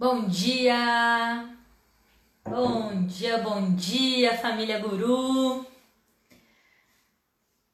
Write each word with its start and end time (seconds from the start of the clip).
Bom 0.00 0.28
dia! 0.28 1.46
Bom 2.42 3.04
dia, 3.04 3.36
bom 3.36 3.74
dia, 3.74 4.34
família 4.38 4.78
Guru! 4.78 5.66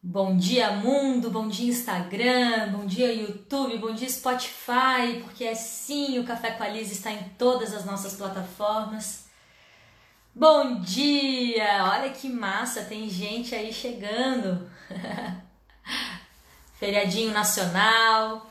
Bom 0.03 0.37
dia, 0.37 0.72
mundo! 0.72 1.31
Bom 1.31 1.47
dia, 1.47 1.71
Instagram! 1.71 2.72
Bom 2.72 2.85
dia, 2.85 3.12
YouTube! 3.12 3.78
Bom 3.78 3.94
dia, 3.94 4.08
Spotify! 4.08 5.22
Porque 5.22 5.44
é 5.44 5.54
sim, 5.54 6.19
o 6.19 6.24
Café 6.24 6.51
com 6.51 6.65
a 6.65 6.69
Liz 6.69 6.90
está 6.90 7.12
em 7.12 7.28
todas 7.38 7.72
as 7.72 7.85
nossas 7.85 8.15
plataformas. 8.17 9.29
Bom 10.35 10.81
dia! 10.81 11.93
Olha 11.93 12.11
que 12.11 12.29
massa, 12.29 12.83
tem 12.83 13.08
gente 13.08 13.54
aí 13.54 13.72
chegando! 13.72 14.69
Feriadinho 16.74 17.30
nacional, 17.30 18.51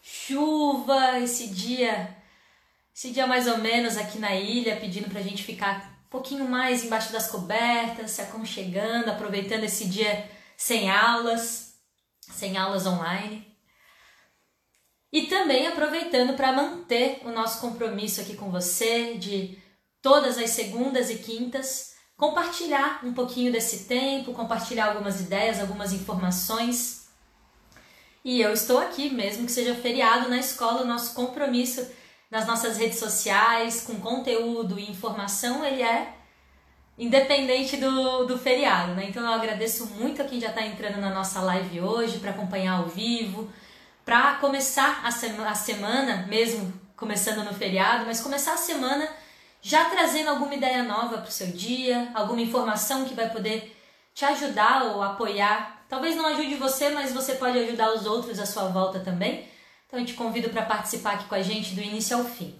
chuva, 0.00 1.18
esse 1.18 1.48
dia 1.48 2.24
esse 2.96 3.10
dia 3.10 3.26
mais 3.26 3.46
ou 3.46 3.58
menos 3.58 3.98
aqui 3.98 4.18
na 4.18 4.34
ilha, 4.34 4.80
pedindo 4.80 5.10
pra 5.10 5.20
gente 5.20 5.42
ficar 5.42 6.00
um 6.06 6.08
pouquinho 6.08 6.48
mais 6.48 6.82
embaixo 6.82 7.12
das 7.12 7.30
cobertas, 7.30 8.12
se 8.12 8.22
aconchegando, 8.22 9.10
aproveitando 9.10 9.64
esse 9.64 9.84
dia 9.84 10.30
sem 10.56 10.90
aulas, 10.90 11.74
sem 12.32 12.56
aulas 12.56 12.86
online. 12.86 13.54
E 15.12 15.26
também 15.26 15.66
aproveitando 15.66 16.34
para 16.34 16.52
manter 16.52 17.20
o 17.26 17.30
nosso 17.30 17.60
compromisso 17.60 18.22
aqui 18.22 18.34
com 18.34 18.50
você 18.50 19.14
de 19.18 19.58
todas 20.00 20.38
as 20.38 20.48
segundas 20.50 21.10
e 21.10 21.16
quintas 21.16 21.94
compartilhar 22.16 23.04
um 23.04 23.12
pouquinho 23.12 23.52
desse 23.52 23.84
tempo, 23.84 24.32
compartilhar 24.32 24.86
algumas 24.86 25.20
ideias, 25.20 25.60
algumas 25.60 25.92
informações. 25.92 27.08
E 28.24 28.40
eu 28.40 28.54
estou 28.54 28.78
aqui, 28.78 29.10
mesmo 29.10 29.44
que 29.44 29.52
seja 29.52 29.74
feriado 29.74 30.30
na 30.30 30.38
escola, 30.38 30.80
o 30.80 30.86
nosso 30.86 31.14
compromisso 31.14 31.86
nas 32.30 32.46
nossas 32.46 32.76
redes 32.76 32.98
sociais, 32.98 33.82
com 33.82 34.00
conteúdo 34.00 34.78
e 34.78 34.90
informação, 34.90 35.64
ele 35.64 35.82
é 35.82 36.14
independente 36.98 37.76
do, 37.76 38.24
do 38.24 38.38
feriado, 38.38 38.94
né? 38.94 39.06
Então 39.08 39.22
eu 39.22 39.32
agradeço 39.32 39.86
muito 39.94 40.22
a 40.22 40.24
quem 40.24 40.40
já 40.40 40.48
está 40.48 40.62
entrando 40.62 41.00
na 41.00 41.10
nossa 41.10 41.40
live 41.40 41.80
hoje 41.80 42.18
para 42.18 42.30
acompanhar 42.30 42.78
ao 42.78 42.86
vivo, 42.86 43.50
para 44.04 44.34
começar 44.36 45.02
a, 45.04 45.08
a 45.08 45.54
semana, 45.54 46.26
mesmo 46.26 46.72
começando 46.96 47.44
no 47.44 47.52
feriado, 47.52 48.06
mas 48.06 48.20
começar 48.20 48.54
a 48.54 48.58
semana 48.58 49.08
já 49.60 49.86
trazendo 49.86 50.30
alguma 50.30 50.54
ideia 50.54 50.82
nova 50.84 51.18
para 51.18 51.28
o 51.28 51.32
seu 51.32 51.48
dia, 51.48 52.10
alguma 52.14 52.40
informação 52.40 53.04
que 53.04 53.14
vai 53.14 53.28
poder 53.30 53.76
te 54.14 54.24
ajudar 54.24 54.84
ou 54.84 55.02
apoiar. 55.02 55.84
Talvez 55.88 56.16
não 56.16 56.26
ajude 56.26 56.54
você, 56.54 56.88
mas 56.90 57.12
você 57.12 57.34
pode 57.34 57.58
ajudar 57.58 57.92
os 57.92 58.06
outros 58.06 58.38
à 58.38 58.46
sua 58.46 58.68
volta 58.68 59.00
também. 59.00 59.46
Então 59.86 60.00
eu 60.00 60.06
te 60.06 60.14
convido 60.14 60.50
para 60.50 60.62
participar 60.62 61.12
aqui 61.12 61.26
com 61.26 61.34
a 61.34 61.42
gente 61.42 61.74
do 61.74 61.80
início 61.80 62.16
ao 62.16 62.24
fim. 62.24 62.58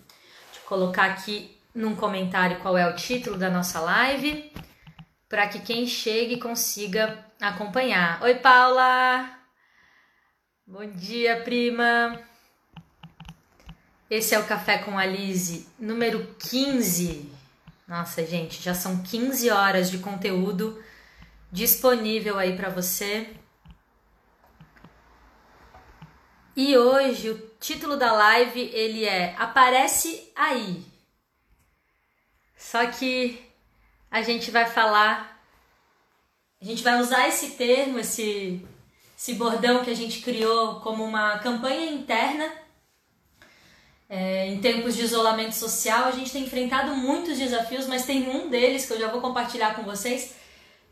Eu 0.54 0.62
colocar 0.68 1.06
aqui 1.06 1.56
num 1.74 1.96
comentário 1.96 2.60
qual 2.60 2.78
é 2.78 2.88
o 2.88 2.94
título 2.94 3.36
da 3.36 3.50
nossa 3.50 3.80
live, 3.80 4.52
para 5.28 5.48
que 5.48 5.60
quem 5.60 5.86
chegue 5.86 6.38
consiga 6.38 7.26
acompanhar. 7.40 8.22
Oi, 8.22 8.36
Paula! 8.36 9.28
Bom 10.66 10.86
dia, 10.86 11.42
prima! 11.42 12.18
Esse 14.08 14.34
é 14.34 14.38
o 14.38 14.46
Café 14.46 14.78
com 14.78 14.96
a 14.96 15.04
número 15.80 16.32
15. 16.38 17.28
Nossa, 17.88 18.24
gente, 18.24 18.62
já 18.62 18.72
são 18.72 19.02
15 19.02 19.50
horas 19.50 19.90
de 19.90 19.98
conteúdo 19.98 20.80
disponível 21.50 22.38
aí 22.38 22.56
para 22.56 22.68
você. 22.68 23.28
E 26.56 26.74
hoje 26.74 27.28
o 27.28 27.50
título 27.60 27.98
da 27.98 28.12
live 28.12 28.70
ele 28.72 29.04
é 29.04 29.34
Aparece 29.38 30.32
aí. 30.34 30.82
Só 32.56 32.86
que 32.86 33.38
a 34.10 34.22
gente 34.22 34.50
vai 34.50 34.64
falar, 34.64 35.38
a 36.58 36.64
gente 36.64 36.82
vai 36.82 36.98
usar 36.98 37.28
esse 37.28 37.50
termo, 37.50 37.98
esse, 37.98 38.66
esse 39.14 39.34
bordão 39.34 39.84
que 39.84 39.90
a 39.90 39.94
gente 39.94 40.22
criou 40.22 40.80
como 40.80 41.04
uma 41.04 41.38
campanha 41.40 41.90
interna. 41.90 42.50
É, 44.08 44.46
em 44.46 44.58
tempos 44.58 44.96
de 44.96 45.02
isolamento 45.02 45.54
social, 45.54 46.04
a 46.04 46.12
gente 46.12 46.32
tem 46.32 46.44
enfrentado 46.44 46.94
muitos 46.94 47.36
desafios, 47.36 47.86
mas 47.86 48.06
tem 48.06 48.30
um 48.30 48.48
deles 48.48 48.86
que 48.86 48.94
eu 48.94 49.00
já 49.00 49.08
vou 49.08 49.20
compartilhar 49.20 49.74
com 49.74 49.82
vocês 49.82 50.34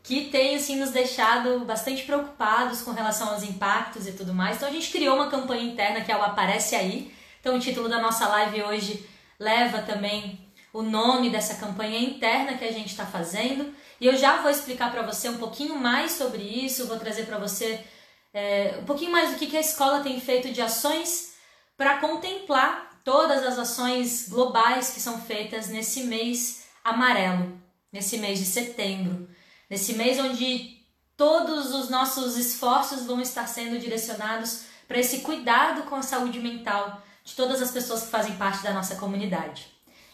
que 0.05 0.25
tem 0.25 0.55
assim 0.55 0.75
nos 0.75 0.91
deixado 0.91 1.65
bastante 1.65 2.03
preocupados 2.03 2.83
com 2.83 2.91
relação 2.91 3.29
aos 3.29 3.41
impactos 3.41 4.07
e 4.07 4.11
tudo 4.11 4.35
mais. 4.35 4.57
Então 4.57 4.69
a 4.69 4.71
gente 4.71 4.91
criou 4.91 5.15
uma 5.15 5.31
campanha 5.31 5.63
interna 5.63 6.01
que 6.01 6.11
é 6.11 6.15
o 6.15 6.21
Aparece 6.21 6.75
Aí. 6.75 7.11
Então 7.39 7.55
o 7.55 7.59
título 7.59 7.89
da 7.89 7.99
nossa 7.99 8.27
live 8.27 8.63
hoje 8.63 9.09
leva 9.39 9.81
também 9.81 10.39
o 10.71 10.83
nome 10.83 11.31
dessa 11.31 11.55
campanha 11.55 11.99
interna 11.99 12.55
que 12.55 12.63
a 12.63 12.71
gente 12.71 12.91
está 12.91 13.05
fazendo. 13.05 13.73
E 13.99 14.05
eu 14.05 14.15
já 14.15 14.41
vou 14.43 14.51
explicar 14.51 14.91
para 14.91 15.01
você 15.01 15.27
um 15.27 15.37
pouquinho 15.37 15.75
mais 15.75 16.11
sobre 16.11 16.43
isso, 16.43 16.85
vou 16.85 16.99
trazer 16.99 17.25
para 17.25 17.39
você 17.39 17.83
é, 18.31 18.77
um 18.79 18.85
pouquinho 18.85 19.11
mais 19.11 19.31
do 19.31 19.37
que, 19.37 19.47
que 19.47 19.57
a 19.57 19.61
escola 19.61 20.01
tem 20.01 20.19
feito 20.19 20.51
de 20.51 20.61
ações 20.61 21.33
para 21.75 21.97
contemplar 21.97 23.01
todas 23.03 23.43
as 23.43 23.57
ações 23.57 24.29
globais 24.29 24.91
que 24.91 24.99
são 24.99 25.19
feitas 25.19 25.69
nesse 25.69 26.03
mês 26.03 26.65
amarelo, 26.83 27.59
nesse 27.91 28.19
mês 28.19 28.37
de 28.37 28.45
setembro. 28.45 29.27
Nesse 29.75 29.91
mês 29.95 30.17
onde 30.17 30.77
todos 31.17 31.73
os 31.73 31.89
nossos 31.89 32.37
esforços 32.37 33.05
vão 33.05 33.19
estar 33.19 33.45
sendo 33.45 33.77
direcionados 33.77 34.61
para 34.87 34.99
esse 34.99 35.19
cuidado 35.19 35.83
com 35.83 35.95
a 35.95 36.01
saúde 36.01 36.39
mental 36.39 37.03
de 37.25 37.33
todas 37.35 37.61
as 37.61 37.71
pessoas 37.71 38.03
que 38.03 38.07
fazem 38.07 38.37
parte 38.37 38.63
da 38.63 38.71
nossa 38.71 38.95
comunidade. 38.95 39.67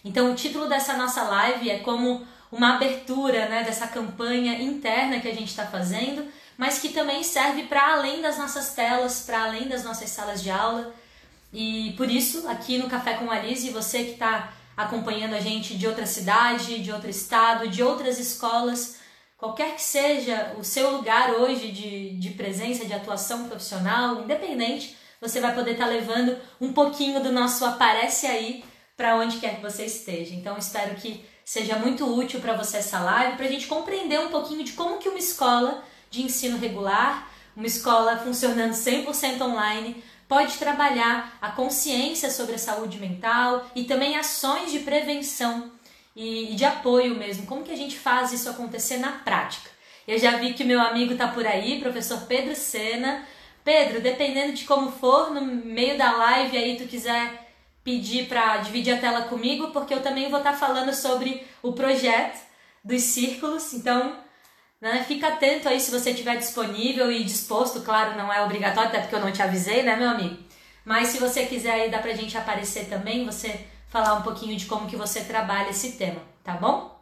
Então, 0.04 0.32
o 0.32 0.36
título 0.36 0.68
dessa 0.68 0.98
nossa 0.98 1.22
live 1.22 1.70
é 1.70 1.78
como 1.78 2.26
uma 2.52 2.74
abertura 2.74 3.50
né, 3.50 3.64
dessa 3.64 3.86
campanha 3.86 4.60
interna 4.60 5.20
que 5.20 5.28
a 5.28 5.36
gente 5.36 5.50
está 5.50 5.68
fazendo, 5.68 6.28
mas 6.58 6.80
que 6.80 6.90
também 6.90 7.22
serve 7.22 7.68
para 7.68 7.94
além 7.94 8.20
das 8.20 8.40
nossas 8.40 8.74
telas, 8.74 9.22
para 9.28 9.44
além 9.44 9.68
das 9.68 9.84
nossas 9.84 10.10
salas 10.10 10.42
de 10.42 10.50
aula. 10.50 10.92
E 11.54 11.94
por 11.98 12.10
isso, 12.10 12.48
aqui 12.48 12.80
no 12.80 12.90
Café 12.90 13.14
com 13.14 13.30
Alice, 13.30 13.70
você 13.70 14.06
que 14.06 14.14
está 14.14 14.54
acompanhando 14.76 15.36
a 15.36 15.40
gente 15.40 15.78
de 15.78 15.86
outra 15.86 16.08
cidade, 16.08 16.82
de 16.82 16.92
outro 16.92 17.12
estado, 17.12 17.68
de 17.68 17.84
outras 17.84 18.18
escolas, 18.18 19.00
qualquer 19.42 19.74
que 19.74 19.82
seja 19.82 20.54
o 20.60 20.64
seu 20.64 20.92
lugar 20.92 21.32
hoje 21.32 21.72
de, 21.72 22.12
de 22.12 22.30
presença, 22.30 22.86
de 22.86 22.94
atuação 22.94 23.48
profissional, 23.50 24.22
independente, 24.22 24.96
você 25.20 25.42
vai 25.42 25.56
poder 25.56 25.72
estar 25.72 25.88
tá 25.88 25.92
levando 25.92 26.38
um 26.62 26.72
pouquinho 26.72 27.24
do 27.24 27.32
nosso 27.32 27.66
aparece 27.66 28.28
aí 28.28 28.64
para 28.96 29.16
onde 29.16 29.40
quer 29.40 29.56
que 29.56 29.62
você 29.64 29.86
esteja. 29.86 30.36
Então 30.36 30.56
espero 30.60 30.94
que 30.94 31.26
seja 31.44 31.76
muito 31.76 32.06
útil 32.06 32.40
para 32.40 32.56
você 32.56 32.78
essa 32.78 33.00
live, 33.00 33.36
para 33.36 33.48
a 33.48 33.50
gente 33.50 33.66
compreender 33.66 34.20
um 34.20 34.30
pouquinho 34.30 34.64
de 34.64 34.74
como 34.74 35.00
que 35.00 35.10
uma 35.10 35.18
escola 35.18 35.84
de 36.12 36.22
ensino 36.22 36.60
regular, 36.60 37.28
uma 37.56 37.66
escola 37.66 38.18
funcionando 38.18 38.74
100% 38.74 39.42
online, 39.42 40.04
pode 40.28 40.54
trabalhar 40.60 41.36
a 41.42 41.50
consciência 41.50 42.30
sobre 42.30 42.54
a 42.54 42.60
saúde 42.60 43.00
mental 43.00 43.66
e 43.76 43.86
também 43.86 44.16
ações 44.16 44.72
de 44.72 44.82
prevenção 44.82 45.72
e, 46.16 46.56
de 46.56 46.66
apoio 46.66 47.16
mesmo. 47.16 47.46
Como 47.46 47.64
que 47.64 47.72
a 47.72 47.78
gente 47.78 47.98
faz 47.98 48.32
isso 48.32 48.50
acontecer 48.50 48.98
na 48.98 49.12
prática? 49.12 49.70
Eu 50.08 50.18
já 50.18 50.38
vi 50.38 50.54
que 50.54 50.64
meu 50.64 50.82
amigo 50.82 51.16
tá 51.16 51.28
por 51.28 51.46
aí, 51.46 51.80
professor 51.80 52.22
Pedro 52.28 52.56
Sena. 52.56 53.26
Pedro, 53.64 54.02
dependendo 54.02 54.54
de 54.54 54.66
como 54.66 54.92
for, 54.92 55.32
no 55.32 55.42
meio 55.42 55.98
da 55.98 56.12
live 56.12 56.58
aí 56.58 56.78
tu 56.78 56.88
quiser 56.88 57.54
pedir 57.84 58.28
para 58.28 58.58
dividir 58.58 58.94
a 58.94 59.00
tela 59.00 59.24
comigo, 59.24 59.72
porque 59.72 59.94
eu 59.94 60.02
também 60.02 60.30
vou 60.30 60.40
estar 60.40 60.54
tá 60.54 60.58
falando 60.58 60.94
sobre 60.94 61.46
o 61.62 61.74
projeto 61.74 62.40
dos 62.84 63.02
círculos. 63.02 63.74
Então, 63.74 64.18
né, 64.80 65.04
fica 65.08 65.28
atento 65.28 65.70
aí 65.70 65.80
se 65.80 65.92
você 65.92 66.12
estiver 66.12 66.38
disponível 66.38 67.12
e 67.12 67.24
disposto, 67.24 67.82
claro, 67.82 68.18
não 68.18 68.34
é 68.34 68.42
obrigatório, 68.42 68.90
até 68.90 69.00
porque 69.00 69.16
eu 69.16 69.20
não 69.20 69.32
te 69.32 69.42
avisei, 69.42 69.84
né, 69.84 69.96
meu 69.96 70.10
amigo? 70.10 70.38
Mas 70.84 71.10
se 71.10 71.20
você 71.20 71.46
quiser 71.46 71.72
aí 71.72 71.92
dá 71.92 72.00
pra 72.00 72.14
gente 72.14 72.36
aparecer 72.36 72.90
também, 72.90 73.26
você 73.26 73.68
falar 73.92 74.14
um 74.14 74.22
pouquinho 74.22 74.56
de 74.56 74.66
como 74.66 74.88
que 74.88 74.96
você 74.96 75.22
trabalha 75.26 75.70
esse 75.70 75.92
tema, 75.92 76.22
tá 76.44 76.54
bom? 76.54 76.98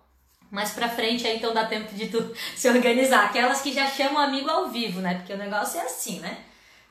Mais 0.49 0.71
pra 0.71 0.89
frente 0.89 1.25
aí 1.27 1.37
então 1.37 1.53
dá 1.53 1.65
tempo 1.65 1.93
de 1.93 2.07
tu 2.07 2.33
se 2.57 2.67
organizar. 2.67 3.25
Aquelas 3.25 3.61
que 3.61 3.71
já 3.71 3.87
chamam 3.87 4.17
amigo 4.17 4.49
ao 4.49 4.67
vivo, 4.67 4.99
né? 4.99 5.13
Porque 5.13 5.31
o 5.31 5.37
negócio 5.37 5.79
é 5.79 5.83
assim, 5.83 6.19
né? 6.19 6.39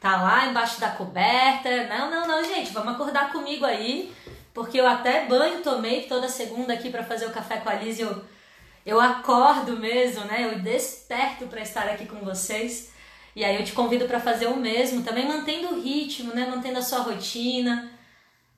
Tá 0.01 0.23
lá 0.23 0.47
embaixo 0.47 0.81
da 0.81 0.91
coberta. 0.91 1.69
Não, 1.89 2.09
não, 2.09 2.29
não, 2.29 2.45
gente, 2.45 2.71
vamos 2.73 2.95
acordar 2.95 3.33
comigo 3.33 3.65
aí. 3.67 4.15
Porque 4.55 4.81
eu 4.81 4.87
até 4.87 5.27
banho 5.27 5.61
tomei 5.61 6.03
toda 6.03 6.29
segunda 6.29 6.73
aqui 6.73 6.89
para 6.89 7.03
fazer 7.03 7.27
o 7.27 7.33
café 7.33 7.57
com 7.57 7.69
a 7.69 7.75
Liz. 7.75 7.99
Eu, 7.99 8.25
eu 8.87 9.01
acordo 9.01 9.77
mesmo, 9.77 10.25
né? 10.27 10.45
Eu 10.45 10.61
desperto 10.61 11.49
para 11.49 11.61
estar 11.61 11.89
aqui 11.89 12.07
com 12.07 12.21
vocês. 12.21 12.93
E 13.35 13.45
aí 13.45 13.57
eu 13.57 13.65
te 13.65 13.73
convido 13.73 14.07
para 14.07 14.21
fazer 14.21 14.47
o 14.47 14.57
mesmo, 14.57 15.03
também 15.03 15.27
mantendo 15.27 15.75
o 15.75 15.81
ritmo, 15.81 16.33
né? 16.33 16.47
Mantendo 16.49 16.79
a 16.79 16.83
sua 16.83 17.01
rotina 17.01 17.98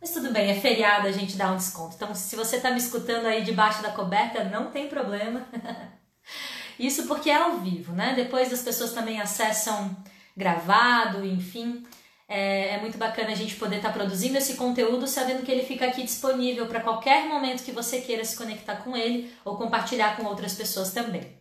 mas 0.01 0.13
tudo 0.13 0.33
bem, 0.33 0.51
é 0.51 0.55
feriado, 0.59 1.07
a 1.07 1.13
gente 1.13 1.37
dá 1.37 1.53
um 1.53 1.57
desconto. 1.57 1.95
Então, 1.95 2.15
se 2.15 2.35
você 2.35 2.57
está 2.57 2.71
me 2.71 2.79
escutando 2.79 3.27
aí 3.27 3.43
debaixo 3.45 3.83
da 3.83 3.91
coberta, 3.91 4.45
não 4.45 4.71
tem 4.71 4.89
problema. 4.89 5.47
Isso 6.79 7.07
porque 7.07 7.29
é 7.29 7.37
ao 7.37 7.59
vivo, 7.59 7.93
né? 7.93 8.15
Depois 8.17 8.51
as 8.51 8.63
pessoas 8.63 8.93
também 8.93 9.21
acessam 9.21 9.95
gravado, 10.35 11.25
enfim. 11.27 11.85
É, 12.27 12.77
é, 12.77 12.81
muito 12.81 12.97
bacana 12.97 13.33
a 13.33 13.35
gente 13.35 13.57
poder 13.57 13.77
estar 13.77 13.89
tá 13.89 13.95
produzindo 13.95 14.39
esse 14.39 14.55
conteúdo 14.55 15.07
sabendo 15.07 15.43
que 15.43 15.51
ele 15.51 15.65
fica 15.65 15.85
aqui 15.87 16.03
disponível 16.03 16.67
para 16.67 16.81
qualquer 16.81 17.27
momento 17.27 17.65
que 17.65 17.73
você 17.73 18.01
queira 18.01 18.25
se 18.25 18.37
conectar 18.37 18.77
com 18.77 18.97
ele 18.97 19.35
ou 19.45 19.57
compartilhar 19.57 20.17
com 20.17 20.25
outras 20.25 20.55
pessoas 20.55 20.93
também. 20.93 21.39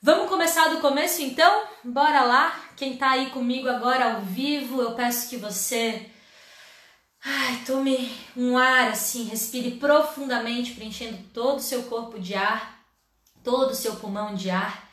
Vamos 0.00 0.28
começar 0.28 0.68
do 0.70 0.80
começo 0.80 1.22
então? 1.22 1.64
Bora 1.84 2.22
lá! 2.22 2.58
Quem 2.74 2.94
está 2.94 3.10
aí 3.10 3.30
comigo 3.30 3.68
agora 3.68 4.14
ao 4.14 4.22
vivo, 4.22 4.82
eu 4.82 4.94
peço 4.94 5.30
que 5.30 5.36
você 5.36 6.10
ai, 7.24 7.62
tome 7.64 8.14
um 8.36 8.56
ar 8.58 8.88
assim, 8.88 9.24
respire 9.24 9.72
profundamente, 9.72 10.74
preenchendo 10.74 11.18
todo 11.32 11.58
o 11.58 11.62
seu 11.62 11.84
corpo 11.84 12.18
de 12.18 12.34
ar, 12.34 12.84
todo 13.44 13.70
o 13.70 13.74
seu 13.74 13.96
pulmão 13.96 14.34
de 14.34 14.50
ar. 14.50 14.90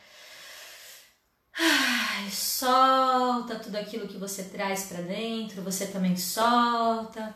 Ai, 1.57 2.29
solta 2.31 3.55
tudo 3.55 3.75
aquilo 3.75 4.07
que 4.07 4.17
você 4.17 4.43
traz 4.43 4.83
para 4.83 5.01
dentro, 5.01 5.61
você 5.61 5.87
também 5.87 6.15
solta. 6.15 7.33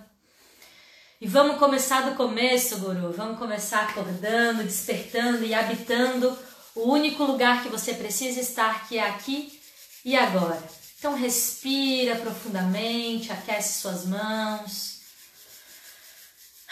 E 1.19 1.27
vamos 1.27 1.57
começar 1.57 2.09
do 2.09 2.15
começo, 2.15 2.79
Guru. 2.79 3.13
Vamos 3.13 3.39
começar 3.39 3.89
acordando, 3.89 4.63
despertando 4.63 5.43
e 5.43 5.53
habitando 5.53 6.37
o 6.75 6.91
único 6.91 7.23
lugar 7.23 7.63
que 7.63 7.69
você 7.69 7.93
precisa 7.93 8.39
estar, 8.39 8.87
que 8.87 8.97
é 8.97 9.07
aqui 9.07 9.59
e 10.03 10.15
agora. 10.15 10.61
Então 11.03 11.15
respira 11.15 12.15
profundamente, 12.15 13.29
aquece 13.29 13.81
suas 13.81 14.05
mãos. 14.05 15.01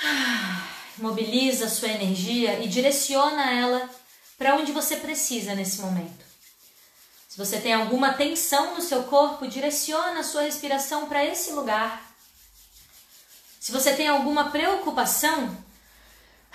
Mobiliza 0.97 1.67
sua 1.67 1.89
energia 1.89 2.63
e 2.63 2.69
direciona 2.69 3.51
ela 3.51 3.89
para 4.37 4.55
onde 4.55 4.71
você 4.71 4.95
precisa 4.95 5.53
nesse 5.53 5.81
momento. 5.81 6.23
Se 7.27 7.37
você 7.37 7.59
tem 7.59 7.73
alguma 7.73 8.13
tensão 8.13 8.73
no 8.73 8.81
seu 8.81 9.03
corpo, 9.03 9.49
direciona 9.49 10.21
a 10.21 10.23
sua 10.23 10.43
respiração 10.43 11.09
para 11.09 11.25
esse 11.25 11.51
lugar. 11.51 12.01
Se 13.59 13.73
você 13.73 13.93
tem 13.93 14.07
alguma 14.07 14.49
preocupação, 14.49 15.57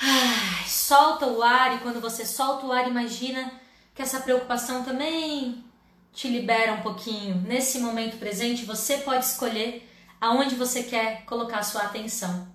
solta 0.67 1.27
o 1.27 1.43
ar 1.43 1.77
e 1.77 1.81
quando 1.81 2.01
você 2.01 2.25
solta 2.25 2.65
o 2.65 2.73
ar, 2.73 2.89
imagina 2.89 3.53
que 3.95 4.01
essa 4.01 4.21
preocupação 4.21 4.83
também 4.83 5.66
te 6.17 6.29
libera 6.29 6.73
um 6.73 6.81
pouquinho. 6.81 7.37
Nesse 7.43 7.79
momento 7.79 8.17
presente, 8.17 8.65
você 8.65 8.97
pode 8.97 9.27
escolher 9.27 9.87
aonde 10.19 10.55
você 10.55 10.83
quer 10.83 11.27
colocar 11.27 11.63
sua 11.63 11.83
atenção. 11.83 12.49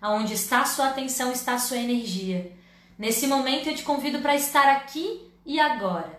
Aonde 0.00 0.32
está 0.32 0.62
a 0.62 0.66
sua 0.66 0.88
atenção 0.88 1.30
está 1.30 1.52
a 1.52 1.58
sua 1.58 1.76
energia. 1.76 2.50
Nesse 2.98 3.26
momento 3.26 3.68
eu 3.68 3.74
te 3.74 3.82
convido 3.82 4.20
para 4.20 4.34
estar 4.34 4.70
aqui 4.70 5.30
e 5.44 5.60
agora 5.60 6.18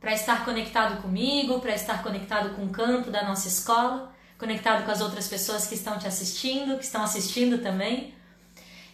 para 0.00 0.12
estar 0.12 0.44
conectado 0.44 1.00
comigo, 1.00 1.60
para 1.60 1.74
estar 1.74 2.02
conectado 2.02 2.56
com 2.56 2.64
o 2.64 2.70
campo 2.70 3.10
da 3.10 3.22
nossa 3.22 3.46
escola, 3.48 4.12
conectado 4.36 4.84
com 4.84 4.90
as 4.90 5.00
outras 5.00 5.28
pessoas 5.28 5.66
que 5.68 5.74
estão 5.74 5.98
te 5.98 6.06
assistindo, 6.06 6.76
que 6.76 6.84
estão 6.84 7.02
assistindo 7.02 7.62
também. 7.62 8.12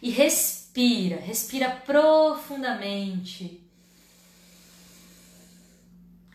E 0.03 0.11
respira, 0.11 1.17
respira 1.17 1.71
profundamente. 1.85 3.61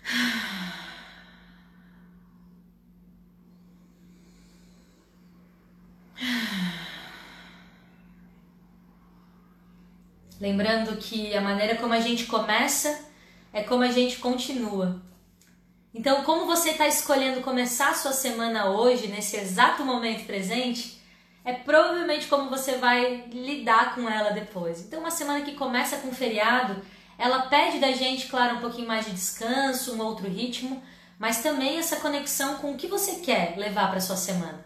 Lembrando 10.40 10.98
que 10.98 11.36
a 11.36 11.42
maneira 11.42 11.76
como 11.76 11.94
a 11.94 12.00
gente 12.00 12.26
começa 12.26 13.06
é 13.54 13.64
como 13.64 13.84
a 13.84 13.92
gente 13.92 14.18
continua. 14.18 15.02
Então, 15.94 16.24
como 16.24 16.46
você 16.46 16.72
está 16.72 16.86
escolhendo 16.88 17.40
começar 17.40 17.92
a 17.92 17.94
sua 17.94 18.12
semana 18.12 18.70
hoje, 18.70 19.08
nesse 19.08 19.38
exato 19.38 19.86
momento 19.86 20.26
presente, 20.26 21.02
é 21.46 21.54
provavelmente 21.54 22.28
como 22.28 22.50
você 22.50 22.76
vai 22.76 23.24
lidar 23.32 23.96
com 23.96 24.10
ela 24.10 24.32
depois. 24.32 24.82
Então, 24.82 25.00
uma 25.00 25.12
semana 25.12 25.46
que 25.46 25.56
começa 25.56 25.98
com 25.98 26.12
feriado, 26.12 26.82
ela 27.18 27.44
pede 27.44 27.80
da 27.80 27.94
gente, 27.94 28.28
claro, 28.28 28.58
um 28.58 28.62
pouquinho 28.62 28.88
mais 28.90 29.06
de 29.06 29.12
descanso, 29.12 29.96
um 29.96 30.02
outro 30.02 30.28
ritmo, 30.28 30.84
mas 31.18 31.42
também 31.42 31.78
essa 31.78 31.96
conexão 31.96 32.56
com 32.56 32.74
o 32.74 32.78
que 32.78 32.88
você 32.88 33.22
quer 33.22 33.56
levar 33.58 33.90
para 33.90 34.02
sua 34.02 34.18
semana. 34.18 34.66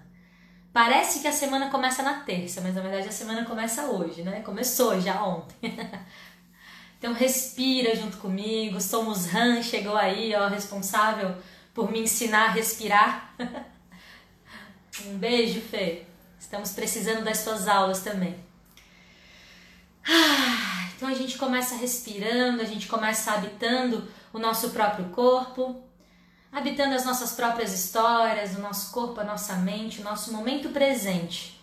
Parece 0.71 1.19
que 1.19 1.27
a 1.27 1.31
semana 1.31 1.69
começa 1.69 2.04
na 2.04 2.21
terça, 2.21 2.62
mas 2.62 2.75
na 2.75 2.81
verdade 2.81 3.07
a 3.07 3.12
semana 3.12 3.44
começa 3.44 3.86
hoje, 3.86 4.21
né? 4.21 4.42
Começou 4.42 5.00
já 5.00 5.24
ontem. 5.24 5.56
Então 7.00 7.13
respira 7.13 7.95
junto 7.95 8.18
comigo. 8.18 8.81
Somos 8.81 9.33
Han 9.33 9.63
chegou 9.63 9.95
aí, 9.95 10.36
ó, 10.36 10.50
responsável 10.50 11.33
por 11.74 11.89
me 11.89 12.01
ensinar 12.01 12.50
a 12.50 12.51
respirar. 12.51 13.33
um 15.07 15.18
beijo, 15.18 15.62
Fê. 15.62 16.04
Estamos 16.38 16.71
precisando 16.71 17.24
das 17.24 17.38
suas 17.38 17.69
aulas 17.69 18.01
também. 18.01 18.36
Ah, 20.06 20.89
então 20.94 21.07
a 21.07 21.13
gente 21.13 21.38
começa 21.38 21.75
respirando, 21.75 22.62
a 22.62 22.66
gente 22.66 22.88
começa 22.88 23.31
habitando 23.31 24.06
o 24.33 24.39
nosso 24.39 24.71
próprio 24.71 25.06
corpo, 25.10 25.81
habitando 26.51 26.95
as 26.95 27.05
nossas 27.05 27.33
próprias 27.33 27.73
histórias, 27.73 28.55
o 28.55 28.61
nosso 28.61 28.91
corpo, 28.91 29.19
a 29.19 29.23
nossa 29.23 29.55
mente, 29.55 30.01
o 30.01 30.03
nosso 30.03 30.33
momento 30.33 30.69
presente. 30.69 31.59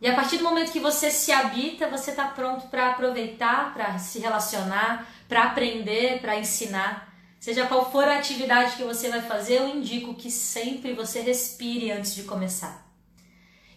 E 0.00 0.08
a 0.08 0.14
partir 0.14 0.38
do 0.38 0.44
momento 0.44 0.72
que 0.72 0.80
você 0.80 1.10
se 1.10 1.30
habita, 1.30 1.88
você 1.88 2.10
está 2.10 2.26
pronto 2.26 2.66
para 2.68 2.90
aproveitar, 2.90 3.72
para 3.72 3.98
se 3.98 4.18
relacionar, 4.18 5.06
para 5.28 5.44
aprender, 5.44 6.20
para 6.20 6.36
ensinar. 6.36 7.12
Seja 7.38 7.66
qual 7.66 7.90
for 7.90 8.04
a 8.04 8.18
atividade 8.18 8.76
que 8.76 8.84
você 8.84 9.08
vai 9.10 9.22
fazer, 9.22 9.60
eu 9.60 9.68
indico 9.68 10.14
que 10.14 10.30
sempre 10.30 10.92
você 10.92 11.20
respire 11.20 11.90
antes 11.92 12.14
de 12.14 12.24
começar. 12.24 12.86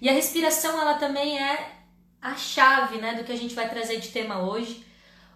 E 0.01 0.09
a 0.09 0.13
respiração, 0.13 0.79
ela 0.79 0.95
também 0.95 1.39
é 1.39 1.73
a 2.21 2.35
chave 2.35 2.97
né, 2.97 3.13
do 3.13 3.23
que 3.23 3.31
a 3.31 3.37
gente 3.37 3.55
vai 3.55 3.69
trazer 3.69 3.99
de 3.99 4.09
tema 4.09 4.39
hoje. 4.39 4.85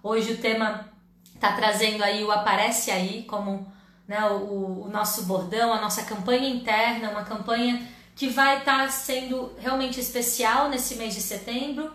Hoje 0.02 0.34
o 0.34 0.38
tema 0.38 0.92
está 1.36 1.54
trazendo 1.54 2.04
aí 2.04 2.24
o 2.24 2.32
Aparece 2.32 2.92
Aí 2.92 3.24
como 3.24 3.72
né, 4.10 4.26
o, 4.26 4.86
o 4.86 4.90
nosso 4.92 5.26
bordão, 5.26 5.72
a 5.72 5.80
nossa 5.80 6.02
campanha 6.02 6.50
interna, 6.50 7.12
uma 7.12 7.24
campanha 7.24 7.88
que 8.16 8.28
vai 8.28 8.58
estar 8.58 8.86
tá 8.86 8.90
sendo 8.90 9.54
realmente 9.60 10.00
especial 10.00 10.68
nesse 10.68 10.96
mês 10.96 11.14
de 11.14 11.22
setembro, 11.22 11.94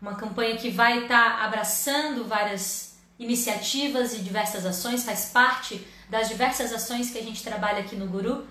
uma 0.00 0.16
campanha 0.16 0.56
que 0.56 0.68
vai 0.70 1.04
estar 1.04 1.36
tá 1.36 1.44
abraçando 1.44 2.24
várias 2.24 2.96
iniciativas 3.16 4.12
e 4.12 4.18
diversas 4.18 4.66
ações, 4.66 5.04
faz 5.04 5.26
parte 5.26 5.86
das 6.10 6.28
diversas 6.28 6.72
ações 6.72 7.10
que 7.10 7.18
a 7.18 7.22
gente 7.22 7.44
trabalha 7.44 7.78
aqui 7.78 7.94
no 7.94 8.08
Guru, 8.08 8.44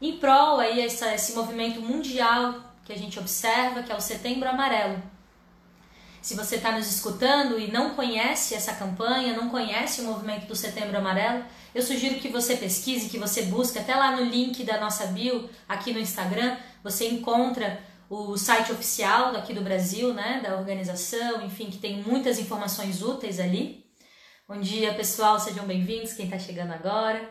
em 0.00 0.18
prol 0.18 0.60
aí 0.60 0.80
essa, 0.80 1.12
esse 1.12 1.32
movimento 1.32 1.80
mundial 1.80 2.60
que 2.84 2.92
a 2.92 2.96
gente 2.96 3.18
observa, 3.18 3.82
que 3.82 3.90
é 3.90 3.96
o 3.96 4.00
Setembro 4.00 4.48
Amarelo. 4.48 5.02
Se 6.22 6.36
você 6.36 6.54
está 6.56 6.70
nos 6.70 6.88
escutando 6.88 7.58
e 7.58 7.70
não 7.70 7.96
conhece 7.96 8.54
essa 8.54 8.74
campanha, 8.74 9.36
não 9.36 9.48
conhece 9.48 10.02
o 10.02 10.04
movimento 10.04 10.46
do 10.46 10.54
Setembro 10.54 10.96
Amarelo, 10.96 11.44
eu 11.74 11.82
sugiro 11.82 12.20
que 12.20 12.28
você 12.28 12.56
pesquise, 12.56 13.08
que 13.08 13.18
você 13.18 13.42
busque, 13.42 13.78
até 13.78 13.94
lá 13.94 14.12
no 14.12 14.22
link 14.22 14.62
da 14.62 14.78
nossa 14.78 15.06
bio, 15.06 15.50
aqui 15.68 15.92
no 15.92 15.98
Instagram, 15.98 16.56
você 16.82 17.08
encontra 17.08 17.82
o 18.08 18.36
site 18.36 18.70
oficial 18.70 19.32
daqui 19.32 19.52
do 19.52 19.62
Brasil, 19.62 20.14
né, 20.14 20.40
da 20.40 20.56
organização, 20.56 21.44
enfim, 21.44 21.70
que 21.70 21.78
tem 21.78 22.02
muitas 22.02 22.38
informações 22.38 23.02
úteis 23.02 23.40
ali. 23.40 23.84
Bom 24.46 24.60
dia, 24.60 24.94
pessoal, 24.94 25.40
sejam 25.40 25.66
bem-vindos, 25.66 26.12
quem 26.12 26.26
está 26.26 26.38
chegando 26.38 26.72
agora. 26.72 27.28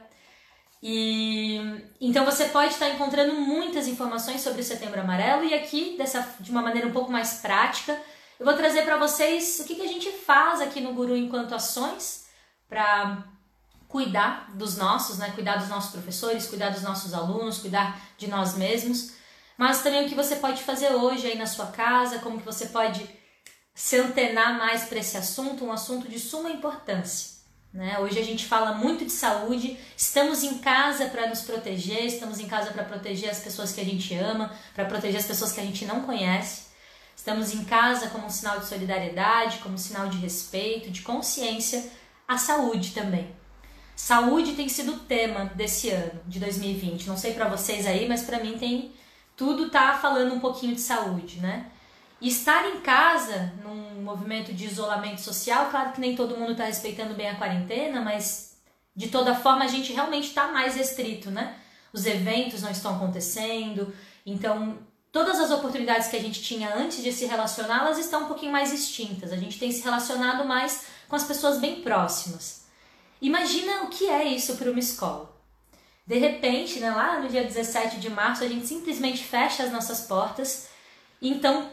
E 0.81 1.61
então 2.01 2.25
você 2.25 2.45
pode 2.45 2.73
estar 2.73 2.89
encontrando 2.89 3.33
muitas 3.35 3.87
informações 3.87 4.41
sobre 4.41 4.59
o 4.59 4.63
Setembro 4.63 4.99
Amarelo 4.99 5.45
e 5.45 5.53
aqui, 5.53 5.95
dessa, 5.97 6.35
de 6.41 6.51
uma 6.51 6.61
maneira 6.61 6.87
um 6.87 6.91
pouco 6.91 7.09
mais 7.09 7.35
prática, 7.35 7.97
eu 8.37 8.45
vou 8.45 8.55
trazer 8.55 8.81
para 8.81 8.97
vocês 8.97 9.59
o 9.61 9.63
que, 9.65 9.75
que 9.75 9.83
a 9.83 9.87
gente 9.87 10.11
faz 10.11 10.59
aqui 10.59 10.81
no 10.81 10.93
Guru 10.93 11.15
enquanto 11.15 11.55
ações 11.55 12.25
para 12.67 13.23
cuidar 13.93 14.49
dos 14.55 14.75
nossos, 14.75 15.19
né? 15.19 15.29
Cuidar 15.35 15.57
dos 15.57 15.69
nossos 15.69 15.91
professores, 15.91 16.47
cuidar 16.47 16.71
dos 16.71 16.81
nossos 16.81 17.13
alunos, 17.13 17.59
cuidar 17.59 18.01
de 18.17 18.27
nós 18.27 18.55
mesmos, 18.55 19.11
mas 19.55 19.83
também 19.83 20.03
o 20.03 20.09
que 20.09 20.15
você 20.15 20.37
pode 20.37 20.63
fazer 20.63 20.89
hoje 20.95 21.27
aí 21.27 21.37
na 21.37 21.45
sua 21.45 21.67
casa, 21.67 22.17
como 22.17 22.39
que 22.39 22.45
você 22.45 22.65
pode 22.65 23.07
se 23.75 23.95
antenar 23.97 24.57
mais 24.57 24.85
para 24.85 24.97
esse 24.97 25.15
assunto, 25.15 25.63
um 25.63 25.71
assunto 25.71 26.07
de 26.07 26.19
suma 26.19 26.49
importância. 26.49 27.33
Né? 27.71 27.99
Hoje 27.99 28.17
a 28.17 28.23
gente 28.23 28.47
fala 28.47 28.73
muito 28.73 29.05
de 29.05 29.11
saúde, 29.11 29.77
estamos 29.95 30.41
em 30.41 30.57
casa 30.57 31.05
para 31.05 31.27
nos 31.27 31.41
proteger, 31.41 32.05
estamos 32.05 32.39
em 32.39 32.47
casa 32.47 32.71
para 32.71 32.83
proteger 32.83 33.29
as 33.29 33.41
pessoas 33.41 33.71
que 33.71 33.81
a 33.81 33.85
gente 33.85 34.15
ama, 34.15 34.51
para 34.73 34.85
proteger 34.85 35.19
as 35.19 35.27
pessoas 35.27 35.51
que 35.51 35.61
a 35.61 35.63
gente 35.63 35.85
não 35.85 36.01
conhece. 36.01 36.63
Estamos 37.15 37.53
em 37.53 37.63
casa 37.63 38.07
como 38.07 38.25
um 38.25 38.29
sinal 38.29 38.59
de 38.59 38.65
solidariedade, 38.65 39.59
como 39.59 39.75
um 39.75 39.77
sinal 39.77 40.07
de 40.07 40.17
respeito, 40.17 40.89
de 40.89 41.03
consciência 41.03 41.91
à 42.27 42.39
saúde 42.39 42.91
também. 42.91 43.42
Saúde 43.95 44.53
tem 44.53 44.67
sido 44.67 44.93
o 44.93 44.99
tema 44.99 45.45
desse 45.55 45.89
ano, 45.89 46.19
de 46.27 46.39
2020. 46.39 47.07
Não 47.07 47.17
sei 47.17 47.33
para 47.33 47.47
vocês 47.47 47.85
aí, 47.85 48.07
mas 48.07 48.23
para 48.23 48.39
mim 48.39 48.57
tem 48.57 48.91
tudo 49.35 49.69
tá 49.69 49.97
falando 50.01 50.33
um 50.33 50.39
pouquinho 50.39 50.75
de 50.75 50.81
saúde, 50.81 51.39
né? 51.39 51.67
E 52.21 52.27
estar 52.27 52.65
em 52.69 52.79
casa, 52.81 53.53
num 53.63 54.01
movimento 54.01 54.53
de 54.53 54.65
isolamento 54.65 55.21
social, 55.21 55.69
claro 55.69 55.91
que 55.91 55.99
nem 55.99 56.15
todo 56.15 56.37
mundo 56.37 56.53
está 56.53 56.65
respeitando 56.65 57.13
bem 57.13 57.29
a 57.29 57.35
quarentena, 57.35 58.01
mas 58.01 58.57
de 58.95 59.09
toda 59.09 59.35
forma 59.35 59.65
a 59.65 59.67
gente 59.67 59.91
realmente 59.91 60.27
está 60.27 60.47
mais 60.47 60.75
restrito, 60.75 61.29
né? 61.29 61.57
Os 61.91 62.05
eventos 62.05 62.61
não 62.61 62.71
estão 62.71 62.95
acontecendo, 62.95 63.93
Então, 64.25 64.77
todas 65.11 65.39
as 65.39 65.51
oportunidades 65.51 66.07
que 66.07 66.15
a 66.15 66.21
gente 66.21 66.41
tinha 66.41 66.73
antes 66.73 67.03
de 67.03 67.11
se 67.11 67.25
relacionar, 67.25 67.81
elas 67.81 67.97
estão 67.97 68.23
um 68.23 68.27
pouquinho 68.27 68.53
mais 68.53 68.71
extintas. 68.71 69.33
A 69.33 69.35
gente 69.35 69.59
tem 69.59 69.71
se 69.71 69.83
relacionado 69.83 70.45
mais 70.45 70.85
com 71.09 71.15
as 71.15 71.25
pessoas 71.25 71.59
bem 71.59 71.81
próximas. 71.81 72.62
Imagina 73.23 73.83
o 73.83 73.87
que 73.87 74.09
é 74.09 74.25
isso 74.25 74.57
para 74.57 74.69
uma 74.69 74.79
escola. 74.81 75.33
De 76.05 76.17
repente, 76.17 76.81
né, 76.81 76.91
lá 76.91 77.21
no 77.21 77.29
dia 77.29 77.45
17 77.45 77.97
de 77.97 78.09
março, 78.09 78.43
a 78.43 78.47
gente 78.49 78.67
simplesmente 78.67 79.23
fecha 79.23 79.63
as 79.63 79.71
nossas 79.71 80.01
portas, 80.01 80.67
então 81.21 81.69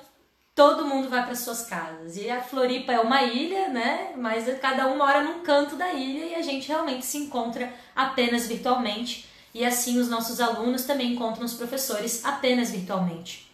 todo 0.54 0.87
mundo 0.87 1.09
vai 1.09 1.25
para 1.25 1.35
suas 1.35 1.66
casas. 1.66 2.16
E 2.16 2.30
a 2.30 2.40
Floripa 2.40 2.92
é 2.92 3.00
uma 3.00 3.25
ilha, 3.25 3.69
né? 3.69 4.12
Mas 4.16 4.45
cada 4.61 4.87
um 4.87 4.97
mora 4.97 5.25
num 5.25 5.40
canto 5.40 5.75
da 5.75 5.92
ilha 5.92 6.26
e 6.26 6.35
a 6.37 6.42
gente 6.42 6.69
realmente 6.69 7.04
se 7.04 7.19
encontra 7.19 7.75
apenas 7.97 8.47
virtualmente. 8.47 9.28
E 9.52 9.64
assim 9.64 9.99
os 9.99 10.09
nossos 10.09 10.40
alunos 10.40 10.85
também 10.85 11.14
encontram 11.14 11.45
os 11.45 11.54
professores 11.54 12.25
apenas 12.25 12.71
virtualmente. 12.71 13.50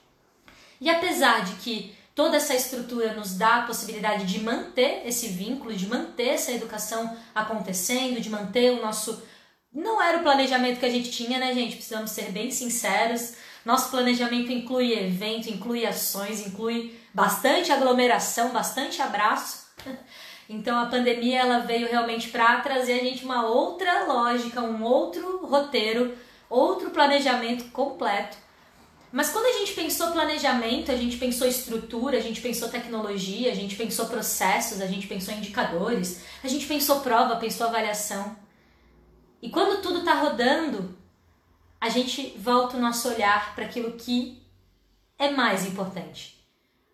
E 0.78 0.90
apesar 0.90 1.44
de 1.44 1.54
que 1.54 1.94
toda 2.16 2.38
essa 2.38 2.54
estrutura 2.54 3.14
nos 3.14 3.36
dá 3.36 3.58
a 3.58 3.62
possibilidade 3.66 4.24
de 4.24 4.40
manter 4.40 5.02
esse 5.06 5.28
vínculo, 5.28 5.76
de 5.76 5.86
manter 5.86 6.30
essa 6.30 6.50
educação 6.50 7.14
acontecendo, 7.34 8.20
de 8.20 8.30
manter 8.30 8.72
o 8.72 8.82
nosso 8.82 9.22
não 9.72 10.02
era 10.02 10.18
o 10.18 10.22
planejamento 10.22 10.80
que 10.80 10.86
a 10.86 10.90
gente 10.90 11.10
tinha, 11.10 11.38
né, 11.38 11.52
gente? 11.52 11.76
Precisamos 11.76 12.10
ser 12.10 12.32
bem 12.32 12.50
sinceros. 12.50 13.34
Nosso 13.62 13.90
planejamento 13.90 14.50
inclui 14.50 14.94
evento, 14.94 15.50
inclui 15.50 15.84
ações, 15.84 16.46
inclui 16.46 16.98
bastante 17.12 17.70
aglomeração, 17.70 18.50
bastante 18.50 19.00
abraço. 19.00 19.66
Então 20.48 20.78
a 20.78 20.86
pandemia 20.86 21.40
ela 21.40 21.58
veio 21.58 21.88
realmente 21.88 22.28
para 22.28 22.60
trazer 22.60 23.00
a 23.00 23.02
gente 23.02 23.24
uma 23.24 23.44
outra 23.48 24.04
lógica, 24.04 24.60
um 24.62 24.80
outro 24.84 25.44
roteiro, 25.44 26.16
outro 26.48 26.90
planejamento 26.90 27.64
completo. 27.72 28.36
Mas 29.16 29.30
quando 29.30 29.46
a 29.46 29.52
gente 29.60 29.72
pensou 29.72 30.12
planejamento, 30.12 30.92
a 30.92 30.94
gente 30.94 31.16
pensou 31.16 31.48
estrutura, 31.48 32.18
a 32.18 32.20
gente 32.20 32.42
pensou 32.42 32.68
tecnologia, 32.68 33.50
a 33.50 33.54
gente 33.54 33.74
pensou 33.74 34.08
processos, 34.08 34.78
a 34.82 34.86
gente 34.86 35.06
pensou 35.06 35.32
indicadores, 35.32 36.20
a 36.44 36.48
gente 36.48 36.66
pensou 36.66 37.00
prova, 37.00 37.36
pensou 37.36 37.66
avaliação. 37.66 38.36
E 39.40 39.48
quando 39.48 39.80
tudo 39.80 40.00
está 40.00 40.12
rodando, 40.12 40.94
a 41.80 41.88
gente 41.88 42.36
volta 42.36 42.76
o 42.76 42.80
nosso 42.80 43.08
olhar 43.08 43.54
para 43.54 43.64
aquilo 43.64 43.92
que 43.92 44.42
é 45.18 45.30
mais 45.30 45.64
importante: 45.64 46.46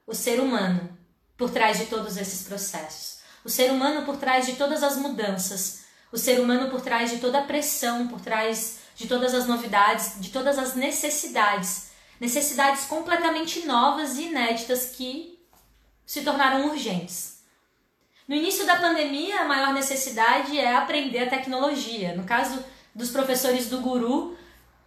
o 0.07 0.15
ser 0.15 0.39
humano 0.39 0.97
por 1.37 1.51
trás 1.51 1.77
de 1.77 1.87
todos 1.87 2.17
esses 2.17 2.47
processos, 2.47 3.19
o 3.45 3.49
ser 3.49 3.73
humano 3.73 4.07
por 4.07 4.17
trás 4.17 4.47
de 4.47 4.53
todas 4.53 4.85
as 4.85 4.97
mudanças, 4.97 5.87
o 6.13 6.17
ser 6.17 6.39
humano 6.39 6.71
por 6.71 6.83
trás 6.83 7.11
de 7.11 7.19
toda 7.19 7.41
a 7.41 7.47
pressão, 7.47 8.07
por 8.07 8.21
trás 8.21 8.79
de 8.95 9.09
todas 9.09 9.35
as 9.35 9.49
novidades, 9.49 10.21
de 10.21 10.31
todas 10.31 10.57
as 10.57 10.77
necessidades, 10.77 11.91
necessidades 12.21 12.85
completamente 12.85 13.67
novas 13.67 14.17
e 14.17 14.25
inéditas 14.29 14.95
que 14.97 15.39
se 16.07 16.23
tornaram 16.23 16.69
urgentes. 16.69 17.43
No 18.27 18.35
início 18.35 18.65
da 18.65 18.77
pandemia, 18.77 19.41
a 19.41 19.45
maior 19.45 19.73
necessidade 19.73 20.59
é 20.59 20.75
aprender 20.77 21.21
a 21.21 21.31
tecnologia. 21.31 22.15
No 22.15 22.25
caso 22.25 22.65
dos 22.95 23.11
professores 23.11 23.69
do 23.69 23.81
Guru, 23.81 24.37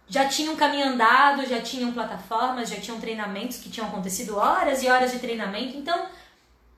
já 0.08 0.28
tinham 0.28 0.56
caminho 0.56 0.86
andado, 0.86 1.46
já 1.46 1.60
tinham 1.60 1.92
plataformas, 1.92 2.70
já 2.70 2.80
tinham 2.80 3.00
treinamentos 3.00 3.58
que 3.58 3.68
tinham 3.68 3.88
acontecido 3.88 4.36
horas 4.36 4.82
e 4.82 4.88
horas 4.88 5.12
de 5.12 5.18
treinamento, 5.18 5.76
então 5.76 6.06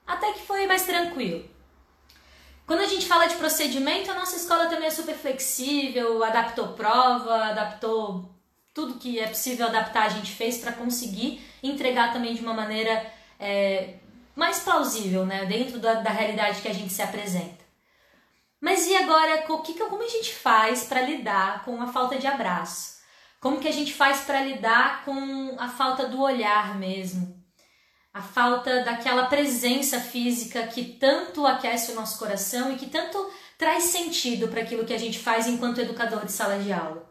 até 0.06 0.32
que 0.32 0.40
foi 0.40 0.66
mais 0.66 0.84
tranquilo. 0.84 1.48
Quando 2.66 2.80
a 2.80 2.86
gente 2.86 3.06
fala 3.06 3.26
de 3.26 3.36
procedimento, 3.36 4.10
a 4.10 4.14
nossa 4.14 4.36
escola 4.36 4.66
também 4.66 4.88
é 4.88 4.90
super 4.90 5.14
flexível, 5.14 6.22
adaptou 6.24 6.68
prova, 6.68 7.46
adaptou 7.46 8.28
tudo 8.78 8.94
que 8.94 9.18
é 9.18 9.26
possível 9.26 9.66
adaptar, 9.66 10.04
a 10.04 10.08
gente 10.08 10.30
fez 10.30 10.58
para 10.58 10.70
conseguir 10.70 11.44
entregar 11.60 12.12
também 12.12 12.32
de 12.32 12.40
uma 12.40 12.54
maneira 12.54 13.12
é, 13.40 13.94
mais 14.36 14.60
plausível, 14.60 15.26
né, 15.26 15.46
dentro 15.46 15.80
da, 15.80 15.94
da 15.94 16.10
realidade 16.10 16.62
que 16.62 16.68
a 16.68 16.72
gente 16.72 16.92
se 16.92 17.02
apresenta. 17.02 17.58
Mas 18.60 18.86
e 18.86 18.94
agora, 18.94 19.44
o 19.48 19.62
que, 19.62 19.74
como 19.74 20.04
a 20.04 20.06
gente 20.06 20.32
faz 20.32 20.84
para 20.84 21.02
lidar 21.02 21.64
com 21.64 21.82
a 21.82 21.88
falta 21.88 22.20
de 22.20 22.28
abraço? 22.28 22.98
Como 23.40 23.58
que 23.58 23.66
a 23.66 23.72
gente 23.72 23.92
faz 23.92 24.20
para 24.20 24.44
lidar 24.44 25.04
com 25.04 25.56
a 25.58 25.68
falta 25.68 26.06
do 26.06 26.22
olhar 26.22 26.78
mesmo? 26.78 27.36
A 28.14 28.22
falta 28.22 28.84
daquela 28.84 29.26
presença 29.26 29.98
física 29.98 30.68
que 30.68 30.84
tanto 30.84 31.44
aquece 31.44 31.90
o 31.90 31.96
nosso 31.96 32.16
coração 32.16 32.72
e 32.72 32.76
que 32.76 32.86
tanto 32.86 33.28
traz 33.56 33.84
sentido 33.84 34.46
para 34.46 34.60
aquilo 34.60 34.84
que 34.84 34.94
a 34.94 34.98
gente 34.98 35.18
faz 35.18 35.48
enquanto 35.48 35.80
educador 35.80 36.24
de 36.24 36.30
sala 36.30 36.60
de 36.60 36.72
aula. 36.72 37.07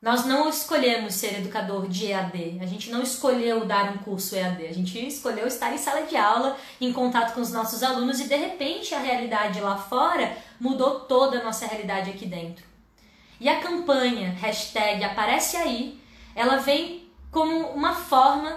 Nós 0.00 0.24
não 0.24 0.48
escolhemos 0.48 1.14
ser 1.14 1.40
educador 1.40 1.88
de 1.88 2.06
EAD, 2.06 2.60
a 2.60 2.66
gente 2.66 2.88
não 2.88 3.02
escolheu 3.02 3.66
dar 3.66 3.92
um 3.92 3.98
curso 3.98 4.36
EAD, 4.36 4.64
a 4.66 4.72
gente 4.72 4.96
escolheu 5.04 5.44
estar 5.48 5.74
em 5.74 5.78
sala 5.78 6.02
de 6.02 6.16
aula, 6.16 6.56
em 6.80 6.92
contato 6.92 7.34
com 7.34 7.40
os 7.40 7.50
nossos 7.50 7.82
alunos 7.82 8.20
e 8.20 8.28
de 8.28 8.36
repente 8.36 8.94
a 8.94 9.00
realidade 9.00 9.60
lá 9.60 9.76
fora 9.76 10.36
mudou 10.60 11.00
toda 11.00 11.40
a 11.40 11.42
nossa 11.42 11.66
realidade 11.66 12.10
aqui 12.10 12.26
dentro. 12.26 12.64
E 13.40 13.48
a 13.48 13.60
campanha 13.60 14.30
hashtag 14.40 15.02
aparece 15.02 15.56
aí, 15.56 16.00
ela 16.32 16.58
vem 16.58 17.10
como 17.32 17.66
uma 17.70 17.92
forma 17.92 18.56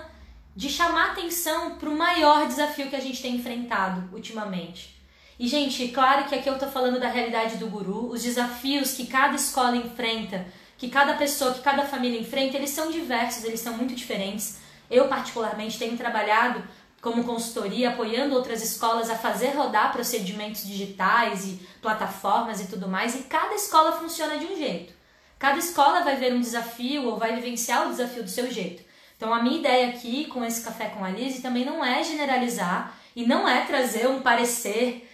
de 0.56 0.70
chamar 0.70 1.12
atenção 1.12 1.76
para 1.76 1.90
o 1.90 1.98
maior 1.98 2.48
desafio 2.48 2.88
que 2.88 2.96
a 2.96 3.02
gente 3.02 3.20
tem 3.20 3.38
enfrentado 3.38 4.14
ultimamente. 4.14 4.96
E, 5.40 5.48
gente, 5.48 5.88
claro 5.88 6.26
que 6.26 6.36
aqui 6.36 6.48
eu 6.48 6.54
estou 6.54 6.70
falando 6.70 7.00
da 7.00 7.10
realidade 7.10 7.58
do 7.58 7.66
guru, 7.66 8.12
os 8.12 8.22
desafios 8.22 8.94
que 8.94 9.08
cada 9.08 9.36
escola 9.36 9.76
enfrenta 9.76 10.46
que 10.82 10.90
cada 10.90 11.14
pessoa, 11.14 11.54
que 11.54 11.62
cada 11.62 11.86
família 11.86 12.20
enfrenta, 12.20 12.58
eles 12.58 12.72
são 12.72 12.90
diversos, 12.90 13.44
eles 13.44 13.60
são 13.60 13.78
muito 13.78 13.94
diferentes. 13.94 14.58
Eu, 14.90 15.08
particularmente, 15.08 15.78
tenho 15.78 15.96
trabalhado 15.96 16.64
como 17.00 17.24
consultoria, 17.24 17.90
apoiando 17.90 18.34
outras 18.34 18.64
escolas 18.64 19.08
a 19.08 19.16
fazer 19.16 19.50
rodar 19.50 19.92
procedimentos 19.92 20.66
digitais 20.66 21.46
e 21.46 21.60
plataformas 21.84 22.62
e 22.62 22.66
tudo 22.66 22.88
mais, 22.88 23.14
e 23.14 23.26
cada 23.26 23.54
escola 23.54 23.92
funciona 23.92 24.40
de 24.40 24.46
um 24.46 24.58
jeito. 24.58 24.92
Cada 25.38 25.60
escola 25.60 26.02
vai 26.02 26.16
ver 26.16 26.34
um 26.34 26.42
desafio 26.42 27.06
ou 27.10 27.18
vai 27.20 27.36
vivenciar 27.36 27.86
o 27.86 27.92
desafio 27.92 28.24
do 28.24 28.30
seu 28.32 28.50
jeito. 28.50 28.84
Então, 29.16 29.32
a 29.32 29.44
minha 29.44 29.60
ideia 29.60 29.90
aqui 29.90 30.26
com 30.26 30.44
esse 30.44 30.64
café 30.64 30.86
com 30.86 31.06
a 31.06 31.12
Lise 31.12 31.44
também 31.44 31.64
não 31.64 31.86
é 31.86 32.04
generalizar 32.04 32.98
e 33.16 33.24
não 33.24 33.48
é 33.48 33.66
trazer 33.66 34.10
um 34.10 34.20
parecer 34.20 35.08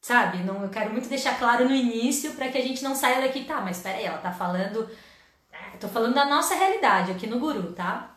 sabe? 0.00 0.38
Não, 0.38 0.64
eu 0.64 0.68
quero 0.68 0.90
muito 0.90 1.08
deixar 1.08 1.38
claro 1.38 1.68
no 1.68 1.74
início 1.76 2.32
para 2.32 2.48
que 2.48 2.58
a 2.58 2.60
gente 2.60 2.82
não 2.82 2.92
saia 2.92 3.20
daqui, 3.20 3.44
tá, 3.44 3.60
mas 3.60 3.78
peraí, 3.78 4.04
ela 4.04 4.18
tá 4.18 4.32
falando 4.32 4.90
Tô 5.82 5.88
falando 5.88 6.14
da 6.14 6.24
nossa 6.24 6.54
realidade 6.54 7.10
aqui 7.10 7.26
no 7.26 7.40
Guru, 7.40 7.72
tá? 7.72 8.16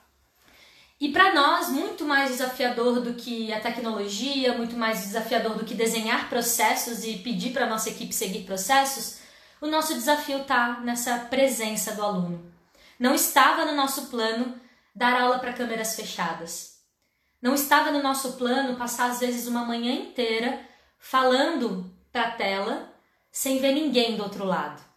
E 1.01 1.11
para 1.11 1.33
nós, 1.33 1.69
muito 1.69 2.05
mais 2.05 2.29
desafiador 2.29 3.01
do 3.01 3.15
que 3.15 3.51
a 3.51 3.59
tecnologia, 3.59 4.55
muito 4.55 4.75
mais 4.75 5.01
desafiador 5.01 5.55
do 5.55 5.65
que 5.65 5.73
desenhar 5.73 6.29
processos 6.29 7.03
e 7.03 7.17
pedir 7.17 7.53
para 7.53 7.65
nossa 7.65 7.89
equipe 7.89 8.13
seguir 8.13 8.43
processos, 8.43 9.17
o 9.59 9.65
nosso 9.65 9.95
desafio 9.95 10.43
tá 10.43 10.79
nessa 10.81 11.17
presença 11.17 11.95
do 11.95 12.03
aluno. 12.03 12.53
Não 12.99 13.15
estava 13.15 13.65
no 13.65 13.73
nosso 13.73 14.11
plano 14.11 14.61
dar 14.93 15.19
aula 15.19 15.39
para 15.39 15.51
câmeras 15.51 15.95
fechadas. 15.95 16.81
Não 17.41 17.55
estava 17.55 17.91
no 17.91 18.03
nosso 18.03 18.33
plano 18.33 18.77
passar 18.77 19.09
às 19.09 19.19
vezes 19.19 19.47
uma 19.47 19.65
manhã 19.65 19.91
inteira 19.91 20.59
falando 20.99 21.91
para 22.11 22.27
a 22.27 22.31
tela 22.31 22.93
sem 23.31 23.57
ver 23.57 23.73
ninguém 23.73 24.15
do 24.15 24.21
outro 24.21 24.45
lado. 24.45 24.94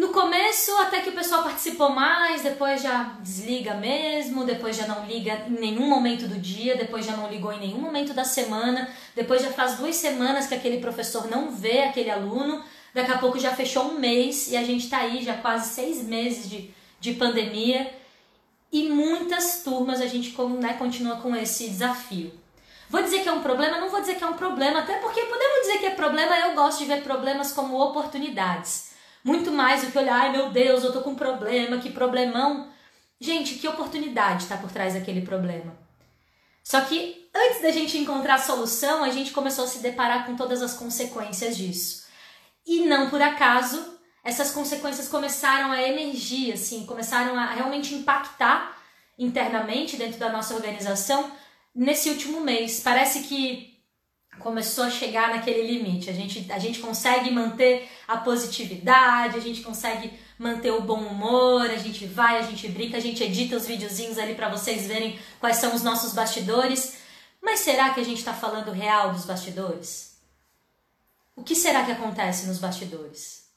No 0.00 0.08
começo, 0.08 0.74
até 0.78 1.02
que 1.02 1.10
o 1.10 1.12
pessoal 1.12 1.42
participou 1.42 1.90
mais, 1.90 2.40
depois 2.40 2.80
já 2.80 3.02
desliga 3.20 3.74
mesmo, 3.74 4.46
depois 4.46 4.74
já 4.74 4.86
não 4.86 5.04
liga 5.04 5.44
em 5.46 5.50
nenhum 5.50 5.86
momento 5.86 6.26
do 6.26 6.38
dia, 6.38 6.74
depois 6.74 7.04
já 7.04 7.14
não 7.14 7.28
ligou 7.28 7.52
em 7.52 7.60
nenhum 7.60 7.82
momento 7.82 8.14
da 8.14 8.24
semana, 8.24 8.88
depois 9.14 9.42
já 9.42 9.50
faz 9.50 9.76
duas 9.76 9.96
semanas 9.96 10.46
que 10.46 10.54
aquele 10.54 10.78
professor 10.78 11.28
não 11.30 11.50
vê 11.50 11.82
aquele 11.82 12.08
aluno, 12.10 12.64
daqui 12.94 13.12
a 13.12 13.18
pouco 13.18 13.38
já 13.38 13.54
fechou 13.54 13.88
um 13.88 13.98
mês 13.98 14.50
e 14.50 14.56
a 14.56 14.64
gente 14.64 14.84
está 14.84 15.00
aí 15.00 15.22
já 15.22 15.34
quase 15.34 15.74
seis 15.74 16.02
meses 16.02 16.48
de, 16.48 16.70
de 16.98 17.12
pandemia 17.12 17.92
e 18.72 18.88
muitas 18.88 19.62
turmas 19.62 20.00
a 20.00 20.06
gente 20.06 20.34
né, 20.62 20.72
continua 20.78 21.16
com 21.16 21.36
esse 21.36 21.68
desafio. 21.68 22.32
Vou 22.88 23.02
dizer 23.02 23.22
que 23.22 23.28
é 23.28 23.32
um 23.32 23.42
problema? 23.42 23.76
Não 23.76 23.90
vou 23.90 24.00
dizer 24.00 24.14
que 24.14 24.24
é 24.24 24.26
um 24.26 24.32
problema, 24.32 24.78
até 24.78 24.94
porque 24.94 25.20
podemos 25.20 25.60
dizer 25.60 25.78
que 25.78 25.86
é 25.86 25.90
problema, 25.90 26.34
eu 26.38 26.54
gosto 26.54 26.78
de 26.78 26.86
ver 26.86 27.02
problemas 27.02 27.52
como 27.52 27.78
oportunidades. 27.78 28.89
Muito 29.22 29.50
mais 29.50 29.82
do 29.82 29.90
que 29.90 29.98
olhar, 29.98 30.20
ai 30.20 30.32
meu 30.32 30.50
Deus, 30.50 30.82
eu 30.82 30.92
tô 30.92 31.00
com 31.02 31.10
um 31.10 31.14
problema, 31.14 31.78
que 31.78 31.90
problemão. 31.90 32.70
Gente, 33.20 33.56
que 33.56 33.68
oportunidade 33.68 34.44
está 34.44 34.56
por 34.56 34.70
trás 34.72 34.94
daquele 34.94 35.20
problema. 35.20 35.76
Só 36.64 36.80
que 36.82 37.28
antes 37.34 37.60
da 37.60 37.70
gente 37.70 37.98
encontrar 37.98 38.36
a 38.36 38.38
solução, 38.38 39.04
a 39.04 39.10
gente 39.10 39.32
começou 39.32 39.64
a 39.64 39.68
se 39.68 39.80
deparar 39.80 40.24
com 40.24 40.36
todas 40.36 40.62
as 40.62 40.74
consequências 40.74 41.56
disso. 41.56 42.06
E 42.66 42.80
não 42.86 43.10
por 43.10 43.20
acaso, 43.20 43.98
essas 44.22 44.50
consequências 44.50 45.08
começaram 45.08 45.72
a 45.72 45.82
emergir, 45.82 46.52
assim, 46.52 46.86
começaram 46.86 47.38
a 47.38 47.46
realmente 47.46 47.94
impactar 47.94 48.78
internamente 49.18 49.96
dentro 49.96 50.18
da 50.18 50.30
nossa 50.30 50.54
organização 50.54 51.30
nesse 51.74 52.08
último 52.08 52.40
mês. 52.40 52.80
Parece 52.80 53.20
que 53.24 53.79
começou 54.40 54.84
a 54.84 54.90
chegar 54.90 55.30
naquele 55.30 55.62
limite. 55.62 56.10
A 56.10 56.12
gente, 56.12 56.50
a 56.50 56.58
gente 56.58 56.80
consegue 56.80 57.30
manter 57.30 57.88
a 58.08 58.16
positividade, 58.16 59.36
a 59.36 59.40
gente 59.40 59.62
consegue 59.62 60.12
manter 60.38 60.72
o 60.72 60.80
bom 60.80 61.00
humor, 61.00 61.70
a 61.70 61.76
gente 61.76 62.06
vai, 62.06 62.38
a 62.38 62.42
gente 62.42 62.66
brinca, 62.68 62.96
a 62.96 63.00
gente 63.00 63.22
edita 63.22 63.56
os 63.56 63.66
videozinhos 63.66 64.18
ali 64.18 64.34
para 64.34 64.48
vocês 64.48 64.86
verem 64.86 65.18
quais 65.38 65.56
são 65.56 65.74
os 65.74 65.82
nossos 65.82 66.12
bastidores. 66.12 66.98
Mas 67.40 67.60
será 67.60 67.90
que 67.90 68.00
a 68.00 68.04
gente 68.04 68.18
está 68.18 68.34
falando 68.34 68.72
real 68.72 69.12
dos 69.12 69.24
bastidores? 69.24 70.18
O 71.36 71.42
que 71.42 71.54
será 71.54 71.84
que 71.84 71.92
acontece 71.92 72.46
nos 72.46 72.58
bastidores? 72.58 73.48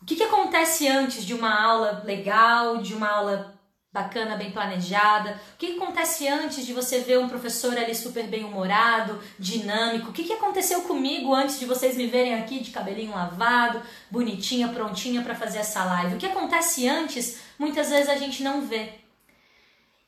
O 0.00 0.04
que, 0.04 0.16
que 0.16 0.22
acontece 0.22 0.86
antes 0.86 1.24
de 1.24 1.34
uma 1.34 1.62
aula 1.62 2.02
legal, 2.04 2.78
de 2.78 2.94
uma 2.94 3.08
aula 3.08 3.57
bacana, 3.98 4.36
bem 4.36 4.52
planejada? 4.52 5.40
O 5.54 5.58
que, 5.58 5.76
acontece 5.76 6.28
antes 6.28 6.64
de 6.64 6.72
você 6.72 7.00
ver 7.00 7.18
um 7.18 7.28
professor 7.28 7.76
ali 7.76 7.94
super 7.94 8.26
bem 8.28 8.44
humorado, 8.44 9.20
dinâmico? 9.38 10.10
O 10.10 10.12
que 10.12 10.32
aconteceu 10.32 10.82
comigo 10.82 11.34
antes 11.34 11.58
de 11.58 11.66
vocês 11.66 11.96
me 11.96 12.06
verem 12.06 12.34
aqui 12.34 12.60
de 12.60 12.70
cabelinho 12.70 13.10
lavado, 13.14 13.82
bonitinha, 14.10 14.68
prontinha 14.68 15.22
para 15.22 15.34
fazer 15.34 15.58
essa 15.58 15.84
live? 15.84 16.14
O 16.14 16.18
que 16.18 16.26
acontece 16.26 16.88
antes, 16.88 17.40
muitas 17.58 17.90
vezes 17.90 18.08
a 18.08 18.16
gente 18.16 18.42
não 18.42 18.62
vê. 18.62 18.92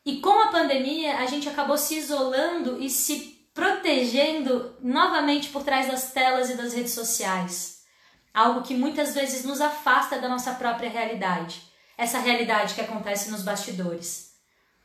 E 0.07 0.21
com 0.21 0.41
a 0.41 0.49
pandemia, 0.49 1.19
a 1.19 1.27
gente 1.27 1.49
acabou 1.49 1.77
se 1.77 1.97
isolando 1.97 2.81
e 2.81 2.89
se 2.89 3.39
protegendo 3.53 4.75
novamente 4.81 5.49
por 5.49 5.65
trás 5.65 5.89
das 5.89 6.13
telas 6.13 6.49
e 6.49 6.57
das 6.57 6.73
redes 6.73 6.93
sociais. 6.93 7.81
Algo 8.33 8.63
que 8.63 8.75
muitas 8.75 9.13
vezes 9.15 9.45
nos 9.45 9.61
afasta 9.61 10.19
da 10.19 10.29
nossa 10.29 10.53
própria 10.53 10.89
realidade 10.89 11.70
essa 12.01 12.19
realidade 12.19 12.73
que 12.75 12.81
acontece 12.81 13.31
nos 13.31 13.43
bastidores. 13.43 14.31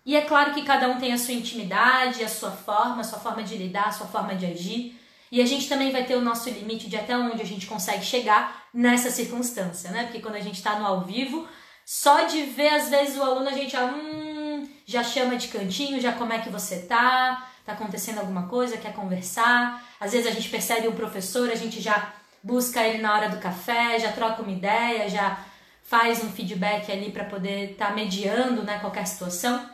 E 0.06 0.18
é 0.18 0.22
claro 0.22 0.54
que 0.54 0.66
cada 0.66 0.90
um 0.90 1.00
tem 1.00 1.14
a 1.14 1.18
sua 1.18 1.34
intimidade, 1.34 2.22
a 2.22 2.28
sua 2.28 2.52
forma, 2.52 3.00
a 3.00 3.04
sua 3.06 3.18
forma 3.18 3.42
de 3.42 3.56
lidar, 3.56 3.88
a 3.88 3.92
sua 3.92 4.06
forma 4.06 4.36
de 4.36 4.46
agir. 4.46 5.00
E 5.32 5.42
a 5.42 5.46
gente 5.46 5.70
também 5.70 5.92
vai 5.92 6.04
ter 6.04 6.16
o 6.16 6.22
nosso 6.22 6.50
limite 6.50 6.90
de 6.90 6.98
até 6.98 7.18
onde 7.18 7.42
a 7.42 7.46
gente 7.46 7.68
consegue 7.68 8.04
chegar 8.04 8.66
nessa 8.74 9.10
circunstância, 9.10 9.90
né? 9.92 10.04
Porque 10.04 10.20
quando 10.20 10.36
a 10.36 10.42
gente 10.42 10.56
está 10.56 10.78
no 10.78 10.86
ao 10.86 11.02
vivo, 11.02 11.48
só 11.86 12.26
de 12.26 12.44
ver 12.44 12.68
às 12.68 12.90
vezes 12.90 13.18
o 13.18 13.24
aluno 13.24 13.48
a 13.48 13.54
gente 13.54 13.72
já, 13.72 13.86
hum, 13.86 14.70
já 14.86 15.02
chama 15.02 15.38
de 15.38 15.48
cantinho, 15.48 16.02
já 16.02 16.12
como 16.12 16.34
é 16.34 16.40
que 16.40 16.50
você 16.50 16.80
tá, 16.80 17.48
tá 17.66 17.72
acontecendo 17.72 18.20
alguma 18.20 18.48
coisa, 18.48 18.78
quer 18.78 18.94
conversar. 18.94 19.82
Às 20.02 20.12
vezes 20.12 20.28
a 20.28 20.32
gente 20.32 20.50
percebe 20.50 20.90
um 20.90 20.96
professor, 20.96 21.50
a 21.50 21.56
gente 21.56 21.80
já 21.80 22.14
busca 22.44 22.86
ele 22.86 23.02
na 23.02 23.14
hora 23.14 23.30
do 23.30 23.40
café, 23.40 23.98
já 24.00 24.12
troca 24.12 24.42
uma 24.42 24.52
ideia, 24.52 25.10
já 25.10 25.40
faz 25.86 26.24
um 26.24 26.32
feedback 26.32 26.92
ali 26.92 27.12
para 27.12 27.24
poder 27.24 27.72
estar 27.72 27.88
tá 27.88 27.94
mediando 27.94 28.64
né, 28.64 28.80
qualquer 28.80 29.06
situação. 29.06 29.70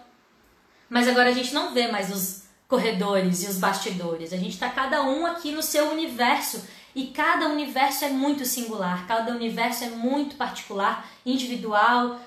Mas 0.89 1.07
agora 1.07 1.29
a 1.29 1.33
gente 1.33 1.53
não 1.53 1.73
vê 1.73 1.87
mais 1.87 2.11
os 2.11 2.43
corredores 2.67 3.43
e 3.43 3.47
os 3.47 3.57
bastidores. 3.57 4.33
A 4.33 4.37
gente 4.37 4.53
está 4.53 4.69
cada 4.69 5.01
um 5.03 5.25
aqui 5.25 5.51
no 5.51 5.63
seu 5.63 5.89
universo 5.89 6.63
e 6.93 7.07
cada 7.07 7.47
universo 7.47 8.03
é 8.03 8.09
muito 8.09 8.45
singular, 8.45 9.07
cada 9.07 9.31
universo 9.31 9.85
é 9.85 9.89
muito 9.89 10.35
particular, 10.35 11.09
individual, 11.25 12.19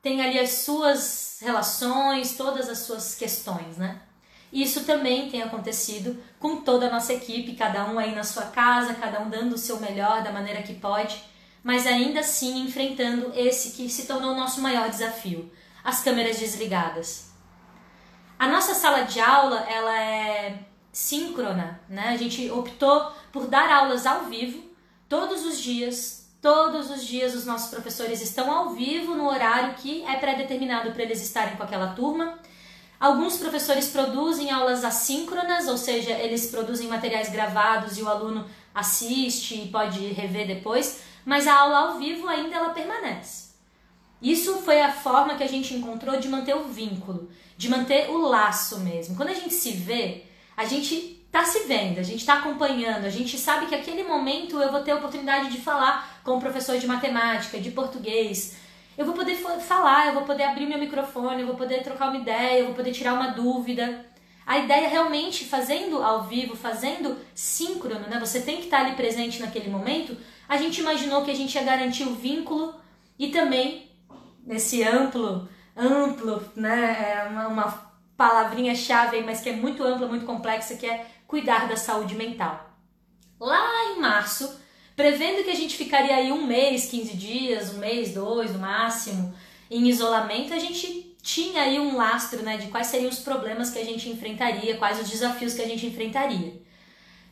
tem 0.00 0.22
ali 0.22 0.38
as 0.38 0.50
suas 0.50 1.38
relações, 1.40 2.36
todas 2.36 2.68
as 2.68 2.78
suas 2.78 3.16
questões, 3.16 3.76
né? 3.76 4.00
Isso 4.52 4.84
também 4.84 5.28
tem 5.28 5.42
acontecido 5.42 6.22
com 6.38 6.58
toda 6.58 6.86
a 6.86 6.90
nossa 6.90 7.12
equipe, 7.12 7.56
cada 7.56 7.84
um 7.86 7.98
aí 7.98 8.14
na 8.14 8.22
sua 8.22 8.44
casa, 8.44 8.94
cada 8.94 9.20
um 9.20 9.28
dando 9.28 9.54
o 9.54 9.58
seu 9.58 9.80
melhor 9.80 10.22
da 10.22 10.30
maneira 10.30 10.62
que 10.62 10.74
pode 10.74 11.20
mas 11.64 11.86
ainda 11.86 12.20
assim 12.20 12.60
enfrentando 12.60 13.32
esse 13.34 13.70
que 13.70 13.88
se 13.88 14.06
tornou 14.06 14.32
o 14.32 14.36
nosso 14.36 14.60
maior 14.60 14.90
desafio, 14.90 15.50
as 15.82 16.02
câmeras 16.02 16.38
desligadas. 16.38 17.32
A 18.38 18.46
nossa 18.46 18.74
sala 18.74 19.04
de 19.04 19.18
aula, 19.18 19.60
ela 19.60 19.98
é 19.98 20.58
síncrona, 20.92 21.80
né? 21.88 22.08
A 22.08 22.16
gente 22.18 22.50
optou 22.50 23.10
por 23.32 23.46
dar 23.46 23.70
aulas 23.70 24.04
ao 24.04 24.24
vivo 24.26 24.62
todos 25.08 25.44
os 25.46 25.58
dias. 25.58 26.22
Todos 26.42 26.90
os 26.90 27.06
dias 27.06 27.34
os 27.34 27.46
nossos 27.46 27.70
professores 27.70 28.20
estão 28.20 28.52
ao 28.52 28.70
vivo 28.74 29.14
no 29.14 29.26
horário 29.26 29.74
que 29.76 30.04
é 30.04 30.16
pré-determinado 30.16 30.92
para 30.92 31.02
eles 31.02 31.22
estarem 31.22 31.56
com 31.56 31.62
aquela 31.62 31.94
turma. 31.94 32.38
Alguns 33.00 33.38
professores 33.38 33.88
produzem 33.88 34.50
aulas 34.50 34.84
assíncronas, 34.84 35.66
ou 35.66 35.78
seja, 35.78 36.10
eles 36.10 36.50
produzem 36.50 36.88
materiais 36.88 37.30
gravados 37.30 37.96
e 37.96 38.02
o 38.02 38.08
aluno 38.08 38.44
assiste 38.74 39.54
e 39.54 39.68
pode 39.68 40.00
rever 40.08 40.46
depois 40.46 41.00
mas 41.24 41.46
a 41.46 41.54
aula 41.54 41.78
ao 41.78 41.98
vivo 41.98 42.28
ainda 42.28 42.56
ela 42.56 42.70
permanece. 42.70 43.54
Isso 44.20 44.58
foi 44.62 44.80
a 44.80 44.92
forma 44.92 45.34
que 45.34 45.42
a 45.42 45.48
gente 45.48 45.74
encontrou 45.74 46.18
de 46.18 46.28
manter 46.28 46.54
o 46.54 46.64
vínculo, 46.64 47.28
de 47.56 47.68
manter 47.68 48.08
o 48.10 48.18
laço 48.18 48.80
mesmo. 48.80 49.16
Quando 49.16 49.28
a 49.28 49.34
gente 49.34 49.52
se 49.52 49.72
vê, 49.72 50.24
a 50.56 50.64
gente 50.64 50.94
está 51.26 51.44
se 51.44 51.66
vendo, 51.66 51.98
a 51.98 52.02
gente 52.02 52.20
está 52.20 52.34
acompanhando, 52.34 53.04
a 53.04 53.10
gente 53.10 53.36
sabe 53.36 53.66
que 53.66 53.74
aquele 53.74 54.04
momento 54.04 54.56
eu 54.62 54.70
vou 54.70 54.80
ter 54.82 54.92
a 54.92 54.96
oportunidade 54.96 55.50
de 55.50 55.60
falar 55.60 56.20
com 56.22 56.36
o 56.36 56.40
professor 56.40 56.78
de 56.78 56.86
matemática, 56.86 57.60
de 57.60 57.70
português. 57.70 58.56
Eu 58.96 59.04
vou 59.04 59.14
poder 59.14 59.34
falar, 59.34 60.06
eu 60.06 60.14
vou 60.14 60.22
poder 60.22 60.44
abrir 60.44 60.66
meu 60.66 60.78
microfone, 60.78 61.40
eu 61.40 61.46
vou 61.48 61.56
poder 61.56 61.82
trocar 61.82 62.08
uma 62.08 62.18
ideia, 62.18 62.60
eu 62.60 62.66
vou 62.66 62.74
poder 62.74 62.92
tirar 62.92 63.14
uma 63.14 63.32
dúvida. 63.32 64.06
A 64.46 64.58
ideia 64.58 64.86
é 64.86 64.88
realmente 64.88 65.44
fazendo 65.44 66.02
ao 66.02 66.24
vivo, 66.24 66.54
fazendo 66.54 67.16
síncrono, 67.34 68.06
né? 68.08 68.18
Você 68.20 68.42
tem 68.42 68.58
que 68.58 68.64
estar 68.64 68.80
ali 68.80 68.94
presente 68.94 69.40
naquele 69.40 69.70
momento. 69.70 70.16
A 70.48 70.56
gente 70.56 70.80
imaginou 70.80 71.24
que 71.24 71.30
a 71.30 71.34
gente 71.34 71.54
ia 71.54 71.62
garantir 71.62 72.04
o 72.04 72.14
vínculo 72.14 72.74
e 73.18 73.28
também 73.28 73.90
nesse 74.46 74.82
amplo, 74.82 75.48
amplo, 75.76 76.42
né? 76.54 77.22
É 77.24 77.28
uma, 77.28 77.48
uma 77.48 77.94
palavrinha 78.16 78.74
chave 78.74 79.20
mas 79.22 79.40
que 79.40 79.48
é 79.48 79.52
muito 79.52 79.82
ampla, 79.82 80.06
muito 80.06 80.26
complexa, 80.26 80.76
que 80.76 80.86
é 80.86 81.06
cuidar 81.26 81.66
da 81.66 81.76
saúde 81.76 82.14
mental. 82.14 82.70
Lá 83.40 83.92
em 83.92 84.00
março, 84.00 84.60
prevendo 84.94 85.42
que 85.42 85.50
a 85.50 85.56
gente 85.56 85.76
ficaria 85.76 86.14
aí 86.14 86.30
um 86.30 86.46
mês, 86.46 86.86
15 86.86 87.16
dias, 87.16 87.74
um 87.74 87.78
mês, 87.78 88.12
dois 88.12 88.52
no 88.52 88.58
máximo, 88.58 89.34
em 89.70 89.88
isolamento, 89.88 90.52
a 90.52 90.58
gente 90.58 91.03
tinha 91.24 91.62
aí 91.62 91.80
um 91.80 91.96
lastro 91.96 92.42
né, 92.42 92.58
de 92.58 92.66
quais 92.66 92.88
seriam 92.88 93.08
os 93.08 93.20
problemas 93.20 93.70
que 93.70 93.78
a 93.78 93.84
gente 93.84 94.10
enfrentaria, 94.10 94.76
quais 94.76 95.00
os 95.00 95.08
desafios 95.08 95.54
que 95.54 95.62
a 95.62 95.66
gente 95.66 95.86
enfrentaria. 95.86 96.60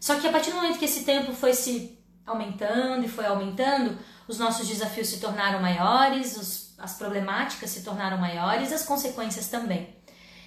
Só 0.00 0.18
que 0.18 0.26
a 0.26 0.32
partir 0.32 0.50
do 0.50 0.56
momento 0.56 0.78
que 0.78 0.86
esse 0.86 1.04
tempo 1.04 1.34
foi 1.34 1.52
se 1.52 1.98
aumentando 2.26 3.04
e 3.04 3.08
foi 3.08 3.26
aumentando, 3.26 3.98
os 4.26 4.38
nossos 4.38 4.66
desafios 4.66 5.08
se 5.08 5.20
tornaram 5.20 5.60
maiores, 5.60 6.38
os, 6.38 6.74
as 6.78 6.94
problemáticas 6.94 7.68
se 7.68 7.84
tornaram 7.84 8.16
maiores, 8.16 8.72
as 8.72 8.82
consequências 8.82 9.48
também. 9.48 9.94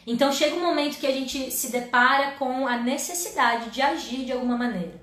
Então 0.08 0.32
chega 0.32 0.56
um 0.56 0.66
momento 0.66 0.98
que 0.98 1.06
a 1.06 1.12
gente 1.12 1.52
se 1.52 1.72
depara 1.72 2.32
com 2.40 2.68
a 2.68 2.78
necessidade 2.78 3.70
de 3.70 3.80
agir 3.80 4.26
de 4.26 4.32
alguma 4.32 4.58
maneira. 4.58 5.00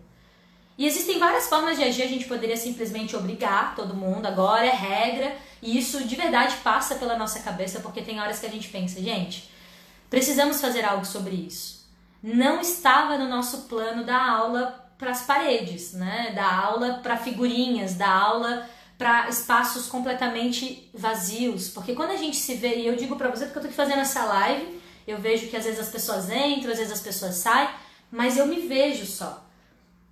E 0.76 0.84
existem 0.84 1.20
várias 1.20 1.48
formas 1.48 1.76
de 1.78 1.84
agir, 1.84 2.02
a 2.02 2.08
gente 2.08 2.24
poderia 2.24 2.56
simplesmente 2.56 3.14
obrigar 3.14 3.76
todo 3.76 3.94
mundo, 3.94 4.26
agora 4.26 4.66
é 4.66 4.74
regra, 4.74 5.36
e 5.62 5.78
isso 5.78 6.04
de 6.04 6.16
verdade 6.16 6.56
passa 6.56 6.96
pela 6.96 7.16
nossa 7.16 7.38
cabeça, 7.38 7.78
porque 7.78 8.02
tem 8.02 8.20
horas 8.20 8.40
que 8.40 8.46
a 8.46 8.50
gente 8.50 8.68
pensa, 8.68 9.00
gente, 9.00 9.48
precisamos 10.10 10.60
fazer 10.60 10.84
algo 10.84 11.04
sobre 11.04 11.36
isso. 11.36 11.86
Não 12.20 12.60
estava 12.60 13.16
no 13.16 13.28
nosso 13.28 13.62
plano 13.62 14.04
da 14.04 14.20
aula 14.20 14.90
para 14.98 15.12
as 15.12 15.22
paredes, 15.22 15.92
né? 15.92 16.32
Da 16.34 16.52
aula 16.52 17.00
para 17.02 17.16
figurinhas, 17.16 17.94
da 17.94 18.10
aula 18.10 18.68
para 18.98 19.28
espaços 19.28 19.86
completamente 19.86 20.88
vazios, 20.92 21.68
porque 21.68 21.94
quando 21.94 22.10
a 22.10 22.16
gente 22.16 22.36
se 22.36 22.54
vê, 22.54 22.76
e 22.78 22.86
eu 22.86 22.94
digo 22.94 23.16
para 23.16 23.28
você 23.28 23.46
porque 23.46 23.58
eu 23.58 23.62
tô 23.62 23.68
aqui 23.68 23.76
fazendo 23.76 24.00
essa 24.00 24.24
live, 24.24 24.80
eu 25.06 25.18
vejo 25.18 25.48
que 25.48 25.56
às 25.56 25.64
vezes 25.64 25.80
as 25.80 25.88
pessoas 25.88 26.30
entram, 26.30 26.70
às 26.70 26.78
vezes 26.78 26.92
as 26.92 27.00
pessoas 27.00 27.34
saem, 27.36 27.68
mas 28.10 28.36
eu 28.36 28.46
me 28.46 28.60
vejo 28.60 29.06
só. 29.06 29.44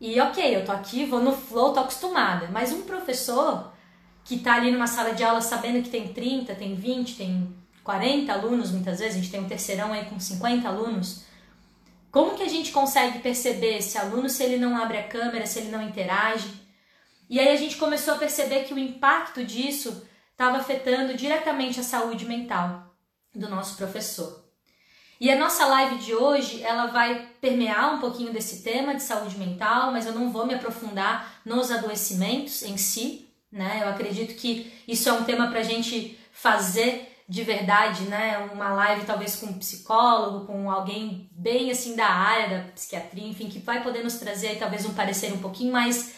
E 0.00 0.20
ok, 0.20 0.56
eu 0.56 0.64
tô 0.64 0.72
aqui, 0.72 1.04
vou 1.04 1.20
no 1.20 1.32
flow, 1.32 1.72
tô 1.72 1.80
acostumada. 1.80 2.48
Mas 2.50 2.72
um 2.72 2.82
professor 2.82 3.69
que 4.30 4.38
tá 4.38 4.54
ali 4.54 4.70
numa 4.70 4.86
sala 4.86 5.12
de 5.12 5.24
aula 5.24 5.40
sabendo 5.40 5.82
que 5.82 5.90
tem 5.90 6.12
30, 6.12 6.54
tem 6.54 6.76
20, 6.76 7.16
tem 7.16 7.52
40 7.82 8.32
alunos, 8.32 8.70
muitas 8.70 9.00
vezes, 9.00 9.16
a 9.16 9.18
gente 9.18 9.28
tem 9.28 9.40
um 9.40 9.48
terceirão 9.48 9.92
aí 9.92 10.04
com 10.04 10.20
50 10.20 10.68
alunos. 10.68 11.24
Como 12.12 12.36
que 12.36 12.44
a 12.44 12.48
gente 12.48 12.70
consegue 12.70 13.18
perceber 13.18 13.78
esse 13.78 13.98
aluno 13.98 14.28
se 14.28 14.44
ele 14.44 14.56
não 14.56 14.76
abre 14.76 14.98
a 14.98 15.08
câmera, 15.08 15.46
se 15.46 15.58
ele 15.58 15.72
não 15.72 15.82
interage? 15.82 16.48
E 17.28 17.40
aí 17.40 17.48
a 17.48 17.56
gente 17.56 17.76
começou 17.76 18.14
a 18.14 18.18
perceber 18.18 18.62
que 18.62 18.72
o 18.72 18.78
impacto 18.78 19.44
disso 19.44 20.06
estava 20.30 20.58
afetando 20.58 21.14
diretamente 21.14 21.80
a 21.80 21.82
saúde 21.82 22.24
mental 22.24 22.94
do 23.34 23.48
nosso 23.48 23.76
professor. 23.76 24.44
E 25.20 25.28
a 25.28 25.36
nossa 25.36 25.66
live 25.66 25.98
de 25.98 26.14
hoje, 26.14 26.62
ela 26.62 26.86
vai 26.86 27.30
permear 27.40 27.96
um 27.96 27.98
pouquinho 27.98 28.32
desse 28.32 28.62
tema 28.62 28.94
de 28.94 29.02
saúde 29.02 29.36
mental, 29.36 29.90
mas 29.90 30.06
eu 30.06 30.12
não 30.12 30.30
vou 30.30 30.46
me 30.46 30.54
aprofundar 30.54 31.40
nos 31.44 31.72
adoecimentos 31.72 32.62
em 32.62 32.76
si, 32.76 33.28
né? 33.50 33.80
Eu 33.82 33.88
acredito 33.88 34.34
que 34.34 34.72
isso 34.86 35.08
é 35.08 35.12
um 35.12 35.24
tema 35.24 35.48
para 35.48 35.60
a 35.60 35.64
gente 35.64 36.18
fazer 36.32 37.10
de 37.28 37.44
verdade, 37.44 38.04
né? 38.04 38.38
Uma 38.52 38.72
live 38.72 39.06
talvez 39.06 39.36
com 39.36 39.46
um 39.46 39.58
psicólogo, 39.58 40.46
com 40.46 40.70
alguém 40.70 41.28
bem 41.30 41.70
assim 41.70 41.94
da 41.94 42.06
área 42.06 42.58
da 42.58 42.72
psiquiatria, 42.72 43.28
enfim, 43.28 43.48
que 43.48 43.60
vai 43.60 43.82
poder 43.82 44.02
nos 44.02 44.14
trazer 44.14 44.48
aí, 44.48 44.56
talvez 44.56 44.84
um 44.84 44.94
parecer 44.94 45.32
um 45.32 45.38
pouquinho 45.38 45.72
mais 45.72 46.14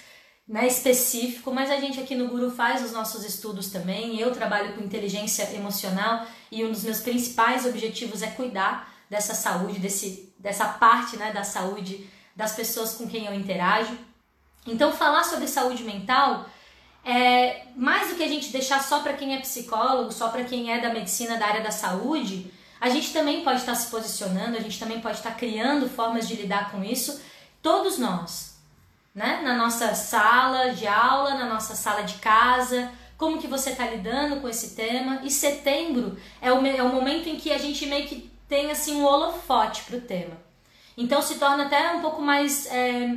né, 0.48 0.66
específico, 0.66 1.52
mas 1.52 1.70
a 1.70 1.78
gente 1.78 2.00
aqui 2.00 2.14
no 2.14 2.28
Guru 2.28 2.50
faz 2.50 2.82
os 2.82 2.92
nossos 2.92 3.24
estudos 3.24 3.70
também. 3.70 4.18
Eu 4.18 4.32
trabalho 4.32 4.74
com 4.74 4.82
inteligência 4.82 5.54
emocional 5.54 6.26
e 6.50 6.64
um 6.64 6.70
dos 6.70 6.82
meus 6.82 7.00
principais 7.00 7.66
objetivos 7.66 8.22
é 8.22 8.28
cuidar 8.28 8.92
dessa 9.08 9.34
saúde, 9.34 9.78
desse, 9.78 10.34
dessa 10.38 10.66
parte 10.66 11.16
né, 11.16 11.32
da 11.32 11.44
saúde 11.44 12.08
das 12.34 12.54
pessoas 12.54 12.94
com 12.94 13.06
quem 13.06 13.26
eu 13.26 13.34
interajo. 13.34 13.96
Então, 14.66 14.92
falar 14.92 15.24
sobre 15.24 15.46
saúde 15.46 15.84
mental 15.84 16.46
é, 17.04 17.66
mais 17.76 18.08
do 18.08 18.14
que 18.16 18.22
a 18.22 18.28
gente 18.28 18.50
deixar 18.50 18.82
só 18.82 19.00
para 19.00 19.14
quem 19.14 19.34
é 19.34 19.40
psicólogo, 19.40 20.12
só 20.12 20.28
para 20.28 20.44
quem 20.44 20.72
é 20.72 20.80
da 20.80 20.92
medicina, 20.92 21.36
da 21.36 21.46
área 21.46 21.62
da 21.62 21.70
saúde, 21.70 22.52
a 22.80 22.88
gente 22.88 23.12
também 23.12 23.44
pode 23.44 23.60
estar 23.60 23.74
se 23.74 23.90
posicionando, 23.90 24.56
a 24.56 24.60
gente 24.60 24.78
também 24.78 25.00
pode 25.00 25.18
estar 25.18 25.36
criando 25.36 25.88
formas 25.88 26.26
de 26.26 26.34
lidar 26.34 26.70
com 26.70 26.82
isso, 26.82 27.20
todos 27.62 27.98
nós, 27.98 28.56
né? 29.14 29.40
Na 29.42 29.56
nossa 29.56 29.94
sala 29.94 30.70
de 30.70 30.86
aula, 30.86 31.34
na 31.34 31.46
nossa 31.46 31.74
sala 31.74 32.02
de 32.02 32.14
casa, 32.14 32.90
como 33.16 33.38
que 33.38 33.46
você 33.46 33.70
está 33.70 33.86
lidando 33.88 34.40
com 34.40 34.48
esse 34.48 34.74
tema. 34.74 35.20
E 35.22 35.30
setembro 35.30 36.16
é 36.40 36.52
o, 36.52 36.66
é 36.66 36.82
o 36.82 36.88
momento 36.88 37.28
em 37.28 37.36
que 37.36 37.52
a 37.52 37.58
gente 37.58 37.86
meio 37.86 38.08
que 38.08 38.28
tem 38.48 38.70
assim 38.72 38.96
um 38.96 39.04
holofote 39.04 39.82
para 39.84 39.96
o 39.96 40.00
tema. 40.00 40.36
Então 40.96 41.22
se 41.22 41.36
torna 41.38 41.66
até 41.66 41.92
um 41.92 42.00
pouco 42.00 42.20
mais. 42.20 42.66
É... 42.66 43.16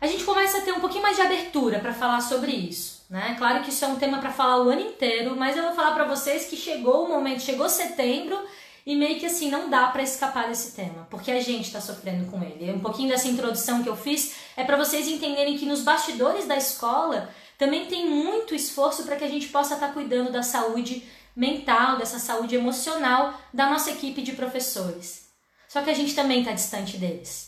A 0.00 0.06
gente 0.06 0.24
começa 0.24 0.58
a 0.58 0.60
ter 0.60 0.72
um 0.72 0.80
pouquinho 0.80 1.02
mais 1.02 1.16
de 1.16 1.22
abertura 1.22 1.78
para 1.78 1.94
falar 1.94 2.20
sobre 2.20 2.52
isso. 2.52 3.04
Né? 3.08 3.34
Claro 3.38 3.62
que 3.62 3.70
isso 3.70 3.84
é 3.84 3.88
um 3.88 3.96
tema 3.96 4.18
para 4.18 4.32
falar 4.32 4.62
o 4.62 4.68
ano 4.68 4.80
inteiro, 4.80 5.36
mas 5.36 5.56
eu 5.56 5.62
vou 5.62 5.72
falar 5.72 5.92
para 5.92 6.04
vocês 6.04 6.46
que 6.46 6.56
chegou 6.56 7.04
o 7.04 7.08
momento, 7.08 7.40
chegou 7.40 7.68
setembro 7.68 8.38
e 8.84 8.94
meio 8.94 9.18
que 9.18 9.26
assim 9.26 9.48
não 9.48 9.70
dá 9.70 9.88
para 9.88 10.02
escapar 10.02 10.48
desse 10.48 10.72
tema, 10.72 11.06
porque 11.10 11.30
a 11.30 11.40
gente 11.40 11.66
está 11.66 11.80
sofrendo 11.80 12.30
com 12.30 12.42
ele. 12.42 12.72
Um 12.72 12.80
pouquinho 12.80 13.08
dessa 13.08 13.28
introdução 13.28 13.82
que 13.82 13.88
eu 13.88 13.96
fiz 13.96 14.34
é 14.56 14.64
para 14.64 14.76
vocês 14.76 15.08
entenderem 15.08 15.56
que 15.56 15.66
nos 15.66 15.82
bastidores 15.82 16.46
da 16.46 16.56
escola 16.56 17.30
também 17.56 17.86
tem 17.86 18.08
muito 18.08 18.54
esforço 18.54 19.04
para 19.04 19.16
que 19.16 19.24
a 19.24 19.28
gente 19.28 19.48
possa 19.48 19.74
estar 19.74 19.88
tá 19.88 19.92
cuidando 19.92 20.30
da 20.30 20.42
saúde 20.42 21.04
mental, 21.34 21.96
dessa 21.96 22.18
saúde 22.18 22.54
emocional 22.54 23.34
da 23.52 23.68
nossa 23.68 23.90
equipe 23.90 24.22
de 24.22 24.32
professores. 24.32 25.28
Só 25.68 25.82
que 25.82 25.90
a 25.90 25.94
gente 25.94 26.14
também 26.14 26.40
está 26.40 26.52
distante 26.52 26.96
deles. 26.96 27.45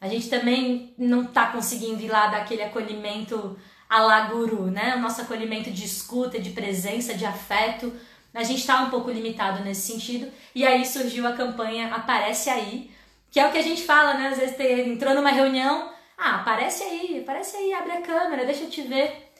A 0.00 0.08
gente 0.08 0.28
também 0.28 0.94
não 0.98 1.22
está 1.22 1.46
conseguindo 1.46 2.02
ir 2.02 2.08
lá 2.08 2.26
dar 2.26 2.38
aquele 2.38 2.62
acolhimento 2.62 3.58
a 3.88 4.00
la 4.00 4.20
guru, 4.22 4.70
né? 4.70 4.94
O 4.96 5.00
nosso 5.00 5.22
acolhimento 5.22 5.70
de 5.70 5.84
escuta, 5.84 6.38
de 6.38 6.50
presença, 6.50 7.14
de 7.14 7.24
afeto. 7.24 7.92
A 8.34 8.42
gente 8.42 8.60
está 8.60 8.82
um 8.82 8.90
pouco 8.90 9.10
limitado 9.10 9.64
nesse 9.64 9.92
sentido. 9.92 10.30
E 10.54 10.66
aí 10.66 10.84
surgiu 10.84 11.26
a 11.26 11.32
campanha 11.32 11.94
Aparece 11.94 12.50
Aí, 12.50 12.90
que 13.30 13.40
é 13.40 13.46
o 13.46 13.52
que 13.52 13.58
a 13.58 13.62
gente 13.62 13.84
fala, 13.84 14.14
né? 14.14 14.28
Às 14.28 14.38
vezes 14.38 14.60
entrou 14.60 15.14
numa 15.14 15.30
reunião, 15.30 15.90
ah, 16.18 16.36
aparece 16.36 16.82
aí, 16.82 17.20
aparece 17.20 17.56
aí, 17.56 17.72
abre 17.72 17.92
a 17.92 18.02
câmera, 18.02 18.44
deixa 18.44 18.64
eu 18.64 18.70
te 18.70 18.82
ver. 18.82 19.32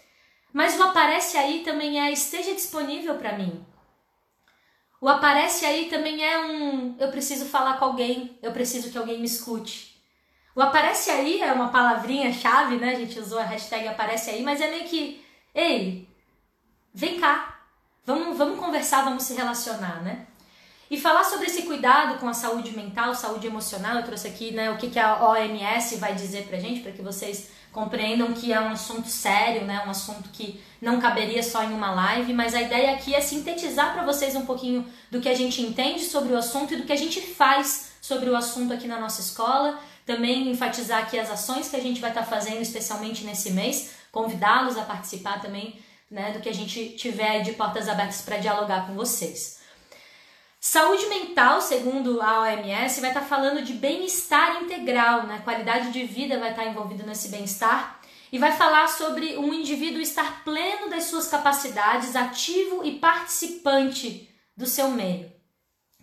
Mas 0.53 0.79
o 0.79 0.83
aparece 0.83 1.37
aí 1.37 1.63
também 1.65 2.01
é 2.01 2.11
esteja 2.11 2.55
disponível 2.55 3.17
para 3.17 3.37
mim. 3.37 3.65
O 5.01 5.09
aparece 5.09 5.67
aí 5.67 5.91
também 5.91 6.25
é 6.25 6.39
um 6.39 6.97
eu 6.99 7.11
preciso 7.11 7.45
falar 7.45 7.79
com 7.79 7.85
alguém, 7.85 8.39
eu 8.43 8.53
preciso 8.53 8.91
que 8.91 8.97
alguém 8.97 9.19
me 9.19 9.27
escute. 9.27 9.96
O 10.57 10.63
aparece 10.63 11.11
aí 11.11 11.43
é 11.43 11.53
uma 11.53 11.69
palavrinha 11.69 12.33
chave, 12.33 12.77
né? 12.77 12.93
A 12.93 12.99
gente 12.99 13.21
usou 13.21 13.39
a 13.39 13.45
hashtag 13.45 13.87
aparece 13.87 14.31
aí, 14.31 14.43
mas 14.43 14.59
é 14.59 14.71
meio 14.71 14.85
que, 14.85 15.23
ei, 15.55 16.09
vem 16.95 17.21
cá, 17.21 17.61
vamos, 18.07 18.39
vamos 18.39 18.59
conversar, 18.59 19.05
vamos 19.05 19.25
se 19.25 19.35
relacionar, 19.35 20.03
né? 20.03 20.27
E 20.91 20.99
falar 20.99 21.25
sobre 21.25 21.47
esse 21.47 21.63
cuidado 21.63 22.19
com 22.19 22.27
a 22.27 22.33
saúde 22.33 22.75
mental, 22.75 23.15
saúde 23.15 23.47
emocional, 23.47 23.97
eu 23.97 24.05
trouxe 24.05 24.29
aqui 24.29 24.53
né, 24.53 24.71
o 24.71 24.79
que, 24.79 24.89
que 24.89 24.99
a 24.99 25.29
OMS 25.29 25.97
vai 25.97 26.15
dizer 26.15 26.47
pra 26.47 26.59
gente, 26.59 26.81
para 26.81 26.93
que 26.93 27.03
vocês 27.03 27.51
compreendam 27.71 28.33
que 28.33 28.51
é 28.51 28.61
um 28.61 28.69
assunto 28.69 29.09
sério, 29.09 29.67
né, 29.67 29.83
um 29.87 29.91
assunto 29.91 30.31
que 30.31 30.63
não 30.81 30.99
caberia 30.99 31.43
só 31.43 31.65
em 31.65 31.75
uma 31.75 31.91
live, 31.91 32.33
mas 32.33 32.55
a 32.55 32.63
ideia 32.63 32.95
aqui 32.95 33.15
é 33.15 33.21
sintetizar 33.21 33.93
para 33.93 34.05
vocês 34.05 34.35
um 34.35 34.47
pouquinho 34.47 34.87
do 35.11 35.21
que 35.21 35.29
a 35.29 35.35
gente 35.35 35.61
entende 35.61 36.05
sobre 36.05 36.33
o 36.33 36.39
assunto 36.39 36.73
e 36.73 36.77
do 36.77 36.85
que 36.85 36.93
a 36.93 36.97
gente 36.97 37.21
faz 37.21 37.97
sobre 38.01 38.31
o 38.31 38.37
assunto 38.37 38.73
aqui 38.73 38.87
na 38.87 39.01
nossa 39.01 39.21
escola. 39.21 39.79
Também 40.07 40.49
enfatizar 40.49 41.03
aqui 41.03 41.19
as 41.19 41.31
ações 41.31 41.69
que 41.69 41.77
a 41.77 41.81
gente 41.81 42.01
vai 42.01 42.11
estar 42.11 42.23
tá 42.23 42.27
fazendo, 42.27 42.63
especialmente 42.63 43.25
nesse 43.25 43.51
mês, 43.51 43.91
convidá-los 44.13 44.79
a 44.79 44.85
participar 44.85 45.43
também 45.43 45.79
né, 46.11 46.31
do 46.33 46.41
que 46.41 46.49
a 46.49 46.55
gente 46.55 46.91
tiver 46.91 47.43
de 47.43 47.53
portas 47.53 47.89
abertas 47.89 48.23
para 48.23 48.39
dialogar 48.39 48.87
com 48.87 48.95
vocês. 48.95 49.57
Saúde 50.61 51.07
mental, 51.07 51.61
segundo 51.61 52.21
a 52.23 52.43
OMS, 52.43 53.01
vai 53.01 53.11
estar 53.11 53.21
tá 53.21 53.27
falando 53.27 53.63
de 53.63 53.75
bem-estar 53.75 54.63
integral, 54.63 55.25
né? 55.25 55.41
Qualidade 55.45 55.93
de 55.93 56.05
vida 56.05 56.39
vai 56.39 56.51
estar 56.51 56.63
tá 56.63 56.69
envolvida 56.69 57.05
nesse 57.05 57.29
bem-estar 57.29 58.01
e 58.33 58.39
vai 58.39 58.53
falar 58.53 58.89
sobre 58.89 59.37
um 59.37 59.53
indivíduo 59.53 60.01
estar 60.01 60.45
pleno 60.45 60.89
das 60.89 61.05
suas 61.05 61.29
capacidades, 61.29 62.17
ativo 62.17 62.85
e 62.85 62.99
participante 62.99 64.29
do 64.57 64.67
seu 64.67 64.91
meio. 64.91 65.31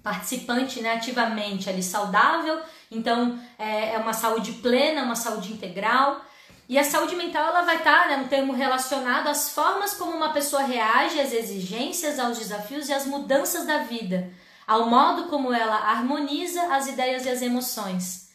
Participante, 0.02 0.82
né, 0.82 0.94
ativamente, 0.94 1.70
ali 1.70 1.82
saudável, 1.82 2.62
então 2.94 3.40
é, 3.58 3.96
é 3.96 3.98
uma 3.98 4.14
saúde 4.14 4.54
plena, 4.54 5.04
uma 5.04 5.16
saúde 5.16 5.52
integral. 5.52 6.22
E 6.70 6.80
a 6.80 6.84
saúde 6.84 7.16
mental 7.16 7.48
ela 7.48 7.62
vai 7.64 7.78
estar, 7.78 8.08
né, 8.08 8.18
um 8.18 8.28
termo 8.28 8.54
relacionado 8.54 9.28
às 9.28 9.50
formas 9.50 9.94
como 9.94 10.16
uma 10.16 10.32
pessoa 10.32 10.64
reage 10.64 11.20
às 11.20 11.34
exigências, 11.34 12.18
aos 12.18 12.40
desafios 12.40 12.88
e 12.88 12.94
às 12.94 13.06
mudanças 13.06 13.66
da 13.66 13.80
vida 13.80 14.32
ao 14.68 14.90
modo 14.90 15.26
como 15.26 15.54
ela 15.54 15.76
harmoniza 15.76 16.74
as 16.74 16.88
ideias 16.88 17.26
e 17.26 17.30
as 17.30 17.42
emoções. 17.42 18.30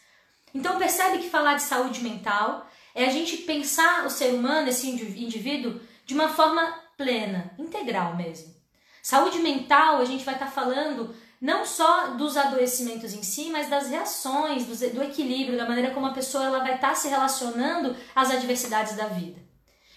Então 0.53 0.77
percebe 0.77 1.19
que 1.19 1.29
falar 1.29 1.55
de 1.55 1.63
saúde 1.63 2.01
mental 2.01 2.67
é 2.95 3.05
a 3.05 3.09
gente 3.09 3.37
pensar 3.37 4.05
o 4.05 4.09
ser 4.09 4.33
humano, 4.33 4.69
esse 4.69 4.89
indivíduo, 4.89 5.79
de 6.05 6.13
uma 6.13 6.29
forma 6.29 6.73
plena, 6.97 7.51
integral 7.57 8.15
mesmo. 8.15 8.53
Saúde 9.01 9.39
mental, 9.39 10.01
a 10.01 10.05
gente 10.05 10.25
vai 10.25 10.33
estar 10.33 10.47
falando 10.47 11.15
não 11.41 11.65
só 11.65 12.11
dos 12.11 12.35
adoecimentos 12.35 13.13
em 13.13 13.23
si, 13.23 13.49
mas 13.49 13.69
das 13.69 13.87
reações, 13.87 14.65
do, 14.65 15.03
equilíbrio, 15.03 15.57
da 15.57 15.67
maneira 15.67 15.93
como 15.93 16.07
a 16.07 16.13
pessoa 16.13 16.45
ela 16.45 16.59
vai 16.59 16.75
estar 16.75 16.95
se 16.95 17.07
relacionando 17.07 17.95
às 18.13 18.29
adversidades 18.29 18.95
da 18.95 19.05
vida. 19.05 19.39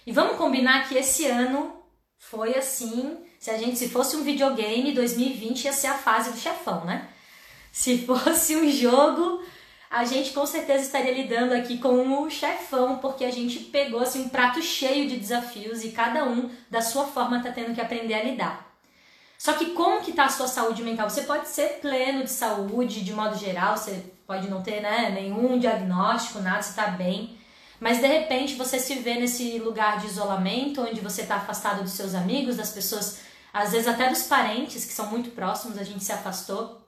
E 0.07 0.13
vamos 0.13 0.37
combinar 0.37 0.89
que 0.89 0.97
esse 0.97 1.27
ano 1.27 1.83
foi 2.17 2.57
assim 2.57 3.19
se 3.43 3.51
a 3.51 3.59
gente, 3.59 3.77
se 3.77 3.89
fosse 3.89 4.17
um 4.17 4.23
videogame, 4.23 4.93
2020 4.93 5.65
ia 5.65 5.73
ser 5.73 5.89
a 5.89 5.99
fase 5.99 6.31
do 6.31 6.39
chefão, 6.39 6.85
né? 6.85 7.09
Se 7.73 7.99
fosse 8.07 8.55
um 8.55 8.71
jogo, 8.71 9.43
a 9.91 10.05
gente 10.05 10.31
com 10.31 10.47
certeza 10.47 10.85
estaria 10.85 11.13
lidando 11.13 11.53
aqui 11.53 11.79
com 11.79 12.23
o 12.23 12.31
chefão, 12.31 12.99
porque 12.99 13.25
a 13.25 13.33
gente 13.33 13.59
pegou 13.59 14.01
assim 14.01 14.23
um 14.23 14.29
prato 14.29 14.63
cheio 14.63 15.09
de 15.09 15.17
desafios 15.17 15.83
e 15.83 15.91
cada 15.91 16.25
um 16.25 16.49
da 16.71 16.81
sua 16.81 17.05
forma 17.05 17.39
está 17.39 17.51
tendo 17.51 17.75
que 17.75 17.81
aprender 17.81 18.15
a 18.15 18.23
lidar. 18.23 18.72
Só 19.43 19.55
que 19.55 19.71
como 19.71 20.01
que 20.03 20.13
tá 20.13 20.27
a 20.27 20.29
sua 20.29 20.47
saúde 20.47 20.85
mental? 20.85 21.11
Você 21.11 21.23
pode 21.23 21.49
ser 21.49 21.81
pleno 21.81 22.23
de 22.23 22.31
saúde, 22.31 23.03
de 23.03 23.13
modo 23.13 23.37
geral, 23.37 23.77
você 23.77 24.05
pode 24.25 24.49
não 24.49 24.63
ter 24.63 24.81
né, 24.81 25.11
nenhum 25.11 25.59
diagnóstico, 25.59 26.39
nada, 26.39 26.63
você 26.63 26.71
está 26.71 26.87
bem. 26.87 27.37
Mas 27.81 27.99
de 27.99 28.07
repente 28.07 28.55
você 28.55 28.79
se 28.79 28.95
vê 29.01 29.15
nesse 29.15 29.59
lugar 29.59 29.99
de 29.99 30.07
isolamento, 30.07 30.83
onde 30.83 31.01
você 31.01 31.23
está 31.23 31.35
afastado 31.35 31.83
dos 31.83 31.91
seus 31.91 32.15
amigos, 32.15 32.55
das 32.55 32.71
pessoas 32.71 33.19
às 33.53 33.73
vezes 33.73 33.89
até 33.89 34.09
dos 34.09 34.23
parentes 34.23 34.85
que 34.85 34.93
são 34.93 35.07
muito 35.07 35.31
próximos, 35.31 35.77
a 35.77 35.83
gente 35.83 36.05
se 36.05 36.13
afastou. 36.13 36.81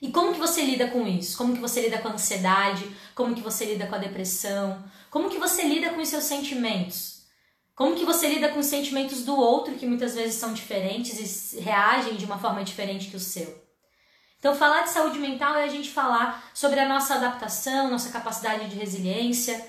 E 0.00 0.10
como 0.10 0.32
que 0.32 0.38
você 0.38 0.62
lida 0.62 0.88
com 0.88 1.06
isso? 1.06 1.36
Como 1.36 1.52
que 1.52 1.60
você 1.60 1.82
lida 1.82 1.98
com 1.98 2.08
a 2.08 2.12
ansiedade? 2.12 2.90
Como 3.14 3.34
que 3.34 3.42
você 3.42 3.66
lida 3.66 3.86
com 3.86 3.96
a 3.96 3.98
depressão? 3.98 4.82
Como 5.10 5.28
que 5.28 5.38
você 5.38 5.62
lida 5.64 5.90
com 5.90 6.00
os 6.00 6.08
seus 6.08 6.24
sentimentos? 6.24 7.15
Como 7.76 7.94
que 7.94 8.06
você 8.06 8.26
lida 8.26 8.48
com 8.48 8.58
os 8.58 8.66
sentimentos 8.66 9.22
do 9.22 9.36
outro 9.36 9.74
que 9.74 9.86
muitas 9.86 10.14
vezes 10.14 10.36
são 10.36 10.54
diferentes 10.54 11.52
e 11.52 11.60
reagem 11.60 12.16
de 12.16 12.24
uma 12.24 12.38
forma 12.38 12.64
diferente 12.64 13.08
que 13.10 13.16
o 13.16 13.20
seu? 13.20 13.62
Então, 14.38 14.54
falar 14.54 14.82
de 14.82 14.90
saúde 14.90 15.18
mental 15.18 15.54
é 15.54 15.64
a 15.64 15.68
gente 15.68 15.90
falar 15.90 16.50
sobre 16.54 16.80
a 16.80 16.88
nossa 16.88 17.16
adaptação, 17.16 17.90
nossa 17.90 18.10
capacidade 18.10 18.70
de 18.70 18.76
resiliência 18.76 19.62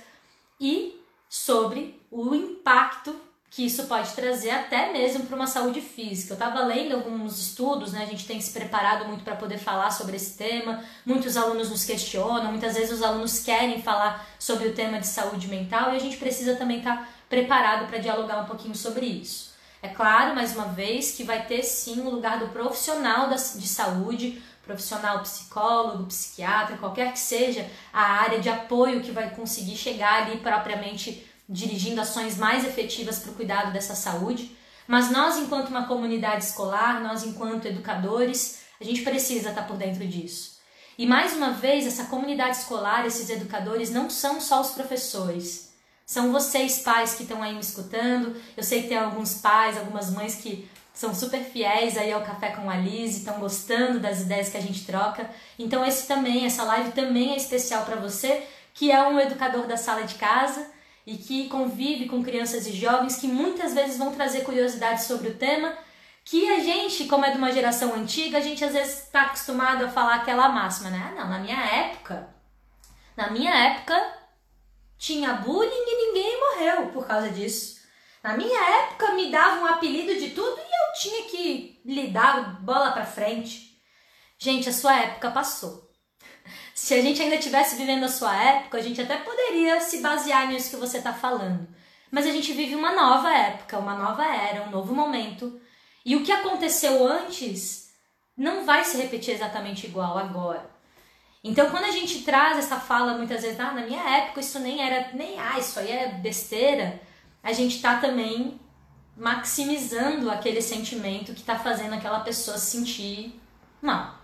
e 0.60 0.98
sobre 1.30 2.02
o 2.10 2.34
impacto 2.34 3.14
que 3.50 3.66
isso 3.66 3.88
pode 3.88 4.12
trazer 4.12 4.52
até 4.52 4.92
mesmo 4.92 5.26
para 5.26 5.36
uma 5.36 5.48
saúde 5.48 5.82
física. 5.82 6.34
Eu 6.34 6.36
estava 6.36 6.64
lendo 6.64 6.96
alguns 6.96 7.40
estudos, 7.40 7.94
né? 7.94 8.04
A 8.04 8.06
gente 8.06 8.28
tem 8.28 8.40
se 8.40 8.52
preparado 8.52 9.06
muito 9.06 9.24
para 9.24 9.36
poder 9.36 9.58
falar 9.58 9.90
sobre 9.92 10.16
esse 10.16 10.38
tema. 10.38 10.84
Muitos 11.06 11.36
alunos 11.38 11.70
nos 11.70 11.84
questionam, 11.84 12.52
muitas 12.52 12.76
vezes 12.76 12.92
os 12.92 13.02
alunos 13.02 13.40
querem 13.40 13.82
falar 13.82 14.28
sobre 14.38 14.68
o 14.68 14.74
tema 14.74 15.00
de 15.00 15.08
saúde 15.08 15.48
mental 15.48 15.94
e 15.94 15.96
a 15.96 16.00
gente 16.00 16.18
precisa 16.18 16.56
também 16.56 16.80
estar 16.80 16.98
tá 16.98 17.10
preparado 17.30 17.88
para 17.88 17.98
dialogar 17.98 18.42
um 18.42 18.46
pouquinho 18.46 18.76
sobre 18.76 19.06
isso. 19.06 19.56
É 19.82 19.90
claro, 19.90 20.36
mais 20.36 20.56
uma 20.56 20.66
vez, 20.66 21.12
que 21.12 21.24
vai 21.24 21.46
ter 21.46 21.64
sim 21.64 22.02
o 22.02 22.10
lugar 22.10 22.40
do 22.40 22.48
profissional 22.48 23.30
de 23.30 23.68
saúde, 23.68 24.42
profissional 24.64 25.22
psicólogo, 25.22 26.06
psiquiatra, 26.06 26.78
qualquer 26.78 27.14
que 27.14 27.20
seja 27.20 27.70
a 27.94 28.02
área 28.02 28.40
de 28.40 28.50
apoio 28.50 29.02
que 29.02 29.12
vai 29.12 29.30
conseguir 29.30 29.78
chegar 29.78 30.24
ali 30.24 30.38
propriamente 30.38 31.26
dirigindo 31.48 32.02
ações 32.02 32.38
mais 32.38 32.66
efetivas 32.66 33.20
para 33.20 33.32
o 33.32 33.36
cuidado 33.36 33.72
dessa 33.72 33.96
saúde, 33.96 34.56
mas 34.86 35.10
nós, 35.12 35.38
enquanto 35.38 35.70
uma 35.70 35.88
comunidade 35.88 36.44
escolar, 36.44 37.02
nós, 37.02 37.24
enquanto 37.24 37.66
educadores, 37.66 38.60
a 38.80 38.84
gente 38.84 39.02
precisa 39.02 39.50
estar 39.50 39.64
por 39.64 39.78
dentro 39.78 40.06
disso. 40.06 40.58
E 40.98 41.06
mais 41.06 41.34
uma 41.34 41.52
vez, 41.52 41.86
essa 41.86 42.06
comunidade 42.06 42.58
escolar, 42.58 43.06
esses 43.06 43.30
educadores, 43.30 43.90
não 43.90 44.10
são 44.10 44.42
só 44.42 44.62
os 44.62 44.72
professores. 44.72 45.67
São 46.08 46.32
vocês, 46.32 46.80
pais, 46.80 47.16
que 47.16 47.24
estão 47.24 47.44
aí 47.44 47.54
me 47.54 47.60
escutando. 47.60 48.34
Eu 48.56 48.64
sei 48.64 48.82
que 48.82 48.88
tem 48.88 48.98
alguns 48.98 49.42
pais, 49.42 49.78
algumas 49.78 50.10
mães 50.10 50.36
que 50.36 50.66
são 50.94 51.14
super 51.14 51.44
fiéis 51.44 51.98
aí 51.98 52.14
ao 52.14 52.24
Café 52.24 52.52
com 52.52 52.70
a 52.70 52.78
Liz, 52.78 53.18
estão 53.18 53.42
gostando 53.42 54.00
das 54.00 54.22
ideias 54.22 54.48
que 54.48 54.56
a 54.56 54.62
gente 54.62 54.86
troca. 54.86 55.30
Então 55.60 55.86
esse 55.86 56.08
também, 56.08 56.46
essa 56.46 56.64
live 56.64 56.94
também 56.94 57.34
é 57.34 57.36
especial 57.36 57.84
para 57.84 57.98
você, 57.98 58.48
que 58.74 58.90
é 58.90 59.06
um 59.06 59.20
educador 59.20 59.68
da 59.68 59.76
sala 59.76 60.04
de 60.04 60.16
casa 60.16 60.66
e 61.06 61.18
que 61.18 61.50
convive 61.50 62.08
com 62.08 62.24
crianças 62.24 62.66
e 62.66 62.72
jovens 62.72 63.18
que 63.18 63.28
muitas 63.28 63.74
vezes 63.74 63.98
vão 63.98 64.14
trazer 64.14 64.46
curiosidades 64.46 65.04
sobre 65.04 65.28
o 65.28 65.36
tema 65.36 65.78
que 66.24 66.50
a 66.54 66.60
gente, 66.60 67.04
como 67.04 67.26
é 67.26 67.32
de 67.32 67.38
uma 67.38 67.52
geração 67.52 67.94
antiga, 67.94 68.38
a 68.38 68.42
gente 68.42 68.64
às 68.64 68.72
vezes 68.72 69.04
está 69.04 69.24
acostumado 69.24 69.84
a 69.84 69.90
falar 69.90 70.16
aquela 70.16 70.48
máxima, 70.48 70.90
né? 70.90 71.12
Ah, 71.12 71.20
não, 71.20 71.30
na 71.30 71.40
minha 71.40 71.60
época, 71.66 72.30
na 73.16 73.30
minha 73.30 73.54
época 73.54 74.27
tinha 74.98 75.34
bullying 75.34 75.70
e 75.72 76.08
ninguém 76.08 76.40
morreu 76.40 76.88
por 76.92 77.06
causa 77.06 77.30
disso. 77.30 77.78
Na 78.24 78.36
minha 78.36 78.60
época 78.82 79.14
me 79.14 79.32
davam 79.32 79.64
um 79.64 79.68
apelido 79.68 80.14
de 80.16 80.32
tudo 80.32 80.58
e 80.58 80.62
eu 80.62 80.94
tinha 81.00 81.24
que 81.30 81.82
lidar 81.86 82.62
bola 82.62 82.92
para 82.92 83.06
frente. 83.06 83.80
Gente, 84.38 84.70
a 84.70 84.74
sua 84.74 84.96
época 84.96 85.32
passou. 85.32 85.90
Se 86.74 86.94
a 86.94 87.02
gente 87.02 87.22
ainda 87.22 87.38
tivesse 87.38 87.76
vivendo 87.76 88.04
a 88.04 88.10
sua 88.10 88.36
época, 88.36 88.78
a 88.78 88.82
gente 88.82 89.02
até 89.02 89.18
poderia 89.18 89.80
se 89.80 90.00
basear 90.00 90.48
nisso 90.48 90.72
que 90.72 90.76
você 90.76 90.98
está 90.98 91.14
falando. 91.14 91.68
Mas 92.12 92.26
a 92.26 92.32
gente 92.32 92.54
vive 92.54 92.76
uma 92.76 92.94
nova 92.94 93.34
época, 93.34 93.78
uma 93.78 93.96
nova 93.96 94.26
era, 94.26 94.64
um 94.64 94.72
novo 94.72 94.94
momento 94.94 95.60
e 96.08 96.16
o 96.16 96.24
que 96.24 96.32
aconteceu 96.32 97.06
antes 97.06 97.92
não 98.38 98.66
vai 98.66 98.82
se 98.86 98.96
repetir 98.96 99.34
exatamente 99.34 99.88
igual 99.88 100.18
agora. 100.18 100.77
Então, 101.48 101.70
quando 101.70 101.86
a 101.86 101.92
gente 101.92 102.24
traz 102.24 102.58
essa 102.58 102.78
fala 102.78 103.18
muitas 103.18 103.42
vezes, 103.42 103.58
ah, 103.58 103.72
na 103.72 103.86
minha 103.86 104.04
época 104.18 104.42
isso 104.42 104.60
nem 104.60 104.82
era, 104.82 105.12
nem, 105.14 105.40
ah, 105.40 105.58
isso 105.58 105.80
aí 105.80 105.90
é 105.90 106.10
besteira, 106.10 107.02
a 107.42 107.54
gente 107.54 107.78
está 107.78 107.96
também 107.96 108.60
maximizando 109.16 110.30
aquele 110.30 110.62
sentimento 110.62 111.34
que 111.34 111.40
está 111.40 111.58
fazendo 111.58 111.94
aquela 111.94 112.20
pessoa 112.20 112.58
se 112.58 112.78
sentir 112.78 113.40
mal. 113.82 114.16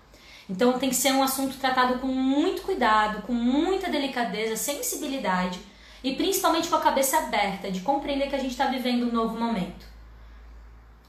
Então, 0.50 0.78
tem 0.78 0.90
que 0.90 0.96
ser 0.96 1.14
um 1.14 1.24
assunto 1.24 1.56
tratado 1.58 2.00
com 2.00 2.08
muito 2.08 2.64
cuidado, 2.64 3.22
com 3.22 3.32
muita 3.32 3.90
delicadeza, 3.90 4.58
sensibilidade 4.58 5.62
e 6.04 6.16
principalmente 6.16 6.68
com 6.68 6.76
a 6.76 6.82
cabeça 6.82 7.18
aberta, 7.20 7.72
de 7.72 7.80
compreender 7.80 8.28
que 8.28 8.36
a 8.36 8.40
gente 8.40 8.52
está 8.52 8.66
vivendo 8.66 9.08
um 9.08 9.14
novo 9.14 9.40
momento 9.40 9.93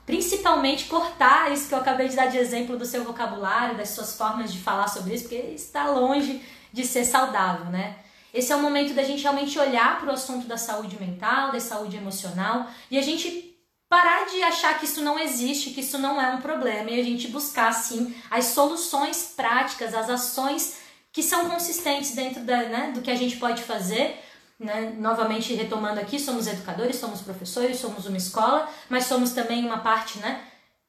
principalmente 0.06 0.84
cortar 0.84 1.52
isso 1.52 1.68
que 1.68 1.74
eu 1.74 1.78
acabei 1.78 2.08
de 2.08 2.16
dar 2.16 2.26
de 2.26 2.38
exemplo 2.38 2.76
do 2.76 2.84
seu 2.84 3.04
vocabulário, 3.04 3.76
das 3.76 3.90
suas 3.90 4.16
formas 4.16 4.52
de 4.52 4.58
falar 4.58 4.88
sobre 4.88 5.14
isso, 5.14 5.24
porque 5.24 5.36
está 5.54 5.88
longe 5.88 6.42
de 6.72 6.84
ser 6.84 7.04
saudável, 7.04 7.66
né? 7.66 7.96
Esse 8.32 8.52
é 8.52 8.56
o 8.56 8.60
momento 8.60 8.94
da 8.94 9.04
gente 9.04 9.22
realmente 9.22 9.58
olhar 9.58 10.00
para 10.00 10.10
o 10.10 10.14
assunto 10.14 10.46
da 10.46 10.56
saúde 10.56 10.98
mental, 10.98 11.52
da 11.52 11.60
saúde 11.60 11.96
emocional 11.96 12.66
e 12.90 12.98
a 12.98 13.02
gente 13.02 13.54
parar 13.88 14.26
de 14.26 14.42
achar 14.42 14.76
que 14.78 14.86
isso 14.86 15.02
não 15.02 15.16
existe, 15.16 15.70
que 15.70 15.80
isso 15.80 15.98
não 15.98 16.20
é 16.20 16.34
um 16.34 16.40
problema 16.40 16.90
e 16.90 16.98
a 16.98 17.04
gente 17.04 17.28
buscar 17.28 17.72
sim 17.72 18.12
as 18.28 18.46
soluções 18.46 19.32
práticas, 19.36 19.94
as 19.94 20.10
ações 20.10 20.78
que 21.12 21.22
são 21.22 21.48
consistentes 21.48 22.10
dentro 22.10 22.42
da, 22.42 22.64
né, 22.64 22.90
do 22.92 23.02
que 23.02 23.10
a 23.10 23.14
gente 23.14 23.36
pode 23.36 23.62
fazer 23.62 24.20
né? 24.58 24.94
Novamente 24.98 25.54
retomando 25.54 26.00
aqui, 26.00 26.18
somos 26.18 26.46
educadores, 26.46 26.96
somos 26.96 27.20
professores, 27.20 27.78
somos 27.78 28.06
uma 28.06 28.16
escola, 28.16 28.68
mas 28.88 29.04
somos 29.04 29.32
também 29.32 29.64
uma 29.64 29.78
parte, 29.78 30.18
né, 30.18 30.42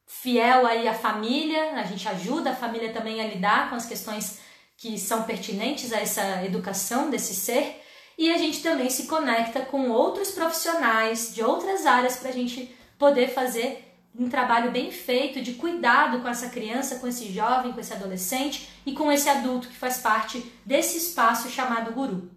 fiel 0.07 0.65
aí 0.65 0.87
à 0.87 0.93
família, 0.93 1.73
a 1.73 1.83
gente 1.83 2.07
ajuda 2.07 2.51
a 2.51 2.55
família 2.55 2.93
também 2.93 3.21
a 3.21 3.27
lidar 3.27 3.69
com 3.69 3.75
as 3.75 3.85
questões 3.85 4.39
que 4.77 4.99
são 4.99 5.23
pertinentes 5.23 5.91
a 5.91 5.99
essa 5.99 6.43
educação 6.43 7.09
desse 7.09 7.33
ser, 7.33 7.81
e 8.17 8.31
a 8.31 8.37
gente 8.37 8.61
também 8.61 8.89
se 8.89 9.07
conecta 9.07 9.61
com 9.61 9.89
outros 9.89 10.31
profissionais 10.31 11.33
de 11.33 11.43
outras 11.43 11.85
áreas 11.85 12.17
para 12.17 12.29
a 12.29 12.33
gente 12.33 12.73
poder 12.97 13.29
fazer 13.29 13.81
um 14.17 14.29
trabalho 14.29 14.71
bem 14.71 14.91
feito 14.91 15.41
de 15.41 15.53
cuidado 15.53 16.21
com 16.21 16.27
essa 16.27 16.49
criança, 16.49 16.99
com 16.99 17.07
esse 17.07 17.31
jovem, 17.33 17.73
com 17.73 17.79
esse 17.81 17.91
adolescente 17.91 18.69
e 18.85 18.93
com 18.93 19.11
esse 19.11 19.27
adulto 19.27 19.67
que 19.67 19.75
faz 19.75 19.97
parte 19.97 20.39
desse 20.65 20.97
espaço 20.97 21.49
chamado 21.49 21.91
guru. 21.91 22.31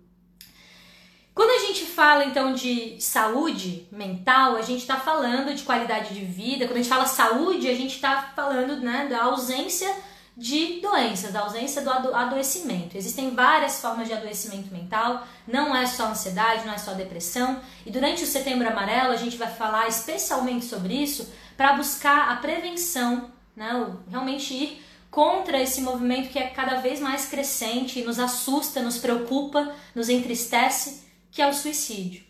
Quando 1.38 1.50
a 1.50 1.66
gente 1.68 1.84
fala 1.84 2.24
então 2.24 2.52
de 2.52 3.00
saúde 3.00 3.86
mental, 3.92 4.56
a 4.56 4.62
gente 4.62 4.80
está 4.80 4.96
falando 4.96 5.54
de 5.54 5.62
qualidade 5.62 6.12
de 6.12 6.24
vida. 6.24 6.66
Quando 6.66 6.78
a 6.78 6.82
gente 6.82 6.88
fala 6.88 7.06
saúde, 7.06 7.68
a 7.68 7.74
gente 7.76 7.94
está 7.94 8.32
falando 8.34 8.80
né, 8.80 9.06
da 9.08 9.22
ausência 9.22 9.88
de 10.36 10.80
doenças, 10.80 11.32
da 11.32 11.42
ausência 11.42 11.80
do 11.80 11.90
adoecimento. 11.92 12.96
Existem 12.96 13.36
várias 13.36 13.80
formas 13.80 14.08
de 14.08 14.14
adoecimento 14.14 14.74
mental, 14.74 15.24
não 15.46 15.76
é 15.76 15.86
só 15.86 16.06
ansiedade, 16.06 16.66
não 16.66 16.74
é 16.74 16.78
só 16.78 16.92
depressão. 16.94 17.60
E 17.86 17.90
durante 17.92 18.24
o 18.24 18.26
Setembro 18.26 18.66
Amarelo 18.66 19.12
a 19.12 19.16
gente 19.16 19.36
vai 19.36 19.48
falar 19.48 19.86
especialmente 19.86 20.64
sobre 20.64 20.92
isso 20.92 21.32
para 21.56 21.74
buscar 21.74 22.32
a 22.32 22.36
prevenção, 22.38 23.30
né, 23.54 23.86
realmente 24.10 24.52
ir 24.54 24.84
contra 25.08 25.62
esse 25.62 25.82
movimento 25.82 26.30
que 26.30 26.38
é 26.40 26.48
cada 26.48 26.80
vez 26.80 26.98
mais 26.98 27.26
crescente, 27.26 28.02
nos 28.02 28.18
assusta, 28.18 28.82
nos 28.82 28.98
preocupa, 28.98 29.72
nos 29.94 30.08
entristece 30.08 31.06
que 31.30 31.42
é 31.42 31.48
o 31.48 31.54
suicídio. 31.54 32.24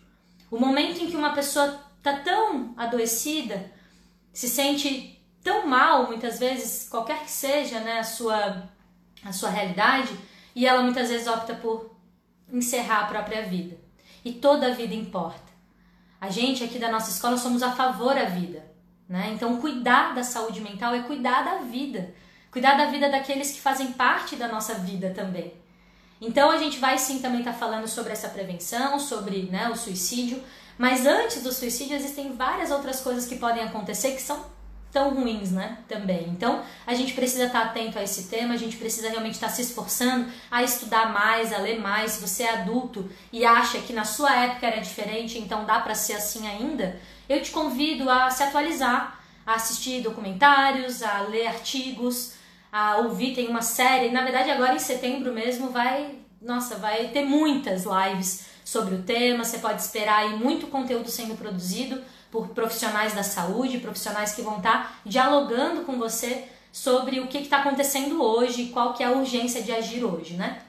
O 0.50 0.58
momento 0.58 1.02
em 1.02 1.06
que 1.06 1.16
uma 1.16 1.32
pessoa 1.32 1.80
está 1.98 2.16
tão 2.20 2.74
adoecida, 2.76 3.70
se 4.32 4.48
sente 4.48 5.20
tão 5.42 5.66
mal, 5.66 6.06
muitas 6.06 6.38
vezes, 6.38 6.88
qualquer 6.88 7.20
que 7.24 7.30
seja 7.30 7.80
né, 7.80 7.98
a, 7.98 8.04
sua, 8.04 8.68
a 9.24 9.32
sua 9.32 9.50
realidade, 9.50 10.14
e 10.54 10.66
ela 10.66 10.82
muitas 10.82 11.08
vezes 11.08 11.26
opta 11.26 11.54
por 11.54 11.96
encerrar 12.52 13.00
a 13.00 13.06
própria 13.06 13.42
vida. 13.42 13.76
E 14.24 14.32
toda 14.32 14.68
a 14.68 14.74
vida 14.74 14.94
importa. 14.94 15.48
A 16.20 16.30
gente 16.30 16.64
aqui 16.64 16.78
da 16.78 16.90
nossa 16.90 17.10
escola 17.10 17.36
somos 17.36 17.62
a 17.62 17.72
favor 17.72 18.14
da 18.14 18.24
vida. 18.24 18.64
Né? 19.08 19.30
Então, 19.32 19.60
cuidar 19.60 20.14
da 20.14 20.24
saúde 20.24 20.60
mental 20.60 20.94
é 20.94 21.02
cuidar 21.02 21.42
da 21.42 21.58
vida. 21.58 22.14
Cuidar 22.50 22.74
da 22.74 22.86
vida 22.86 23.08
daqueles 23.08 23.52
que 23.52 23.60
fazem 23.60 23.92
parte 23.92 24.36
da 24.36 24.48
nossa 24.48 24.74
vida 24.74 25.10
também. 25.14 25.52
Então 26.20 26.50
a 26.50 26.58
gente 26.58 26.78
vai 26.78 26.98
sim 26.98 27.20
também 27.20 27.40
estar 27.40 27.52
tá 27.52 27.58
falando 27.58 27.86
sobre 27.86 28.12
essa 28.12 28.28
prevenção, 28.28 28.98
sobre 28.98 29.42
né, 29.50 29.68
o 29.68 29.76
suicídio, 29.76 30.42
mas 30.76 31.06
antes 31.06 31.42
do 31.42 31.52
suicídio 31.52 31.96
existem 31.96 32.34
várias 32.34 32.70
outras 32.70 33.00
coisas 33.00 33.26
que 33.26 33.36
podem 33.36 33.62
acontecer 33.62 34.12
que 34.12 34.22
são 34.22 34.44
tão 34.90 35.14
ruins, 35.14 35.50
né? 35.52 35.78
Também. 35.86 36.28
Então 36.28 36.62
a 36.86 36.94
gente 36.94 37.12
precisa 37.12 37.44
estar 37.44 37.60
tá 37.60 37.66
atento 37.66 37.98
a 37.98 38.02
esse 38.02 38.24
tema, 38.24 38.54
a 38.54 38.56
gente 38.56 38.76
precisa 38.76 39.10
realmente 39.10 39.34
estar 39.34 39.48
tá 39.48 39.52
se 39.52 39.62
esforçando 39.62 40.30
a 40.50 40.62
estudar 40.62 41.12
mais, 41.12 41.52
a 41.52 41.58
ler 41.58 41.80
mais. 41.80 42.12
Se 42.12 42.20
você 42.26 42.44
é 42.44 42.54
adulto 42.54 43.08
e 43.32 43.44
acha 43.44 43.78
que 43.80 43.92
na 43.92 44.04
sua 44.04 44.34
época 44.34 44.66
era 44.66 44.80
diferente, 44.80 45.38
então 45.38 45.64
dá 45.64 45.80
para 45.80 45.94
ser 45.94 46.14
assim 46.14 46.48
ainda, 46.48 46.98
eu 47.28 47.42
te 47.42 47.50
convido 47.50 48.08
a 48.08 48.30
se 48.30 48.42
atualizar, 48.42 49.20
a 49.46 49.54
assistir 49.54 50.02
documentários, 50.02 51.02
a 51.02 51.20
ler 51.22 51.46
artigos 51.46 52.37
a 52.72 52.98
ouvir, 52.98 53.34
tem 53.34 53.48
uma 53.48 53.62
série. 53.62 54.10
Na 54.10 54.22
verdade, 54.22 54.50
agora 54.50 54.74
em 54.74 54.78
setembro 54.78 55.32
mesmo 55.32 55.70
vai, 55.70 56.16
nossa, 56.40 56.76
vai 56.76 57.08
ter 57.08 57.24
muitas 57.24 57.84
lives 57.84 58.46
sobre 58.64 58.94
o 58.94 59.02
tema. 59.02 59.44
Você 59.44 59.58
pode 59.58 59.80
esperar 59.80 60.18
aí 60.18 60.36
muito 60.36 60.66
conteúdo 60.66 61.08
sendo 61.08 61.36
produzido 61.36 62.02
por 62.30 62.48
profissionais 62.48 63.14
da 63.14 63.22
saúde, 63.22 63.78
profissionais 63.78 64.32
que 64.32 64.42
vão 64.42 64.58
estar 64.58 65.00
dialogando 65.04 65.82
com 65.82 65.98
você 65.98 66.46
sobre 66.70 67.20
o 67.20 67.26
que 67.26 67.38
está 67.38 67.58
acontecendo 67.58 68.22
hoje 68.22 68.66
qual 68.66 68.92
que 68.92 69.02
é 69.02 69.06
a 69.06 69.12
urgência 69.12 69.62
de 69.62 69.72
agir 69.72 70.04
hoje, 70.04 70.34
né? 70.34 70.62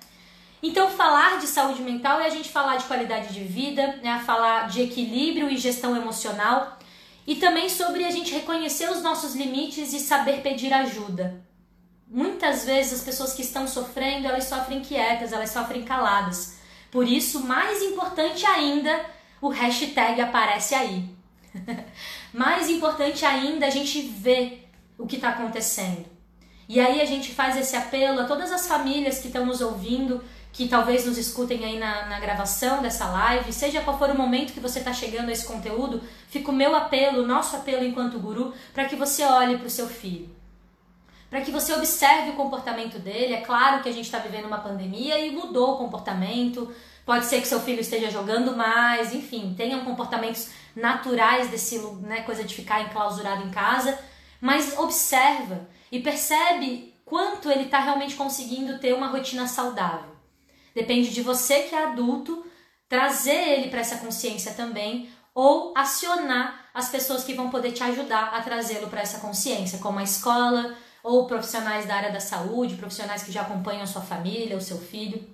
Então, 0.61 0.89
falar 0.89 1.39
de 1.39 1.47
saúde 1.47 1.81
mental 1.81 2.19
é 2.19 2.25
a 2.25 2.29
gente 2.29 2.49
falar 2.49 2.75
de 2.75 2.85
qualidade 2.85 3.33
de 3.33 3.41
vida, 3.41 3.97
né? 4.03 4.21
falar 4.25 4.67
de 4.67 4.81
equilíbrio 4.81 5.49
e 5.49 5.57
gestão 5.57 5.95
emocional 5.95 6.77
e 7.25 7.35
também 7.35 7.69
sobre 7.69 8.03
a 8.03 8.11
gente 8.11 8.33
reconhecer 8.33 8.89
os 8.89 9.01
nossos 9.01 9.35
limites 9.35 9.93
e 9.93 9.99
saber 9.99 10.41
pedir 10.41 10.73
ajuda. 10.73 11.41
Muitas 12.11 12.65
vezes 12.65 12.93
as 12.93 13.01
pessoas 13.01 13.33
que 13.33 13.43
estão 13.43 13.67
sofrendo, 13.67 14.27
elas 14.27 14.45
sofrem 14.45 14.81
quietas, 14.81 15.31
elas 15.31 15.51
sofrem 15.51 15.83
caladas. 15.83 16.55
Por 16.89 17.07
isso, 17.07 17.41
mais 17.41 17.83
importante 17.83 18.43
ainda, 18.47 19.05
o 19.39 19.49
hashtag 19.49 20.19
aparece 20.19 20.73
aí. 20.73 21.05
mais 22.33 22.67
importante 22.67 23.23
ainda, 23.23 23.67
a 23.67 23.69
gente 23.69 24.01
vê 24.01 24.61
o 24.97 25.05
que 25.05 25.17
está 25.17 25.29
acontecendo. 25.29 26.07
E 26.67 26.79
aí 26.79 26.99
a 26.99 27.05
gente 27.05 27.31
faz 27.31 27.55
esse 27.55 27.75
apelo 27.75 28.21
a 28.21 28.25
todas 28.25 28.51
as 28.51 28.67
famílias 28.67 29.19
que 29.19 29.27
estão 29.27 29.45
nos 29.45 29.61
ouvindo, 29.61 30.23
que 30.51 30.67
talvez 30.67 31.05
nos 31.05 31.17
escutem 31.17 31.63
aí 31.63 31.77
na, 31.77 32.07
na 32.07 32.19
gravação 32.19 32.81
dessa 32.81 33.05
live, 33.05 33.53
seja 33.53 33.81
qual 33.81 33.99
for 33.99 34.09
o 34.09 34.17
momento 34.17 34.53
que 34.53 34.59
você 34.59 34.79
está 34.79 34.93
chegando 34.93 35.29
a 35.29 35.31
esse 35.31 35.45
conteúdo, 35.45 36.01
fica 36.27 36.49
o 36.49 36.55
meu 36.55 36.75
apelo, 36.75 37.21
o 37.21 37.27
nosso 37.27 37.55
apelo 37.55 37.85
enquanto 37.85 38.19
guru, 38.19 38.51
para 38.73 38.85
que 38.85 38.95
você 38.95 39.23
olhe 39.23 39.59
para 39.59 39.67
o 39.67 39.69
seu 39.69 39.87
filho 39.87 40.38
para 41.29 41.41
que 41.41 41.51
você 41.51 41.73
observe 41.73 42.31
o 42.31 42.35
comportamento 42.35 42.97
dele. 42.97 43.33
É 43.33 43.41
claro 43.41 43.83
que 43.83 43.89
a 43.89 43.91
gente 43.91 44.05
está 44.05 44.17
vivendo 44.17 44.45
uma 44.45 44.59
pandemia 44.59 45.19
e 45.19 45.31
mudou 45.31 45.73
o 45.73 45.77
comportamento. 45.77 46.73
Pode 47.05 47.25
ser 47.25 47.41
que 47.41 47.47
seu 47.47 47.59
filho 47.59 47.79
esteja 47.79 48.09
jogando 48.09 48.55
mais, 48.55 49.13
enfim, 49.13 49.53
tenham 49.55 49.85
comportamentos 49.85 50.49
naturais 50.75 51.49
desse 51.49 51.77
né, 52.01 52.21
coisa 52.21 52.43
de 52.43 52.55
ficar 52.55 52.81
enclausurado 52.81 53.47
em 53.47 53.51
casa, 53.51 53.97
mas 54.41 54.77
observa 54.77 55.67
e 55.91 55.99
percebe 55.99 56.93
quanto 57.05 57.49
ele 57.49 57.63
está 57.63 57.79
realmente 57.79 58.15
conseguindo 58.15 58.79
ter 58.79 58.93
uma 58.93 59.07
rotina 59.07 59.47
saudável. 59.47 60.15
Depende 60.75 61.09
de 61.09 61.21
você 61.21 61.63
que 61.63 61.75
é 61.75 61.85
adulto 61.85 62.45
trazer 62.87 63.59
ele 63.59 63.69
para 63.69 63.79
essa 63.81 63.97
consciência 63.97 64.53
também 64.53 65.09
ou 65.33 65.73
acionar 65.75 66.69
as 66.73 66.89
pessoas 66.89 67.23
que 67.23 67.33
vão 67.33 67.49
poder 67.49 67.71
te 67.71 67.83
ajudar 67.83 68.33
a 68.33 68.41
trazê-lo 68.41 68.87
para 68.87 69.01
essa 69.01 69.19
consciência, 69.19 69.79
como 69.79 69.99
a 69.99 70.03
escola, 70.03 70.75
ou 71.03 71.25
profissionais 71.27 71.85
da 71.85 71.95
área 71.95 72.11
da 72.11 72.19
saúde, 72.19 72.75
profissionais 72.75 73.23
que 73.23 73.31
já 73.31 73.41
acompanham 73.41 73.83
a 73.83 73.87
sua 73.87 74.01
família, 74.01 74.57
o 74.57 74.61
seu 74.61 74.77
filho. 74.77 75.27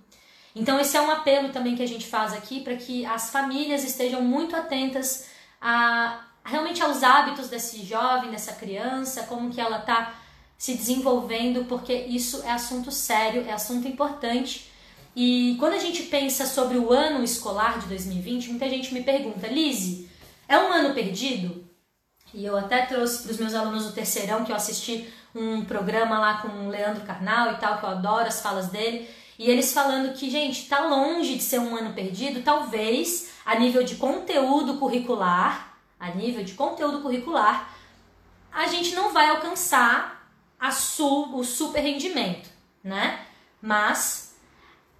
Então, 0.55 0.79
esse 0.79 0.95
é 0.95 1.01
um 1.01 1.11
apelo 1.11 1.49
também 1.49 1.75
que 1.75 1.83
a 1.83 1.87
gente 1.87 2.07
faz 2.07 2.33
aqui 2.33 2.61
para 2.61 2.75
que 2.75 3.05
as 3.05 3.29
famílias 3.29 3.83
estejam 3.83 4.21
muito 4.21 4.55
atentas 4.55 5.27
a 5.61 6.25
realmente 6.45 6.81
aos 6.81 7.01
hábitos 7.01 7.49
desse 7.49 7.83
jovem, 7.83 8.29
dessa 8.29 8.53
criança, 8.53 9.23
como 9.23 9.49
que 9.49 9.59
ela 9.59 9.79
está 9.79 10.13
se 10.57 10.75
desenvolvendo, 10.75 11.65
porque 11.65 11.93
isso 11.93 12.41
é 12.43 12.51
assunto 12.51 12.91
sério, 12.91 13.43
é 13.47 13.51
assunto 13.51 13.87
importante. 13.87 14.71
E 15.15 15.55
quando 15.59 15.73
a 15.73 15.79
gente 15.79 16.03
pensa 16.03 16.45
sobre 16.45 16.77
o 16.77 16.93
ano 16.93 17.23
escolar 17.23 17.79
de 17.79 17.87
2020, 17.87 18.49
muita 18.49 18.69
gente 18.69 18.93
me 18.93 19.03
pergunta, 19.03 19.47
Lise, 19.47 20.09
é 20.47 20.57
um 20.57 20.71
ano 20.71 20.93
perdido? 20.93 21.65
E 22.33 22.45
eu 22.45 22.57
até 22.57 22.85
trouxe 22.85 23.23
para 23.23 23.31
os 23.31 23.37
meus 23.37 23.53
alunos 23.53 23.85
do 23.85 23.93
terceirão 23.93 24.43
que 24.43 24.51
eu 24.51 24.55
assisti 24.55 25.11
um 25.35 25.65
programa 25.65 26.17
lá 26.17 26.37
com 26.37 26.47
o 26.47 26.69
Leandro 26.69 27.05
Carnal 27.05 27.51
e 27.51 27.55
tal, 27.57 27.77
que 27.77 27.85
eu 27.85 27.89
adoro 27.89 28.27
as 28.27 28.41
falas 28.41 28.69
dele. 28.69 29.07
E 29.37 29.51
eles 29.51 29.73
falando 29.73 30.13
que, 30.13 30.29
gente, 30.29 30.69
tá 30.69 30.79
longe 30.85 31.35
de 31.35 31.43
ser 31.43 31.59
um 31.59 31.75
ano 31.75 31.93
perdido, 31.93 32.41
talvez 32.41 33.31
a 33.45 33.55
nível 33.55 33.83
de 33.83 33.95
conteúdo 33.95 34.75
curricular, 34.75 35.77
a 35.99 36.09
nível 36.11 36.43
de 36.43 36.53
conteúdo 36.53 37.01
curricular, 37.01 37.69
a 38.51 38.67
gente 38.67 38.95
não 38.95 39.11
vai 39.11 39.29
alcançar 39.29 40.31
su, 40.71 41.35
o 41.35 41.43
super 41.43 41.81
rendimento, 41.81 42.49
né? 42.81 43.19
Mas 43.61 44.35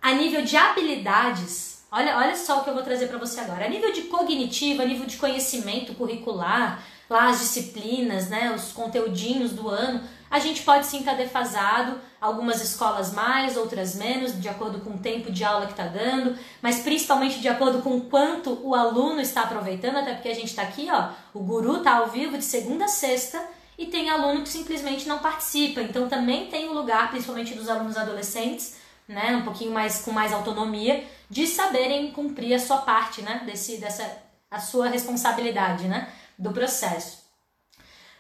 a 0.02 0.12
nível 0.14 0.44
de 0.44 0.58
habilidades, 0.58 1.86
olha, 1.90 2.18
olha 2.18 2.36
só 2.36 2.60
o 2.60 2.64
que 2.64 2.70
eu 2.70 2.74
vou 2.74 2.84
trazer 2.84 3.08
para 3.08 3.18
você 3.18 3.40
agora. 3.40 3.66
A 3.66 3.70
nível 3.70 3.94
de 3.94 4.04
cognitivo, 4.04 4.82
a 4.82 4.86
nível 4.86 5.06
de 5.06 5.18
conhecimento 5.18 5.96
curricular, 5.96 6.84
lá 7.10 7.30
as 7.30 7.40
disciplinas, 7.40 8.30
né, 8.30 8.54
os 8.54 8.72
conteúdinhos 8.72 9.54
do 9.54 9.70
ano, 9.70 10.04
a 10.30 10.40
gente 10.40 10.64
pode 10.64 10.86
sim 10.86 11.00
estar 11.00 11.12
tá 11.12 11.18
defasado, 11.18 12.00
algumas 12.20 12.62
escolas 12.62 13.14
mais, 13.14 13.56
outras 13.56 13.96
menos, 13.96 14.40
de 14.40 14.50
acordo 14.50 14.80
com 14.80 14.92
o 14.92 14.98
tempo 14.98 15.32
de 15.32 15.44
aula 15.44 15.66
que 15.66 15.74
está 15.74 15.88
dando, 15.88 16.38
mas 16.62 16.80
principalmente 16.80 17.40
de 17.40 17.48
acordo 17.48 17.82
com 17.82 18.02
quanto 18.02 18.60
o 18.64 18.74
aluno 18.74 19.22
está 19.22 19.42
aproveitando, 19.42 19.98
até 19.98 20.14
porque 20.14 20.30
a 20.30 20.34
gente 20.34 20.48
está 20.48 20.64
aqui, 20.64 20.88
ó, 20.92 21.10
o 21.34 21.40
guru 21.40 21.78
está 21.78 21.98
ao 21.98 22.08
vivo 22.08 22.38
de 22.38 22.44
segunda 22.44 22.86
a 22.86 22.90
sexta 22.90 23.42
e 23.78 23.86
tem 23.88 24.10
aluno 24.10 24.42
que 24.42 24.50
simplesmente 24.50 25.08
não 25.08 25.20
participa, 25.20 25.82
então 25.82 26.08
também 26.08 26.48
tem 26.48 26.68
o 26.68 26.72
um 26.72 26.74
lugar, 26.74 27.10
principalmente 27.10 27.54
dos 27.54 27.70
alunos 27.70 27.98
adolescentes, 27.98 28.76
né, 29.08 29.36
um 29.36 29.44
pouquinho 29.44 29.72
mais 29.72 30.02
com 30.02 30.12
mais 30.12 30.34
autonomia, 30.34 31.04
de 31.30 31.46
saberem 31.46 32.12
cumprir 32.12 32.56
a 32.56 32.60
sua 32.60 32.78
parte, 32.78 33.22
né, 33.22 33.44
desse, 33.46 33.78
dessa, 33.78 34.04
a 34.50 34.60
sua 34.60 34.88
responsabilidade, 34.88 35.88
né, 35.88 36.10
do 36.38 36.52
processo. 36.52 37.25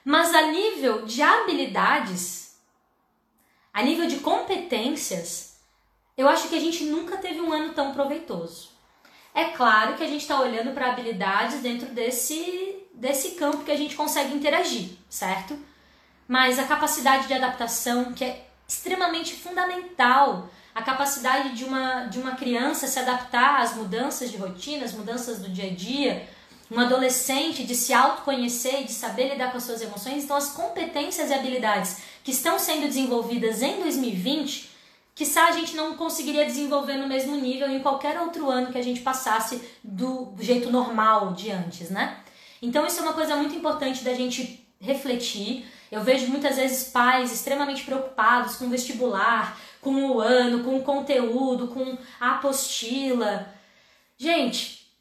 Mas 0.05 0.35
a 0.35 0.43
nível 0.43 1.03
de 1.03 1.23
habilidades, 1.23 2.55
a 3.73 3.81
nível 3.81 4.07
de 4.07 4.17
competências, 4.17 5.57
eu 6.15 6.29
acho 6.29 6.47
que 6.47 6.55
a 6.55 6.59
gente 6.59 6.83
nunca 6.85 7.17
teve 7.17 7.41
um 7.41 7.51
ano 7.51 7.73
tão 7.73 7.91
proveitoso. 7.91 8.69
É 9.33 9.45
claro 9.45 9.95
que 9.95 10.03
a 10.03 10.07
gente 10.07 10.21
está 10.21 10.39
olhando 10.39 10.75
para 10.75 10.91
habilidades 10.91 11.59
dentro 11.61 11.87
desse, 11.87 12.85
desse 12.93 13.31
campo 13.31 13.63
que 13.63 13.71
a 13.71 13.75
gente 13.75 13.95
consegue 13.95 14.31
interagir, 14.35 14.91
certo? 15.09 15.57
Mas 16.27 16.59
a 16.59 16.65
capacidade 16.65 17.27
de 17.27 17.33
adaptação, 17.33 18.13
que 18.13 18.23
é 18.23 18.47
extremamente 18.67 19.33
fundamental, 19.33 20.47
a 20.75 20.83
capacidade 20.83 21.55
de 21.55 21.65
uma, 21.65 22.05
de 22.05 22.19
uma 22.19 22.35
criança 22.35 22.87
se 22.87 22.99
adaptar 22.99 23.59
às 23.59 23.75
mudanças 23.75 24.29
de 24.29 24.37
rotina, 24.37 24.85
às 24.85 24.93
mudanças 24.93 25.39
do 25.39 25.49
dia 25.49 25.71
a 25.71 25.73
dia, 25.73 26.29
um 26.69 26.79
adolescente 26.79 27.63
de 27.63 27.75
se 27.75 27.93
autoconhecer 27.93 28.81
e 28.81 28.83
de 28.85 28.91
saber 28.91 29.29
lidar 29.29 29.51
com 29.51 29.57
as 29.57 29.63
suas 29.63 29.81
emoções. 29.81 30.23
Então, 30.23 30.35
as 30.35 30.49
competências 30.49 31.29
e 31.29 31.33
habilidades 31.33 31.97
que 32.23 32.31
estão 32.31 32.57
sendo 32.57 32.87
desenvolvidas 32.87 33.61
em 33.61 33.81
2020, 33.81 34.71
que 35.13 35.23
a 35.37 35.51
gente 35.51 35.75
não 35.75 35.95
conseguiria 35.95 36.45
desenvolver 36.45 36.97
no 36.97 37.07
mesmo 37.07 37.35
nível 37.35 37.69
em 37.69 37.79
qualquer 37.79 38.19
outro 38.19 38.49
ano 38.49 38.71
que 38.71 38.77
a 38.77 38.83
gente 38.83 39.01
passasse 39.01 39.61
do 39.83 40.33
jeito 40.39 40.71
normal 40.71 41.33
de 41.33 41.51
antes, 41.51 41.89
né? 41.89 42.17
Então, 42.61 42.85
isso 42.85 42.99
é 42.99 43.03
uma 43.03 43.13
coisa 43.13 43.35
muito 43.35 43.55
importante 43.55 44.03
da 44.03 44.13
gente 44.13 44.67
refletir. 44.79 45.65
Eu 45.91 46.03
vejo 46.03 46.27
muitas 46.27 46.55
vezes 46.55 46.89
pais 46.89 47.31
extremamente 47.31 47.83
preocupados 47.83 48.55
com 48.55 48.65
o 48.65 48.69
vestibular, 48.69 49.57
com 49.79 49.93
o 49.93 50.19
ano, 50.19 50.63
com 50.63 50.77
o 50.77 50.83
conteúdo, 50.83 51.67
com 51.67 51.95
a 52.19 52.31
apostila. 52.31 53.53
Gente, 54.17 54.91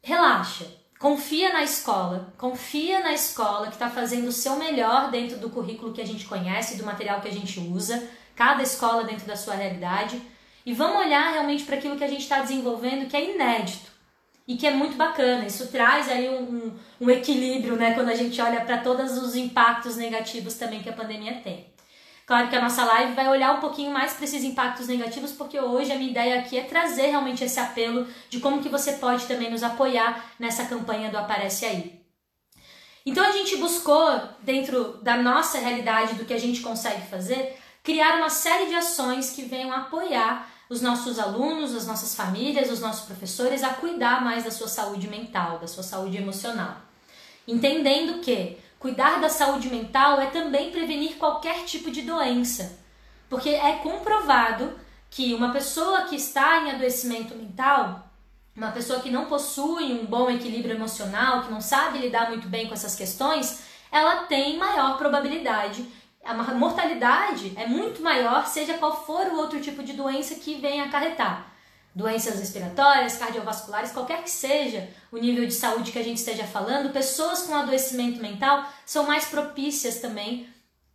relaxa 0.00 0.77
confia 0.98 1.52
na 1.52 1.62
escola, 1.62 2.32
confia 2.36 3.00
na 3.00 3.12
escola 3.12 3.68
que 3.68 3.74
está 3.74 3.88
fazendo 3.88 4.28
o 4.28 4.32
seu 4.32 4.56
melhor 4.56 5.10
dentro 5.10 5.38
do 5.38 5.48
currículo 5.48 5.92
que 5.92 6.00
a 6.00 6.06
gente 6.06 6.26
conhece, 6.26 6.76
do 6.76 6.84
material 6.84 7.20
que 7.20 7.28
a 7.28 7.32
gente 7.32 7.60
usa, 7.60 8.08
cada 8.34 8.62
escola 8.62 9.04
dentro 9.04 9.26
da 9.26 9.36
sua 9.36 9.54
realidade, 9.54 10.20
e 10.66 10.72
vamos 10.72 11.04
olhar 11.04 11.32
realmente 11.32 11.64
para 11.64 11.76
aquilo 11.76 11.96
que 11.96 12.04
a 12.04 12.08
gente 12.08 12.22
está 12.22 12.40
desenvolvendo 12.40 13.08
que 13.08 13.16
é 13.16 13.34
inédito 13.34 13.90
e 14.46 14.56
que 14.56 14.66
é 14.66 14.70
muito 14.70 14.96
bacana. 14.96 15.46
Isso 15.46 15.68
traz 15.68 16.08
aí 16.08 16.28
um, 16.28 16.42
um, 16.42 16.78
um 17.00 17.10
equilíbrio, 17.10 17.76
né, 17.76 17.94
quando 17.94 18.08
a 18.08 18.14
gente 18.14 18.40
olha 18.40 18.60
para 18.62 18.78
todos 18.78 19.16
os 19.18 19.36
impactos 19.36 19.96
negativos 19.96 20.54
também 20.54 20.82
que 20.82 20.88
a 20.88 20.92
pandemia 20.92 21.40
tem. 21.42 21.66
Claro 22.28 22.50
que 22.50 22.56
a 22.56 22.60
nossa 22.60 22.84
live 22.84 23.14
vai 23.14 23.26
olhar 23.26 23.56
um 23.56 23.60
pouquinho 23.60 23.90
mais 23.90 24.12
para 24.12 24.26
esses 24.26 24.44
impactos 24.44 24.86
negativos, 24.86 25.32
porque 25.32 25.58
hoje 25.58 25.90
a 25.90 25.96
minha 25.96 26.10
ideia 26.10 26.40
aqui 26.40 26.58
é 26.58 26.62
trazer 26.62 27.06
realmente 27.06 27.42
esse 27.42 27.58
apelo 27.58 28.06
de 28.28 28.38
como 28.38 28.62
que 28.62 28.68
você 28.68 28.92
pode 28.92 29.24
também 29.24 29.50
nos 29.50 29.62
apoiar 29.62 30.26
nessa 30.38 30.66
campanha 30.66 31.10
do 31.10 31.16
Aparece 31.16 31.64
Aí. 31.64 32.02
Então 33.06 33.24
a 33.24 33.32
gente 33.32 33.56
buscou, 33.56 34.20
dentro 34.42 34.98
da 35.02 35.16
nossa 35.16 35.56
realidade, 35.56 36.16
do 36.16 36.26
que 36.26 36.34
a 36.34 36.38
gente 36.38 36.60
consegue 36.60 37.06
fazer, 37.06 37.58
criar 37.82 38.18
uma 38.18 38.28
série 38.28 38.66
de 38.66 38.74
ações 38.74 39.30
que 39.30 39.44
venham 39.44 39.72
apoiar 39.72 40.50
os 40.68 40.82
nossos 40.82 41.18
alunos, 41.18 41.74
as 41.74 41.86
nossas 41.86 42.14
famílias, 42.14 42.70
os 42.70 42.80
nossos 42.80 43.06
professores 43.06 43.62
a 43.62 43.70
cuidar 43.70 44.22
mais 44.22 44.44
da 44.44 44.50
sua 44.50 44.68
saúde 44.68 45.08
mental, 45.08 45.58
da 45.60 45.66
sua 45.66 45.82
saúde 45.82 46.18
emocional. 46.18 46.76
Entendendo 47.46 48.20
que 48.20 48.58
Cuidar 48.78 49.20
da 49.20 49.28
saúde 49.28 49.68
mental 49.68 50.20
é 50.20 50.26
também 50.26 50.70
prevenir 50.70 51.16
qualquer 51.16 51.64
tipo 51.64 51.90
de 51.90 52.02
doença, 52.02 52.78
porque 53.28 53.48
é 53.48 53.72
comprovado 53.78 54.78
que 55.10 55.34
uma 55.34 55.50
pessoa 55.50 56.02
que 56.02 56.14
está 56.14 56.58
em 56.62 56.70
adoecimento 56.70 57.34
mental, 57.34 58.08
uma 58.54 58.70
pessoa 58.70 59.00
que 59.00 59.10
não 59.10 59.24
possui 59.24 59.92
um 59.92 60.06
bom 60.06 60.30
equilíbrio 60.30 60.76
emocional, 60.76 61.42
que 61.42 61.50
não 61.50 61.60
sabe 61.60 61.98
lidar 61.98 62.28
muito 62.28 62.48
bem 62.48 62.68
com 62.68 62.74
essas 62.74 62.94
questões, 62.94 63.64
ela 63.90 64.26
tem 64.26 64.56
maior 64.56 64.96
probabilidade, 64.96 65.84
a 66.24 66.34
mortalidade 66.34 67.52
é 67.56 67.66
muito 67.66 68.02
maior, 68.02 68.46
seja 68.46 68.74
qual 68.74 69.04
for 69.04 69.26
o 69.28 69.38
outro 69.38 69.60
tipo 69.60 69.82
de 69.82 69.94
doença 69.94 70.36
que 70.36 70.54
venha 70.54 70.84
acarretar 70.84 71.47
doenças 71.98 72.38
respiratórias, 72.38 73.16
cardiovasculares, 73.16 73.90
qualquer 73.90 74.22
que 74.22 74.30
seja 74.30 74.88
o 75.10 75.18
nível 75.18 75.44
de 75.44 75.52
saúde 75.52 75.90
que 75.90 75.98
a 75.98 76.04
gente 76.04 76.18
esteja 76.18 76.44
falando, 76.44 76.92
pessoas 76.92 77.42
com 77.42 77.56
adoecimento 77.56 78.22
mental 78.22 78.64
são 78.86 79.04
mais 79.04 79.24
propícias 79.24 79.98
também 79.98 80.46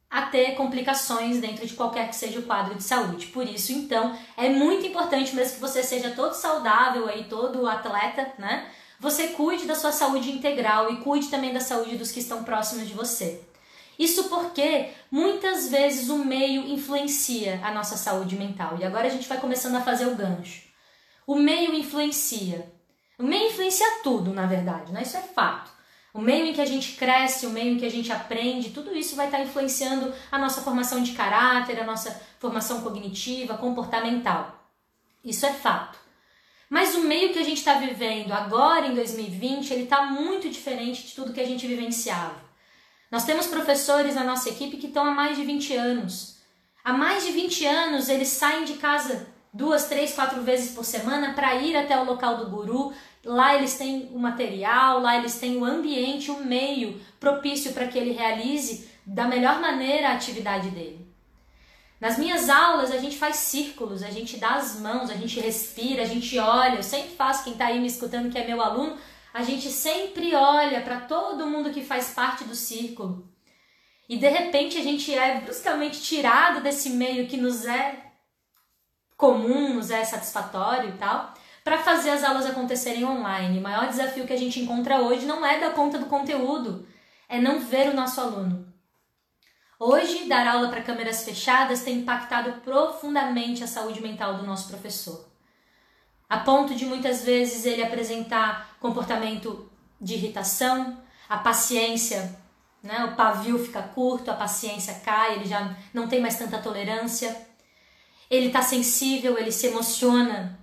a 0.09 0.21
ter 0.27 0.55
complicações 0.55 1.41
dentro 1.41 1.67
de 1.67 1.73
qualquer 1.73 2.07
que 2.07 2.15
seja 2.15 2.39
o 2.39 2.43
quadro 2.43 2.75
de 2.75 2.83
saúde. 2.83 3.25
Por 3.27 3.45
isso, 3.45 3.73
então, 3.73 4.17
é 4.37 4.47
muito 4.47 4.85
importante 4.85 5.35
mesmo 5.35 5.55
que 5.55 5.59
você 5.59 5.83
seja 5.83 6.11
todo 6.11 6.35
saudável 6.35 7.09
aí, 7.09 7.25
todo 7.25 7.67
atleta, 7.67 8.31
né? 8.37 8.65
Você 8.97 9.29
cuide 9.29 9.65
da 9.65 9.75
sua 9.75 9.91
saúde 9.91 10.31
integral 10.31 10.89
e 10.89 11.01
cuide 11.01 11.27
também 11.27 11.51
da 11.51 11.59
saúde 11.59 11.97
dos 11.97 12.11
que 12.11 12.21
estão 12.21 12.45
próximos 12.45 12.87
de 12.87 12.93
você. 12.93 13.41
Isso 13.99 14.29
porque 14.29 14.91
muitas 15.11 15.67
vezes 15.67 16.07
o 16.07 16.23
meio 16.23 16.65
influencia 16.65 17.59
a 17.61 17.71
nossa 17.71 17.97
saúde 17.97 18.37
mental. 18.37 18.77
E 18.79 18.85
agora 18.85 19.07
a 19.07 19.11
gente 19.11 19.27
vai 19.27 19.39
começando 19.39 19.75
a 19.75 19.81
fazer 19.81 20.07
o 20.07 20.15
gancho. 20.15 20.72
O 21.25 21.35
meio 21.35 21.73
influencia. 21.73 22.71
O 23.17 23.23
meio 23.23 23.47
influencia 23.47 24.01
tudo, 24.03 24.33
na 24.33 24.45
verdade, 24.45 24.91
né? 24.91 25.01
Isso 25.03 25.17
é 25.17 25.21
fato. 25.21 25.71
O 26.13 26.21
meio 26.21 26.45
em 26.45 26.53
que 26.53 26.61
a 26.61 26.65
gente 26.65 26.93
cresce, 26.93 27.47
o 27.47 27.49
meio 27.49 27.73
em 27.73 27.77
que 27.79 27.85
a 27.85 27.89
gente 27.89 28.11
aprende, 28.11 28.69
tudo 28.69 28.95
isso 28.95 29.15
vai 29.15 29.25
estar 29.25 29.41
influenciando 29.41 30.13
a 30.31 30.37
nossa 30.37 30.61
formação 30.61 31.01
de 31.01 31.13
caráter, 31.13 31.79
a 31.79 31.85
nossa 31.85 32.21
formação 32.39 32.81
cognitiva, 32.81 33.57
comportamental. 33.57 34.69
Isso 35.23 35.45
é 35.45 35.53
fato. 35.53 35.97
Mas 36.69 36.95
o 36.95 37.03
meio 37.03 37.33
que 37.33 37.39
a 37.39 37.43
gente 37.43 37.57
está 37.57 37.75
vivendo 37.75 38.31
agora 38.31 38.87
em 38.87 38.93
2020, 38.93 39.71
ele 39.71 39.83
está 39.83 40.03
muito 40.05 40.49
diferente 40.49 41.07
de 41.07 41.15
tudo 41.15 41.33
que 41.33 41.41
a 41.41 41.45
gente 41.45 41.65
vivenciava. 41.65 42.41
Nós 43.09 43.25
temos 43.25 43.47
professores 43.47 44.15
na 44.15 44.23
nossa 44.23 44.49
equipe 44.49 44.77
que 44.77 44.87
estão 44.87 45.05
há 45.05 45.11
mais 45.11 45.37
de 45.37 45.43
20 45.43 45.75
anos. 45.75 46.37
Há 46.83 46.93
mais 46.93 47.25
de 47.25 47.31
20 47.31 47.65
anos 47.65 48.09
eles 48.09 48.27
saem 48.27 48.65
de 48.65 48.73
casa 48.73 49.32
duas, 49.53 49.85
três, 49.85 50.13
quatro 50.13 50.41
vezes 50.41 50.73
por 50.73 50.83
semana 50.83 51.33
para 51.33 51.55
ir 51.55 51.75
até 51.77 51.97
o 51.99 52.05
local 52.05 52.37
do 52.37 52.49
guru. 52.49 52.91
Lá 53.23 53.55
eles 53.55 53.77
têm 53.77 54.09
o 54.11 54.19
material, 54.19 54.99
lá 54.99 55.17
eles 55.17 55.39
têm 55.39 55.57
o 55.57 55.63
ambiente, 55.63 56.31
o 56.31 56.43
meio 56.43 56.99
propício 57.19 57.71
para 57.71 57.87
que 57.87 57.97
ele 57.97 58.11
realize 58.11 58.89
da 59.05 59.25
melhor 59.27 59.61
maneira 59.61 60.09
a 60.09 60.13
atividade 60.13 60.69
dele. 60.69 61.07
Nas 62.01 62.17
minhas 62.17 62.49
aulas 62.49 62.91
a 62.91 62.97
gente 62.97 63.17
faz 63.17 63.37
círculos, 63.37 64.03
a 64.03 64.09
gente 64.09 64.35
dá 64.35 64.55
as 64.55 64.79
mãos, 64.79 65.09
a 65.09 65.15
gente 65.15 65.39
respira, 65.39 66.01
a 66.01 66.05
gente 66.05 66.37
olha. 66.37 66.75
Eu 66.75 66.83
sempre 66.83 67.15
faço, 67.15 67.45
quem 67.45 67.53
está 67.53 67.67
aí 67.67 67.79
me 67.79 67.87
escutando 67.87 68.29
que 68.29 68.37
é 68.37 68.45
meu 68.45 68.61
aluno, 68.61 68.97
a 69.33 69.41
gente 69.41 69.69
sempre 69.69 70.35
olha 70.35 70.81
para 70.81 70.99
todo 70.99 71.47
mundo 71.47 71.71
que 71.71 71.81
faz 71.81 72.09
parte 72.09 72.43
do 72.43 72.55
círculo. 72.55 73.25
E 74.09 74.17
de 74.17 74.27
repente 74.27 74.77
a 74.77 74.83
gente 74.83 75.13
é 75.13 75.39
bruscamente 75.39 76.01
tirado 76.01 76.61
desse 76.61 76.89
meio 76.89 77.25
que 77.27 77.37
nos 77.37 77.65
é 77.65 78.12
comum, 79.23 79.75
nos 79.75 79.89
é 79.89 80.03
satisfatório 80.03 80.89
e 80.89 80.97
tal, 80.97 81.33
para 81.63 81.77
fazer 81.77 82.09
as 82.09 82.25
aulas 82.25 82.45
acontecerem 82.45 83.05
online. 83.05 83.57
O 83.57 83.61
maior 83.61 83.87
desafio 83.87 84.27
que 84.27 84.33
a 84.33 84.37
gente 84.37 84.59
encontra 84.59 84.99
hoje 84.99 85.25
não 85.25 85.45
é 85.45 85.61
dar 85.61 85.71
conta 85.73 85.97
do 85.97 86.07
conteúdo, 86.07 86.85
é 87.29 87.39
não 87.39 87.61
ver 87.61 87.87
o 87.87 87.95
nosso 87.95 88.19
aluno. 88.19 88.67
Hoje, 89.79 90.27
dar 90.27 90.45
aula 90.45 90.67
para 90.67 90.81
câmeras 90.81 91.23
fechadas 91.23 91.83
tem 91.83 91.99
impactado 91.99 92.59
profundamente 92.63 93.63
a 93.63 93.67
saúde 93.67 94.01
mental 94.01 94.35
do 94.35 94.45
nosso 94.45 94.67
professor. 94.67 95.25
A 96.29 96.39
ponto 96.39 96.75
de 96.75 96.85
muitas 96.85 97.23
vezes 97.23 97.65
ele 97.65 97.81
apresentar 97.81 98.75
comportamento 98.81 99.71
de 100.01 100.15
irritação, 100.15 101.01
a 101.29 101.37
paciência, 101.37 102.37
né? 102.81 103.05
o 103.05 103.15
pavio 103.15 103.57
fica 103.57 103.81
curto, 103.81 104.29
a 104.29 104.35
paciência 104.35 104.95
cai, 104.95 105.35
ele 105.35 105.45
já 105.45 105.77
não 105.93 106.09
tem 106.09 106.19
mais 106.19 106.37
tanta 106.37 106.57
tolerância. 106.57 107.52
Ele 108.29 108.47
está 108.47 108.61
sensível, 108.61 109.37
ele 109.37 109.51
se 109.51 109.67
emociona 109.67 110.59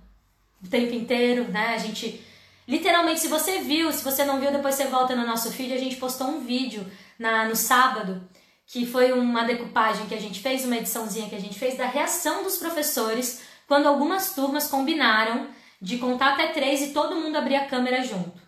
o 0.63 0.67
tempo 0.67 0.93
inteiro, 0.93 1.45
né? 1.49 1.73
A 1.73 1.77
gente 1.77 2.23
literalmente, 2.67 3.19
se 3.19 3.27
você 3.27 3.59
viu, 3.59 3.91
se 3.91 4.03
você 4.03 4.23
não 4.23 4.39
viu, 4.39 4.51
depois 4.51 4.75
você 4.75 4.85
volta 4.85 5.15
no 5.15 5.25
nosso 5.25 5.51
feed, 5.51 5.73
a 5.73 5.77
gente 5.77 5.97
postou 5.97 6.27
um 6.27 6.41
vídeo 6.41 6.89
na, 7.17 7.45
no 7.45 7.55
sábado 7.55 8.27
que 8.65 8.85
foi 8.85 9.11
uma 9.11 9.43
decupagem 9.43 10.07
que 10.07 10.15
a 10.15 10.19
gente 10.19 10.39
fez, 10.39 10.63
uma 10.63 10.77
ediçãozinha 10.77 11.27
que 11.27 11.35
a 11.35 11.39
gente 11.39 11.59
fez 11.59 11.77
da 11.77 11.85
reação 11.85 12.43
dos 12.43 12.57
professores 12.57 13.41
quando 13.67 13.87
algumas 13.87 14.33
turmas 14.33 14.67
combinaram 14.67 15.49
de 15.81 15.97
contar 15.97 16.33
até 16.33 16.47
três 16.47 16.81
e 16.81 16.93
todo 16.93 17.15
mundo 17.15 17.35
abrir 17.35 17.55
a 17.55 17.65
câmera 17.65 18.01
junto. 18.03 18.39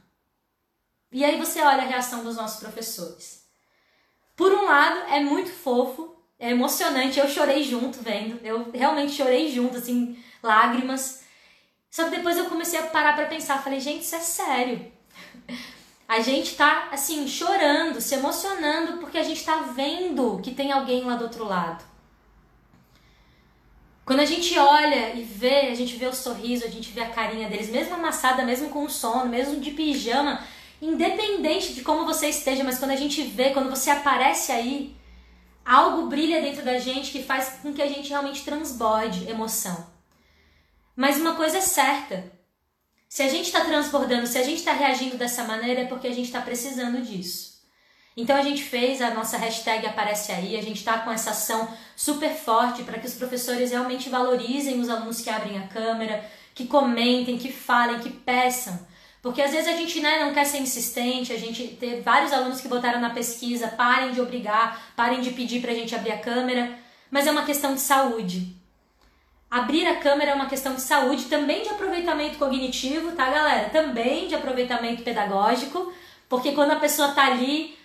E 1.11 1.26
aí 1.26 1.38
você 1.38 1.61
olha 1.61 1.84
a 1.84 1.86
reação 1.86 2.24
dos 2.24 2.38
nossos 2.38 2.59
professores. 2.59 3.43
Por 4.36 4.51
um 4.53 4.66
lado, 4.66 5.11
é 5.11 5.20
muito 5.20 5.51
fofo, 5.51 6.16
é 6.40 6.52
emocionante, 6.52 7.20
eu 7.20 7.28
chorei 7.28 7.64
junto 7.64 8.02
vendo, 8.02 8.40
eu 8.44 8.72
realmente 8.74 9.14
chorei 9.14 9.52
junto, 9.52 9.78
assim, 9.78 10.18
lágrimas. 10.42 11.24
Só 11.90 12.06
que 12.06 12.18
depois 12.18 12.38
eu 12.38 12.46
comecei 12.46 12.80
a 12.80 12.88
parar 12.88 13.16
para 13.16 13.28
pensar, 13.28 13.64
falei, 13.64 13.80
gente, 13.80 14.02
isso 14.02 14.16
é 14.16 14.20
sério. 14.20 14.92
A 16.06 16.20
gente 16.20 16.56
tá, 16.56 16.90
assim, 16.92 17.28
chorando, 17.28 18.00
se 18.00 18.14
emocionando, 18.14 18.98
porque 18.98 19.18
a 19.18 19.24
gente 19.24 19.44
tá 19.44 19.72
vendo 19.74 20.40
que 20.44 20.54
tem 20.54 20.72
alguém 20.72 21.04
lá 21.06 21.16
do 21.16 21.24
outro 21.24 21.44
lado. 21.44 21.84
Quando 24.06 24.20
a 24.20 24.26
gente 24.26 24.58
olha 24.60 25.16
e 25.16 25.24
vê, 25.24 25.68
a 25.72 25.76
gente 25.76 25.96
vê 25.96 26.06
o 26.06 26.14
sorriso, 26.14 26.66
a 26.66 26.70
gente 26.70 26.92
vê 26.92 27.02
a 27.02 27.10
carinha 27.10 27.50
deles, 27.50 27.70
mesmo 27.70 27.96
amassada, 27.96 28.44
mesmo 28.44 28.70
com 28.70 28.88
sono, 28.90 29.28
mesmo 29.28 29.62
de 29.62 29.72
pijama, 29.72 30.44
independente 30.82 31.74
de 31.74 31.82
como 31.82 32.06
você 32.06 32.28
esteja, 32.28 32.64
mas 32.66 32.78
quando 32.78 32.92
a 32.92 32.98
gente 32.98 33.24
vê, 33.24 33.52
quando 33.52 33.70
você 33.70 33.90
aparece 33.90 34.52
aí, 34.52 34.94
algo 35.66 36.07
brilha 36.07 36.41
dentro 36.41 36.64
da 36.64 36.78
gente 36.80 37.11
que 37.11 37.24
faz 37.24 37.59
com 37.61 37.74
que 37.74 37.82
a 37.82 37.88
gente 37.88 38.09
realmente 38.09 38.43
transborde 38.43 39.30
emoção. 39.30 39.88
Mas 40.95 41.18
uma 41.18 41.36
coisa 41.36 41.57
é 41.57 41.61
certa: 41.61 42.32
se 43.09 43.24
a 43.24 43.30
gente 43.30 43.45
está 43.45 43.66
transbordando, 43.66 44.28
se 44.28 44.38
a 44.38 44.43
gente 44.43 44.59
está 44.59 44.74
reagindo 44.74 45.18
dessa 45.18 45.43
maneira, 45.43 45.82
é 45.82 45.88
porque 45.88 46.07
a 46.07 46.14
gente 46.14 46.26
está 46.26 46.41
precisando 46.41 47.01
disso. 47.01 47.53
Então 48.16 48.36
a 48.36 48.43
gente 48.43 48.64
fez 48.64 49.01
a 49.01 49.11
nossa 49.11 49.38
hashtag 49.38 49.88
aparece 49.88 50.32
aí, 50.32 50.55
a 50.55 50.61
gente 50.61 50.78
está 50.78 50.99
com 50.99 51.11
essa 51.11 51.32
ação 51.32 51.68
super 51.95 52.32
forte 52.36 52.84
para 52.84 52.99
que 52.99 53.07
os 53.07 53.16
professores 53.16 53.72
realmente 53.72 54.09
valorizem 54.09 54.80
os 54.80 54.89
alunos 54.89 55.20
que 55.20 55.30
abrem 55.32 55.57
a 55.57 55.68
câmera, 55.68 56.24
que 56.53 56.68
comentem, 56.68 57.39
que 57.39 57.51
falem, 57.51 57.99
que 57.99 58.11
peçam. 58.11 58.88
Porque 59.24 59.42
às 59.42 59.52
vezes 59.52 59.70
a 59.70 59.78
gente 59.78 60.02
né, 60.02 60.20
não 60.20 60.34
quer 60.34 60.44
ser 60.44 60.58
insistente, 60.58 61.32
a 61.32 61.40
gente 61.40 61.66
tem 61.80 62.02
vários 62.02 62.34
alunos 62.34 62.60
que 62.60 62.68
botaram 62.68 63.00
na 63.00 63.10
pesquisa, 63.10 63.70
parem 63.70 64.12
de 64.12 64.20
obrigar, 64.20 64.92
parem 64.98 65.22
de 65.22 65.30
pedir 65.30 65.62
para 65.62 65.72
a 65.72 65.74
gente 65.74 65.96
abrir 65.96 66.12
a 66.12 66.20
câmera, 66.20 66.78
mas 67.10 67.26
é 67.26 67.32
uma 67.32 67.46
questão 67.46 67.74
de 67.74 67.80
saúde. 67.80 68.54
Abrir 69.50 69.88
a 69.88 69.96
câmera 69.96 70.32
é 70.32 70.34
uma 70.34 70.48
questão 70.48 70.76
de 70.76 70.82
saúde, 70.82 71.26
também 71.26 71.64
de 71.64 71.70
aproveitamento 71.70 72.38
cognitivo, 72.38 73.14
tá, 73.14 73.30
galera? 73.30 73.70
Também 73.70 74.28
de 74.28 74.36
aproveitamento 74.36 75.04
pedagógico, 75.04 75.94
porque 76.28 76.52
quando 76.52 76.72
a 76.72 76.76
pessoa 76.76 77.14
tá 77.14 77.26
ali 77.28 77.78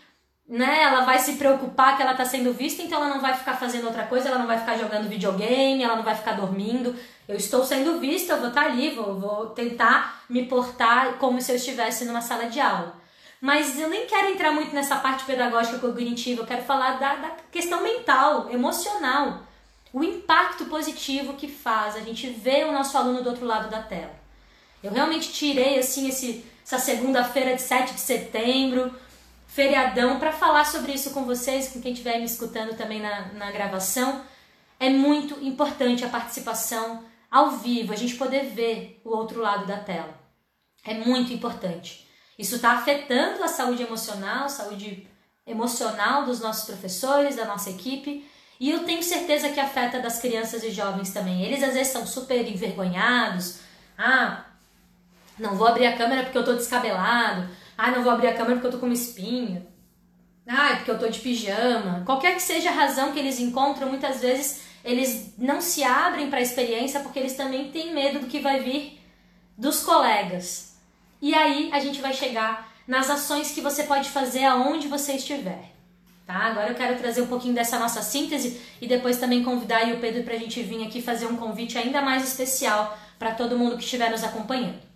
né, 0.49 0.83
ela 0.83 1.05
vai 1.05 1.19
se 1.19 1.35
preocupar 1.35 1.95
que 1.95 2.03
ela 2.03 2.13
está 2.13 2.25
sendo 2.25 2.55
vista, 2.55 2.83
então 2.83 3.05
ela 3.05 3.15
não 3.15 3.21
vai 3.21 3.35
ficar 3.35 3.55
fazendo 3.55 3.85
outra 3.85 4.05
coisa, 4.05 4.29
ela 4.29 4.39
não 4.39 4.47
vai 4.47 4.59
ficar 4.59 4.79
jogando 4.79 5.09
videogame, 5.09 5.83
ela 5.83 5.97
não 5.97 6.03
vai 6.03 6.15
ficar 6.15 6.33
dormindo. 6.33 6.97
Eu 7.29 7.37
estou 7.37 7.63
sendo 7.65 8.01
vista, 8.01 8.33
eu 8.33 8.39
vou 8.39 8.49
estar 8.49 8.65
tá 8.65 8.67
ali, 8.69 8.91
vou, 8.95 9.21
vou 9.21 9.47
tentar 9.51 10.25
me 10.29 10.47
portar 10.47 11.19
como 11.19 11.41
se 11.43 11.53
eu 11.53 11.57
estivesse 11.57 12.07
numa 12.07 12.23
sala 12.23 12.47
de 12.47 12.59
aula. 12.59 12.97
Mas 13.41 13.79
eu 13.79 13.91
nem 13.91 14.07
quero 14.07 14.29
entrar 14.29 14.51
muito 14.51 14.75
nessa 14.75 14.97
parte 14.97 15.25
pedagógica 15.25 15.79
cognitiva, 15.79 16.41
eu 16.41 16.47
quero 16.47 16.63
falar 16.63 16.99
da, 16.99 17.17
da 17.17 17.31
questão 17.53 17.83
mental, 17.83 18.51
emocional. 18.51 19.43
O 19.93 20.03
impacto 20.03 20.65
positivo 20.65 21.35
que 21.35 21.47
faz 21.47 21.95
a 21.95 22.01
gente 22.01 22.29
ver 22.31 22.67
o 22.67 22.73
nosso 22.73 22.97
aluno 22.97 23.23
do 23.23 23.29
outro 23.29 23.45
lado 23.45 23.71
da 23.71 23.83
tela. 23.83 24.15
Eu 24.83 24.93
realmente 24.93 25.31
tirei 25.31 25.79
assim 25.79 26.09
esse, 26.09 26.45
essa 26.65 26.79
segunda-feira 26.79 27.55
de 27.55 27.63
7 27.63 27.95
de 27.95 28.01
setembro, 28.01 28.95
feriadão 29.49 30.21
para 30.21 30.31
falar 30.31 30.65
sobre 30.65 30.93
isso 30.93 31.11
com 31.11 31.25
vocês, 31.25 31.69
com 31.69 31.81
quem 31.81 31.93
estiver 31.93 32.19
me 32.19 32.25
escutando 32.25 32.77
também 32.77 33.01
na, 33.01 33.33
na 33.33 33.51
gravação. 33.51 34.23
É 34.79 34.89
muito 34.89 35.43
importante 35.45 36.05
a 36.05 36.09
participação 36.09 37.03
ao 37.29 37.53
vivo, 37.53 37.93
a 37.93 37.97
gente 37.97 38.15
poder 38.15 38.45
ver 38.45 39.01
o 39.05 39.11
outro 39.11 39.41
lado 39.41 39.67
da 39.67 39.79
tela. 39.79 40.17
É 40.85 40.95
muito 40.95 41.33
importante. 41.33 42.07
Isso 42.39 42.57
está 42.57 42.73
afetando 42.73 43.43
a 43.43 43.49
saúde 43.49 43.83
emocional, 43.83 44.49
saúde 44.49 45.09
emocional 45.45 46.25
dos 46.25 46.41
nossos 46.41 46.65
professores, 46.65 47.35
da 47.35 47.45
nossa 47.45 47.71
equipe. 47.71 48.25
E 48.61 48.71
eu 48.71 48.85
tenho 48.85 49.03
certeza 49.03 49.49
que 49.49 49.59
afeta 49.59 50.01
das 50.01 50.21
crianças 50.21 50.63
e 50.63 50.71
jovens 50.71 51.11
também. 51.11 51.43
Eles 51.43 51.63
às 51.63 51.75
vezes 51.75 51.93
são 51.93 52.07
super 52.07 52.47
envergonhados. 52.47 53.59
Ah, 53.97 54.45
não 55.39 55.57
vou 55.57 55.67
abrir 55.67 55.87
a 55.87 55.97
câmera 55.97 56.23
porque 56.23 56.39
eu 56.39 56.45
tô 56.45 56.55
descabelado. 56.55 57.49
Ah, 57.79 57.93
não 57.93 58.03
vou 58.03 58.11
abrir 58.11 58.27
a 58.27 58.35
câmera 58.35 58.55
porque 58.55 58.67
eu 58.67 58.73
tô 58.73 58.79
com 58.79 58.87
uma 58.87 58.95
espinha. 58.95 59.65
Ah, 60.45 60.73
é 60.73 60.77
porque 60.77 60.91
eu 60.91 60.99
tô 60.99 61.07
de 61.07 61.21
pijama. 61.21 62.03
Qualquer 62.05 62.35
que 62.35 62.43
seja 62.43 62.71
a 62.71 62.73
razão 62.73 63.13
que 63.13 63.21
eles 63.21 63.39
encontram, 63.39 63.89
muitas 63.89 64.21
vezes 64.21 64.63
eles 64.85 65.35
não 65.39 65.61
se 65.61 65.85
abrem 65.85 66.29
para 66.29 66.41
a 66.41 66.43
experiência 66.43 66.99
porque 66.99 67.21
eles 67.21 67.37
também 67.37 67.71
têm 67.71 67.95
medo 67.95 68.19
do 68.19 68.27
que 68.27 68.41
vai 68.41 68.59
vir 68.59 69.01
dos 69.57 69.81
colegas. 69.85 70.77
E 71.23 71.33
aí 71.35 71.71
a 71.73 71.79
gente 71.79 72.01
vai 72.01 72.13
chegar 72.13 72.69
nas 72.85 73.09
ações 73.09 73.53
que 73.53 73.61
você 73.61 73.85
pode 73.85 74.11
fazer 74.11 74.45
aonde 74.45 74.89
você 74.89 75.13
estiver. 75.13 75.71
Tá? 76.27 76.35
Agora 76.35 76.71
eu 76.71 76.75
quero 76.75 76.99
trazer 76.99 77.23
um 77.23 77.29
pouquinho 77.29 77.55
dessa 77.55 77.79
nossa 77.79 78.03
síntese 78.03 78.61
e 78.81 78.89
depois 78.89 79.19
também 79.19 79.45
convidar 79.45 79.87
o 79.93 80.01
Pedro 80.01 80.25
para 80.25 80.35
a 80.35 80.39
gente 80.39 80.61
vir 80.63 80.85
aqui 80.85 81.01
fazer 81.01 81.27
um 81.27 81.37
convite 81.37 81.79
ainda 81.79 82.03
mais 82.03 82.27
especial 82.27 82.99
para 83.19 83.35
todo 83.35 83.57
mundo 83.57 83.77
que 83.77 83.85
estiver 83.85 84.11
nos 84.11 84.25
acompanhando. 84.25 84.88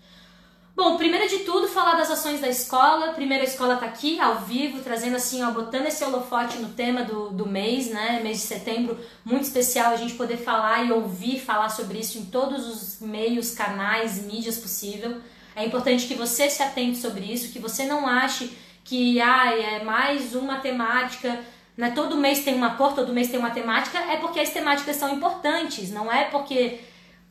Bom, 0.75 0.97
primeiro 0.97 1.29
de 1.29 1.41
tudo, 1.41 1.69
falar 1.69 1.97
das 1.97 2.11
ações 2.11 2.41
da 2.41 2.49
escola. 2.49 3.13
Primeiro, 3.13 3.45
a 3.45 3.47
escola 3.47 3.75
está 3.75 3.85
aqui, 3.85 4.19
ao 4.19 4.41
vivo, 4.41 4.81
trazendo 4.81 5.17
assim, 5.17 5.43
ó, 5.43 5.51
botando 5.51 5.87
esse 5.87 6.03
holofote 6.03 6.59
no 6.59 6.71
tema 6.71 7.05
do, 7.05 7.29
do 7.29 7.47
mês, 7.47 7.89
né? 7.89 8.21
Mês 8.23 8.39
de 8.39 8.45
setembro, 8.45 8.99
muito 9.23 9.43
especial 9.43 9.93
a 9.93 9.97
gente 9.97 10.15
poder 10.15 10.39
falar 10.39 10.83
e 10.85 10.91
ouvir 10.91 11.39
falar 11.39 11.69
sobre 11.69 11.99
isso 11.99 12.19
em 12.19 12.25
todos 12.25 12.67
os 12.67 13.07
meios, 13.07 13.55
canais, 13.55 14.25
mídias 14.25 14.57
possível. 14.57 15.21
É 15.55 15.65
importante 15.67 16.07
que 16.07 16.15
você 16.15 16.49
se 16.49 16.63
atente 16.63 16.97
sobre 16.97 17.27
isso, 17.27 17.53
que 17.53 17.59
você 17.59 17.85
não 17.85 18.09
ache 18.09 18.57
que 18.83 19.21
ah, 19.21 19.55
é 19.55 19.85
mais 19.85 20.35
uma 20.35 20.57
temática, 20.57 21.39
né? 21.77 21.91
todo 21.91 22.17
mês 22.17 22.43
tem 22.43 22.55
uma 22.55 22.77
cor, 22.77 22.95
todo 22.95 23.13
mês 23.13 23.29
tem 23.31 23.39
uma 23.39 23.51
temática, 23.51 23.99
é 23.99 24.17
porque 24.17 24.41
as 24.41 24.51
temáticas 24.51 24.97
são 24.97 25.15
importantes, 25.15 25.91
não 25.91 26.11
é 26.11 26.25
porque. 26.25 26.81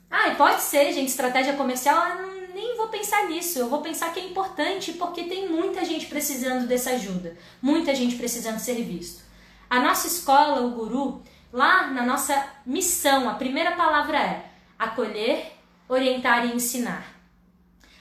Ah, 0.09 0.29
pode 0.37 0.61
ser, 0.61 0.93
gente, 0.93 1.07
estratégia 1.07 1.53
comercial, 1.53 1.97
ah, 1.97 2.40
nem 2.53 2.77
vou 2.77 2.87
pensar 2.87 3.27
nisso, 3.27 3.59
eu 3.59 3.69
vou 3.69 3.81
pensar 3.81 4.13
que 4.13 4.19
é 4.19 4.25
importante 4.25 4.93
porque 4.93 5.23
tem 5.23 5.49
muita 5.49 5.83
gente 5.85 6.05
precisando 6.05 6.67
dessa 6.67 6.91
ajuda, 6.91 7.37
muita 7.61 7.93
gente 7.95 8.15
precisando 8.15 8.59
ser 8.59 8.83
visto. 8.83 9.23
A 9.69 9.79
nossa 9.79 10.07
escola, 10.07 10.61
o 10.61 10.71
Guru, 10.71 11.21
lá 11.51 11.87
na 11.87 12.03
nossa 12.03 12.45
missão, 12.65 13.29
a 13.29 13.35
primeira 13.35 13.71
palavra 13.71 14.17
é 14.17 14.45
acolher, 14.77 15.53
orientar 15.87 16.45
e 16.45 16.55
ensinar. 16.55 17.05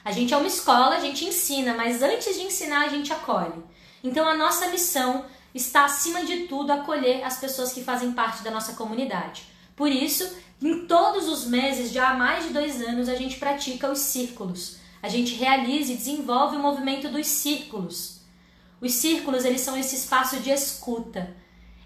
A 0.05 0.13
gente 0.13 0.33
é 0.33 0.37
uma 0.37 0.47
escola, 0.47 0.97
a 0.97 1.01
gente 1.01 1.25
ensina, 1.25 1.75
mas 1.75 2.03
antes 2.03 2.35
de 2.35 2.43
ensinar, 2.43 2.87
a 2.87 2.89
gente 2.89 3.13
acolhe. 3.13 3.63
Então 4.03 4.27
a 4.27 4.35
nossa 4.35 4.69
missão 4.69 5.27
está 5.55 5.85
acima 5.85 6.25
de 6.25 6.47
tudo 6.47 6.73
acolher 6.73 7.23
as 7.23 7.39
pessoas 7.39 7.73
que 7.73 7.85
fazem 7.85 8.13
parte 8.13 8.43
da 8.43 8.51
nossa 8.51 8.73
comunidade. 8.75 9.45
Por 9.77 9.91
isso, 9.91 10.37
em 10.63 10.87
todos 10.87 11.27
os 11.27 11.47
meses, 11.47 11.91
já 11.91 12.11
há 12.11 12.15
mais 12.15 12.47
de 12.47 12.53
dois 12.53 12.83
anos, 12.83 13.09
a 13.09 13.15
gente 13.15 13.37
pratica 13.37 13.91
os 13.91 13.99
círculos. 13.99 14.77
A 15.03 15.09
gente 15.09 15.35
realiza 15.35 15.93
e 15.93 15.97
desenvolve 15.97 16.57
o 16.57 16.61
movimento 16.61 17.09
dos 17.09 17.27
círculos. 17.27 18.21
Os 18.81 18.93
círculos, 18.93 19.45
eles 19.45 19.63
são 19.63 19.77
esse 19.77 19.97
espaço 19.97 20.41
de 20.41 20.51
escuta. 20.51 21.35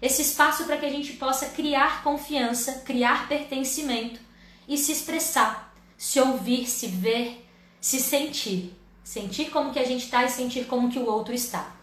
Esse 0.01 0.21
espaço 0.21 0.65
para 0.65 0.77
que 0.77 0.85
a 0.85 0.89
gente 0.89 1.13
possa 1.13 1.47
criar 1.47 2.03
confiança, 2.03 2.81
criar 2.85 3.29
pertencimento 3.29 4.19
e 4.67 4.77
se 4.77 4.91
expressar, 4.91 5.73
se 5.97 6.19
ouvir, 6.19 6.67
se 6.67 6.87
ver, 6.87 7.47
se 7.79 7.99
sentir. 7.99 8.75
Sentir 9.03 9.51
como 9.51 9.71
que 9.71 9.79
a 9.79 9.85
gente 9.85 10.03
está 10.03 10.25
e 10.25 10.29
sentir 10.29 10.65
como 10.65 10.89
que 10.89 10.99
o 10.99 11.05
outro 11.05 11.33
está. 11.33 11.75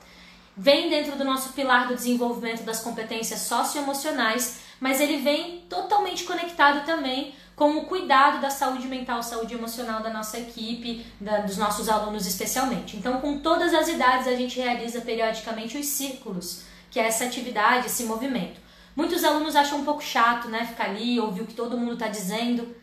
Vem 0.57 0.91
dentro 0.91 1.17
do 1.17 1.25
nosso 1.25 1.53
pilar 1.53 1.89
do 1.89 1.95
desenvolvimento 1.95 2.65
das 2.65 2.81
competências 2.81 3.41
socioemocionais 3.41 4.57
mas 4.83 5.01
ele 5.01 5.19
vem 5.19 5.61
totalmente 5.69 6.25
conectado 6.25 6.85
também 6.85 7.33
com 7.55 7.77
o 7.77 7.85
cuidado 7.85 8.41
da 8.41 8.51
saúde 8.51 8.89
mental, 8.89 9.23
saúde 9.23 9.55
emocional 9.55 10.03
da 10.03 10.11
nossa 10.11 10.41
equipe, 10.41 11.07
da, 11.21 11.39
dos 11.39 11.57
nossos 11.57 11.89
alunos 11.89 12.27
especialmente. 12.27 12.97
Então, 12.97 13.21
com 13.21 13.39
todas 13.39 13.73
as 13.73 13.87
idades, 13.87 14.27
a 14.27 14.35
gente 14.35 14.59
realiza 14.59 15.01
periodicamente 15.01 15.79
os 15.79 15.87
círculos, 15.87 16.65
que 16.91 16.99
é 16.99 17.07
essa 17.07 17.25
atividade, 17.25 17.87
esse 17.87 18.03
movimento. 18.03 18.61
Muitos 18.97 19.23
alunos 19.23 19.55
acham 19.55 19.79
um 19.79 19.85
pouco 19.85 20.03
chato, 20.03 20.49
né, 20.49 20.67
ficar 20.67 20.87
ali, 20.87 21.21
ouvir 21.21 21.43
o 21.43 21.47
que 21.47 21.55
todo 21.55 21.79
mundo 21.79 21.93
está 21.93 22.09
dizendo, 22.09 22.75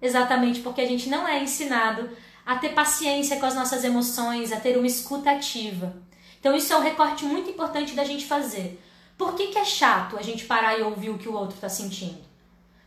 exatamente 0.00 0.60
porque 0.60 0.80
a 0.80 0.88
gente 0.88 1.10
não 1.10 1.28
é 1.28 1.42
ensinado 1.42 2.08
a 2.46 2.56
ter 2.56 2.70
paciência 2.70 3.38
com 3.38 3.44
as 3.44 3.54
nossas 3.54 3.84
emoções, 3.84 4.52
a 4.52 4.56
ter 4.58 4.78
uma 4.78 4.86
escuta 4.86 5.30
ativa. 5.30 5.94
Então, 6.40 6.56
isso 6.56 6.72
é 6.72 6.78
um 6.78 6.82
recorte 6.82 7.26
muito 7.26 7.50
importante 7.50 7.92
da 7.92 8.04
gente 8.04 8.24
fazer. 8.24 8.80
Por 9.16 9.34
que, 9.34 9.48
que 9.48 9.58
é 9.58 9.64
chato 9.64 10.16
a 10.16 10.22
gente 10.22 10.44
parar 10.44 10.78
e 10.78 10.82
ouvir 10.82 11.10
o 11.10 11.18
que 11.18 11.28
o 11.28 11.34
outro 11.34 11.54
está 11.54 11.68
sentindo? 11.68 12.22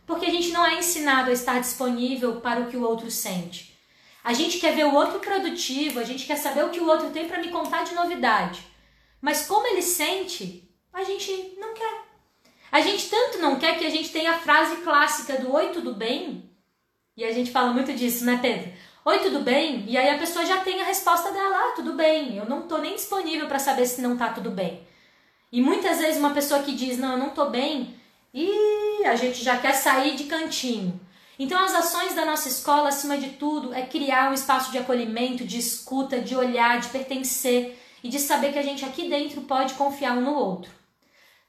Porque 0.05 0.25
a 0.25 0.31
gente 0.31 0.49
não 0.49 0.65
é 0.65 0.77
ensinado 0.77 1.29
a 1.29 1.33
estar 1.33 1.59
disponível 1.59 2.41
para 2.41 2.61
o 2.61 2.67
que 2.67 2.77
o 2.77 2.83
outro 2.83 3.09
sente. 3.09 3.75
A 4.23 4.33
gente 4.33 4.59
quer 4.59 4.75
ver 4.75 4.85
o 4.85 4.93
outro 4.93 5.19
produtivo, 5.19 5.99
a 5.99 6.03
gente 6.03 6.25
quer 6.25 6.35
saber 6.35 6.65
o 6.65 6.69
que 6.69 6.79
o 6.79 6.87
outro 6.87 7.11
tem 7.11 7.27
para 7.27 7.39
me 7.39 7.49
contar 7.49 7.83
de 7.83 7.93
novidade. 7.93 8.65
Mas 9.21 9.45
como 9.45 9.67
ele 9.67 9.81
sente, 9.81 10.69
a 10.93 11.03
gente 11.03 11.55
não 11.59 11.73
quer. 11.73 12.05
A 12.71 12.81
gente 12.81 13.09
tanto 13.09 13.37
não 13.37 13.57
quer 13.57 13.77
que 13.77 13.85
a 13.85 13.89
gente 13.89 14.09
tem 14.09 14.27
a 14.27 14.37
frase 14.37 14.77
clássica 14.77 15.37
do 15.37 15.53
oi, 15.53 15.69
tudo 15.69 15.93
bem? 15.93 16.49
E 17.15 17.23
a 17.23 17.31
gente 17.31 17.51
fala 17.51 17.71
muito 17.71 17.93
disso, 17.93 18.25
né, 18.25 18.39
Pedro? 18.41 18.71
Oi, 19.05 19.19
tudo 19.19 19.39
bem? 19.39 19.85
E 19.87 19.95
aí 19.95 20.09
a 20.09 20.17
pessoa 20.17 20.45
já 20.45 20.57
tem 20.61 20.81
a 20.81 20.85
resposta 20.85 21.31
dela, 21.31 21.55
ah, 21.55 21.73
tudo 21.75 21.93
bem. 21.93 22.37
Eu 22.37 22.45
não 22.45 22.63
tô 22.63 22.79
nem 22.79 22.95
disponível 22.95 23.47
para 23.47 23.59
saber 23.59 23.85
se 23.85 24.01
não 24.01 24.17
tá 24.17 24.29
tudo 24.29 24.49
bem. 24.49 24.85
E 25.55 25.61
muitas 25.61 25.99
vezes 25.99 26.19
uma 26.19 26.31
pessoa 26.31 26.63
que 26.63 26.75
diz, 26.75 26.97
não, 26.97 27.13
eu 27.13 27.17
não 27.17 27.29
tô 27.29 27.45
bem, 27.45 27.95
e 28.33 29.05
a 29.05 29.15
gente 29.15 29.41
já 29.41 29.57
quer 29.57 29.71
sair 29.71 30.13
de 30.13 30.25
cantinho. 30.25 30.99
Então, 31.39 31.57
as 31.63 31.73
ações 31.73 32.13
da 32.13 32.25
nossa 32.25 32.49
escola, 32.49 32.89
acima 32.89 33.17
de 33.17 33.29
tudo, 33.29 33.73
é 33.73 33.85
criar 33.85 34.29
um 34.29 34.33
espaço 34.33 34.69
de 34.69 34.77
acolhimento, 34.77 35.45
de 35.45 35.57
escuta, 35.57 36.19
de 36.19 36.35
olhar, 36.35 36.81
de 36.81 36.89
pertencer 36.89 37.79
e 38.03 38.09
de 38.09 38.19
saber 38.19 38.51
que 38.51 38.59
a 38.59 38.61
gente 38.61 38.83
aqui 38.83 39.07
dentro 39.07 39.43
pode 39.43 39.75
confiar 39.75 40.17
um 40.17 40.21
no 40.23 40.33
outro. 40.33 40.69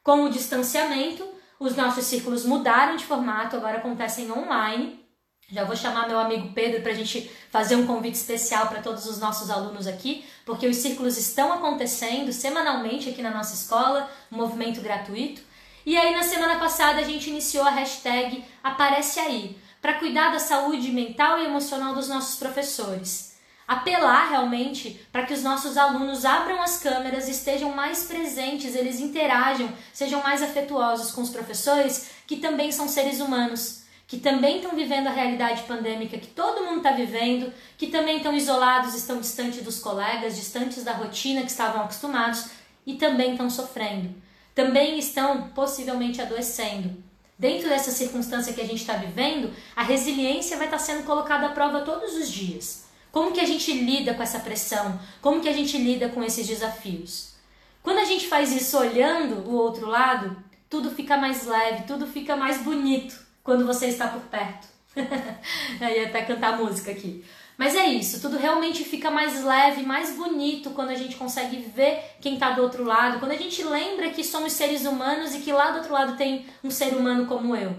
Com 0.05 0.23
o 0.23 0.31
distanciamento, 0.31 1.27
os 1.59 1.75
nossos 1.75 2.05
círculos 2.05 2.45
mudaram 2.45 2.95
de 2.95 3.05
formato, 3.05 3.57
agora 3.57 3.79
acontecem 3.79 4.31
online. 4.31 5.05
Já 5.49 5.63
vou 5.63 5.77
chamar 5.77 6.09
meu 6.09 6.19
amigo 6.19 6.53
Pedro 6.53 6.83
para 6.83 6.91
a 6.91 6.95
gente 6.95 7.31
fazer 7.51 7.77
um 7.77 7.87
convite 7.87 8.17
especial 8.17 8.67
para 8.67 8.83
todos 8.83 9.07
os 9.07 9.21
nossos 9.21 9.49
alunos 9.49 9.87
aqui, 9.87 10.25
porque 10.45 10.67
os 10.67 10.77
círculos 10.77 11.17
estão 11.17 11.53
acontecendo 11.53 12.33
semanalmente 12.33 13.09
aqui 13.09 13.23
na 13.23 13.31
nossa 13.31 13.55
escola, 13.55 14.11
um 14.31 14.37
movimento 14.39 14.81
gratuito. 14.81 15.41
E 15.85 15.97
aí, 15.97 16.13
na 16.17 16.25
semana 16.25 16.59
passada, 16.59 16.99
a 16.99 17.05
gente 17.05 17.31
iniciou 17.31 17.63
a 17.63 17.71
hashtag 17.71 18.45
Aparece 18.61 19.21
Aí, 19.21 19.57
para 19.81 19.95
cuidar 19.95 20.33
da 20.33 20.41
saúde 20.41 20.91
mental 20.91 21.39
e 21.39 21.45
emocional 21.45 21.95
dos 21.95 22.09
nossos 22.09 22.41
professores. 22.41 23.37
Apelar 23.69 24.31
realmente 24.31 25.01
para 25.13 25.27
que 25.27 25.33
os 25.33 25.45
nossos 25.45 25.77
alunos 25.77 26.25
abram 26.25 26.61
as 26.61 26.81
câmeras, 26.81 27.29
estejam 27.29 27.71
mais 27.71 28.03
presentes, 28.03 28.75
eles 28.75 28.99
interajam, 28.99 29.73
sejam 29.93 30.21
mais 30.25 30.43
afetuosos 30.43 31.13
com 31.13 31.23
os 31.23 31.31
professores, 31.31 32.11
que 32.27 32.39
também 32.39 32.73
são 32.73 32.89
seres 32.89 33.21
humanos, 33.21 33.86
que 34.07 34.19
também 34.19 34.57
estão 34.57 34.77
vivendo 34.77 35.09
a 35.09 35.13
realidade 35.13 35.63
pandêmica 35.65 36.19
que 36.19 36.29
todo 36.29 36.65
mundo 36.65 36.79
está 36.79 36.93
vivendo, 36.93 37.53
que 37.77 37.89
também 37.89 38.19
estão 38.19 38.35
isolados, 38.35 38.95
estão 38.95 39.21
distantes 39.21 39.63
dos 39.63 39.79
colegas, 39.79 40.37
distantes 40.37 40.85
da 40.85 40.93
rotina 40.93 41.43
que 41.43 41.51
estavam 41.51 41.83
acostumados 41.83 42.49
e 42.87 42.95
também 42.95 43.33
estão 43.33 43.51
sofrendo 43.51 44.27
também 44.57 44.99
estão 44.99 45.51
possivelmente 45.51 46.23
adoecendo. 46.23 46.97
Dentro 47.39 47.69
dessa 47.69 47.91
circunstância 47.91 48.55
que 48.55 48.61
a 48.63 48.67
gente 48.67 48.81
está 48.81 48.95
vivendo, 48.95 49.53
a 49.77 49.83
resiliência 49.83 50.57
vai 50.57 50.67
estar 50.67 50.79
tá 50.79 50.83
sendo 50.83 51.05
colocada 51.05 51.47
à 51.47 51.51
prova 51.51 51.83
todos 51.83 52.15
os 52.15 52.33
dias. 52.33 52.87
Como 53.13 53.33
que 53.33 53.41
a 53.41 53.45
gente 53.45 53.71
lida 53.71 54.15
com 54.15 54.23
essa 54.23 54.41
pressão? 54.41 54.99
Como 55.21 55.43
que 55.43 55.49
a 55.49 55.53
gente 55.53 55.77
lida 55.77 56.09
com 56.09 56.25
esses 56.25 56.47
desafios? 56.47 57.35
Quando 57.83 57.99
a 57.99 58.05
gente 58.05 58.27
faz 58.29 58.51
isso 58.51 58.79
olhando 58.79 59.47
o 59.47 59.55
outro 59.55 59.87
lado, 59.87 60.43
tudo 60.71 60.91
fica 60.91 61.19
mais 61.19 61.47
leve, 61.47 61.85
tudo 61.85 62.07
fica 62.07 62.35
mais 62.35 62.63
bonito 62.63 63.26
quando 63.47 63.65
você 63.65 63.87
está 63.87 64.09
por 64.09 64.23
perto. 64.23 64.67
Aí 65.81 66.05
até 66.05 66.23
cantar 66.23 66.59
música 66.59 66.91
aqui. 66.91 67.25
Mas 67.57 67.75
é 67.75 67.87
isso, 67.87 68.21
tudo 68.21 68.37
realmente 68.37 68.85
fica 68.85 69.11
mais 69.11 69.43
leve, 69.43 69.83
mais 69.83 70.15
bonito 70.15 70.71
quando 70.71 70.91
a 70.91 70.95
gente 70.95 71.17
consegue 71.17 71.57
ver 71.75 72.03
quem 72.21 72.35
está 72.35 72.51
do 72.51 72.61
outro 72.61 72.85
lado, 72.85 73.19
quando 73.19 73.33
a 73.33 73.37
gente 73.37 73.63
lembra 73.63 74.11
que 74.11 74.23
somos 74.23 74.53
seres 74.53 74.85
humanos 74.85 75.35
e 75.35 75.39
que 75.39 75.53
lá 75.53 75.71
do 75.71 75.79
outro 75.79 75.93
lado 75.93 76.19
tem 76.19 76.45
um 76.63 76.71
ser 76.71 76.95
humano 76.95 77.25
como 77.27 77.57
eu. 77.57 77.75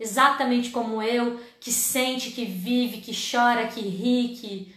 Exatamente 0.00 0.70
como 0.70 1.02
eu, 1.02 1.38
que 1.60 1.70
sente, 1.70 2.30
que 2.30 2.46
vive, 2.46 3.02
que 3.02 3.12
chora, 3.12 3.66
que 3.66 3.80
ri, 3.80 4.36
que 4.40 4.74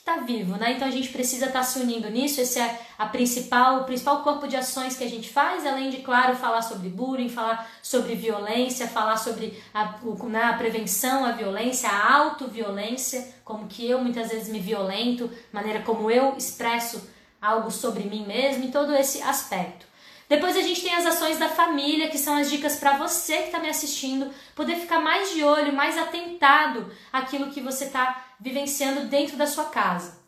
está 0.00 0.16
vivo, 0.16 0.56
né? 0.56 0.72
Então 0.72 0.88
a 0.88 0.90
gente 0.90 1.08
precisa 1.08 1.46
estar 1.46 1.60
tá 1.60 1.64
se 1.64 1.78
unindo 1.78 2.08
nisso. 2.10 2.40
Esse 2.40 2.58
é 2.58 2.80
a 2.98 3.06
principal, 3.06 3.82
o 3.82 3.84
principal 3.84 4.22
corpo 4.22 4.48
de 4.48 4.56
ações 4.56 4.96
que 4.96 5.04
a 5.04 5.08
gente 5.08 5.28
faz, 5.28 5.64
além 5.66 5.90
de, 5.90 5.98
claro, 5.98 6.34
falar 6.34 6.62
sobre 6.62 6.88
bullying, 6.88 7.28
falar 7.28 7.70
sobre 7.82 8.14
violência, 8.14 8.88
falar 8.88 9.16
sobre 9.16 9.62
a, 9.72 9.98
né, 10.28 10.42
a 10.42 10.54
prevenção 10.54 11.24
à 11.24 11.32
violência, 11.32 11.88
a 11.88 12.14
autoviolência, 12.14 13.34
como 13.44 13.68
que 13.68 13.88
eu 13.88 14.00
muitas 14.00 14.30
vezes 14.30 14.48
me 14.48 14.58
violento, 14.58 15.30
maneira 15.52 15.82
como 15.82 16.10
eu 16.10 16.34
expresso 16.36 17.08
algo 17.40 17.70
sobre 17.70 18.04
mim 18.04 18.26
mesmo, 18.26 18.64
e 18.64 18.70
todo 18.70 18.94
esse 18.94 19.22
aspecto. 19.22 19.86
Depois 20.28 20.56
a 20.56 20.62
gente 20.62 20.80
tem 20.80 20.94
as 20.94 21.06
ações 21.06 21.38
da 21.38 21.48
família, 21.48 22.08
que 22.08 22.16
são 22.16 22.36
as 22.36 22.48
dicas 22.48 22.76
para 22.76 22.96
você 22.96 23.38
que 23.38 23.46
está 23.46 23.58
me 23.58 23.68
assistindo, 23.68 24.30
poder 24.54 24.76
ficar 24.76 25.00
mais 25.00 25.32
de 25.32 25.42
olho, 25.42 25.72
mais 25.72 25.98
atentado 25.98 26.88
àquilo 27.12 27.50
que 27.50 27.60
você 27.60 27.86
está 27.86 28.29
vivenciando 28.40 29.06
dentro 29.06 29.36
da 29.36 29.46
sua 29.46 29.66
casa. 29.66 30.18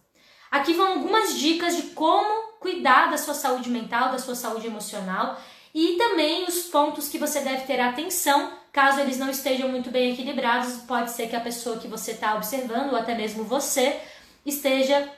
Aqui 0.50 0.74
vão 0.74 0.94
algumas 0.94 1.38
dicas 1.38 1.76
de 1.76 1.82
como 1.94 2.52
cuidar 2.60 3.10
da 3.10 3.16
sua 3.16 3.34
saúde 3.34 3.70
mental, 3.70 4.12
da 4.12 4.18
sua 4.18 4.34
saúde 4.34 4.66
emocional 4.66 5.40
e 5.74 5.96
também 5.96 6.44
os 6.44 6.64
pontos 6.64 7.08
que 7.08 7.18
você 7.18 7.40
deve 7.40 7.64
ter 7.64 7.80
atenção 7.80 8.52
caso 8.72 9.00
eles 9.00 9.18
não 9.18 9.30
estejam 9.30 9.68
muito 9.68 9.90
bem 9.90 10.12
equilibrados. 10.12 10.82
Pode 10.82 11.10
ser 11.10 11.28
que 11.28 11.36
a 11.36 11.40
pessoa 11.40 11.78
que 11.78 11.86
você 11.86 12.12
está 12.12 12.34
observando, 12.34 12.92
ou 12.92 12.96
até 12.96 13.14
mesmo 13.14 13.44
você, 13.44 14.00
esteja 14.44 15.10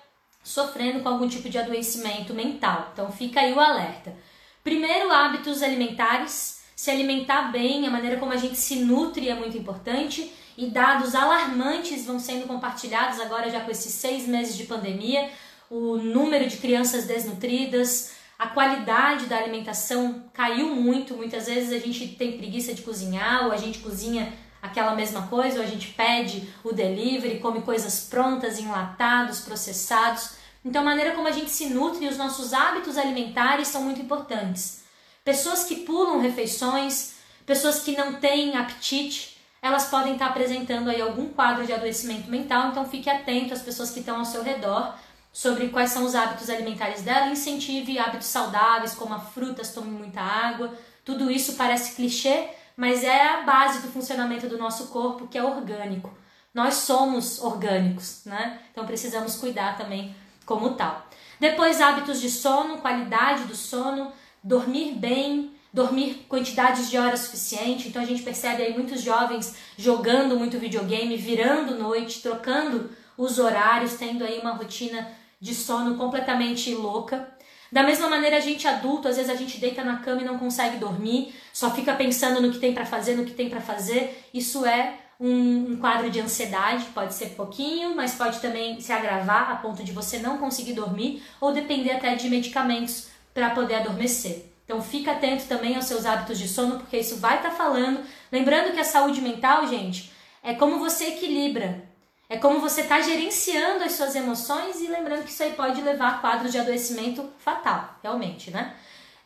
sofrendo 0.42 1.00
com 1.00 1.08
algum 1.08 1.28
tipo 1.28 1.48
de 1.48 1.58
adoecimento 1.58 2.34
mental. 2.34 2.90
Então 2.92 3.10
fica 3.10 3.40
aí 3.40 3.52
o 3.52 3.60
alerta. 3.60 4.14
Primeiro, 4.62 5.10
hábitos 5.10 5.62
alimentares. 5.62 6.62
Se 6.74 6.90
alimentar 6.90 7.52
bem, 7.52 7.86
a 7.86 7.90
maneira 7.90 8.18
como 8.18 8.32
a 8.32 8.36
gente 8.36 8.56
se 8.56 8.76
nutre 8.76 9.28
é 9.28 9.34
muito 9.34 9.56
importante. 9.56 10.32
E 10.56 10.66
dados 10.66 11.14
alarmantes 11.14 12.06
vão 12.06 12.18
sendo 12.18 12.46
compartilhados 12.46 13.18
agora, 13.20 13.50
já 13.50 13.60
com 13.60 13.70
esses 13.70 13.92
seis 13.92 14.26
meses 14.26 14.56
de 14.56 14.64
pandemia. 14.64 15.30
O 15.68 15.96
número 15.96 16.48
de 16.48 16.58
crianças 16.58 17.04
desnutridas, 17.04 18.12
a 18.38 18.48
qualidade 18.48 19.26
da 19.26 19.36
alimentação 19.36 20.24
caiu 20.32 20.74
muito. 20.74 21.14
Muitas 21.14 21.46
vezes 21.46 21.72
a 21.72 21.78
gente 21.84 22.08
tem 22.08 22.38
preguiça 22.38 22.72
de 22.72 22.82
cozinhar, 22.82 23.46
ou 23.46 23.52
a 23.52 23.56
gente 23.56 23.80
cozinha 23.80 24.32
aquela 24.62 24.94
mesma 24.94 25.26
coisa, 25.26 25.58
ou 25.58 25.64
a 25.64 25.68
gente 25.68 25.88
pede 25.88 26.48
o 26.62 26.72
delivery, 26.72 27.40
come 27.40 27.62
coisas 27.62 28.06
prontas, 28.08 28.58
enlatados, 28.58 29.40
processados. 29.40 30.30
Então, 30.64 30.82
a 30.82 30.84
maneira 30.84 31.12
como 31.12 31.28
a 31.28 31.32
gente 31.32 31.50
se 31.50 31.66
nutre 31.66 32.06
e 32.06 32.08
os 32.08 32.16
nossos 32.16 32.52
hábitos 32.52 32.96
alimentares 32.96 33.68
são 33.68 33.82
muito 33.82 34.00
importantes. 34.00 34.82
Pessoas 35.24 35.64
que 35.64 35.76
pulam 35.76 36.20
refeições, 36.20 37.14
pessoas 37.44 37.80
que 37.80 37.96
não 37.96 38.14
têm 38.14 38.56
apetite, 38.56 39.33
elas 39.64 39.86
podem 39.86 40.12
estar 40.12 40.26
apresentando 40.26 40.90
aí 40.90 41.00
algum 41.00 41.26
quadro 41.30 41.64
de 41.64 41.72
adoecimento 41.72 42.30
mental, 42.30 42.68
então 42.68 42.86
fique 42.86 43.08
atento 43.08 43.54
às 43.54 43.62
pessoas 43.62 43.90
que 43.90 44.00
estão 44.00 44.18
ao 44.18 44.24
seu 44.26 44.42
redor 44.42 44.94
sobre 45.32 45.68
quais 45.70 45.90
são 45.90 46.04
os 46.04 46.14
hábitos 46.14 46.50
alimentares 46.50 47.00
dela, 47.00 47.30
incentive 47.30 47.98
hábitos 47.98 48.26
saudáveis, 48.26 48.94
como 48.94 49.18
frutas, 49.18 49.72
tome 49.72 49.90
muita 49.90 50.20
água. 50.20 50.70
Tudo 51.02 51.30
isso 51.30 51.54
parece 51.54 51.96
clichê, 51.96 52.50
mas 52.76 53.02
é 53.02 53.26
a 53.26 53.40
base 53.40 53.80
do 53.80 53.88
funcionamento 53.88 54.46
do 54.48 54.58
nosso 54.58 54.88
corpo, 54.88 55.28
que 55.28 55.38
é 55.38 55.42
orgânico. 55.42 56.12
Nós 56.52 56.74
somos 56.74 57.42
orgânicos, 57.42 58.20
né? 58.26 58.60
Então 58.70 58.84
precisamos 58.84 59.34
cuidar 59.36 59.78
também 59.78 60.14
como 60.44 60.74
tal. 60.74 61.06
Depois, 61.40 61.80
hábitos 61.80 62.20
de 62.20 62.28
sono, 62.28 62.82
qualidade 62.82 63.44
do 63.44 63.56
sono, 63.56 64.12
dormir 64.42 64.92
bem, 64.92 65.53
dormir 65.74 66.24
quantidades 66.28 66.88
de 66.88 66.96
horas 66.96 67.20
suficiente. 67.20 67.88
Então 67.88 68.00
a 68.00 68.06
gente 68.06 68.22
percebe 68.22 68.62
aí 68.62 68.72
muitos 68.72 69.02
jovens 69.02 69.56
jogando 69.76 70.38
muito 70.38 70.56
videogame, 70.56 71.16
virando 71.16 71.76
noite, 71.76 72.22
trocando 72.22 72.90
os 73.18 73.40
horários, 73.40 73.94
tendo 73.94 74.22
aí 74.22 74.38
uma 74.38 74.52
rotina 74.52 75.10
de 75.40 75.52
sono 75.52 75.96
completamente 75.96 76.72
louca. 76.72 77.28
Da 77.72 77.82
mesma 77.82 78.08
maneira, 78.08 78.36
a 78.36 78.40
gente 78.40 78.68
adulto, 78.68 79.08
às 79.08 79.16
vezes 79.16 79.30
a 79.30 79.34
gente 79.34 79.58
deita 79.58 79.82
na 79.82 79.96
cama 79.96 80.22
e 80.22 80.24
não 80.24 80.38
consegue 80.38 80.76
dormir, 80.76 81.34
só 81.52 81.72
fica 81.72 81.92
pensando 81.92 82.40
no 82.40 82.52
que 82.52 82.60
tem 82.60 82.72
para 82.72 82.86
fazer, 82.86 83.16
no 83.16 83.24
que 83.24 83.34
tem 83.34 83.50
para 83.50 83.60
fazer. 83.60 84.24
Isso 84.32 84.64
é 84.64 84.94
um, 85.18 85.72
um, 85.72 85.76
quadro 85.76 86.08
de 86.08 86.20
ansiedade, 86.20 86.84
pode 86.94 87.14
ser 87.14 87.30
pouquinho, 87.30 87.96
mas 87.96 88.14
pode 88.14 88.38
também 88.38 88.80
se 88.80 88.92
agravar 88.92 89.50
a 89.50 89.56
ponto 89.56 89.82
de 89.82 89.90
você 89.90 90.18
não 90.18 90.38
conseguir 90.38 90.74
dormir 90.74 91.20
ou 91.40 91.50
depender 91.50 91.90
até 91.90 92.14
de 92.14 92.28
medicamentos 92.28 93.08
para 93.34 93.50
poder 93.50 93.74
adormecer. 93.74 94.53
Então 94.64 94.80
fica 94.82 95.12
atento 95.12 95.44
também 95.46 95.76
aos 95.76 95.84
seus 95.84 96.06
hábitos 96.06 96.38
de 96.38 96.48
sono, 96.48 96.78
porque 96.78 96.98
isso 96.98 97.16
vai 97.16 97.36
estar 97.36 97.50
tá 97.50 97.54
falando. 97.54 98.00
Lembrando 98.32 98.72
que 98.72 98.80
a 98.80 98.84
saúde 98.84 99.20
mental, 99.20 99.66
gente, 99.66 100.12
é 100.42 100.54
como 100.54 100.78
você 100.78 101.08
equilibra. 101.08 101.84
É 102.28 102.38
como 102.38 102.58
você 102.58 102.80
está 102.80 103.00
gerenciando 103.00 103.84
as 103.84 103.92
suas 103.92 104.14
emoções 104.14 104.80
e 104.80 104.86
lembrando 104.86 105.24
que 105.24 105.30
isso 105.30 105.42
aí 105.42 105.52
pode 105.52 105.82
levar 105.82 106.08
a 106.08 106.18
quadros 106.18 106.50
de 106.50 106.58
adoecimento 106.58 107.30
fatal, 107.38 107.98
realmente, 108.02 108.50
né? 108.50 108.74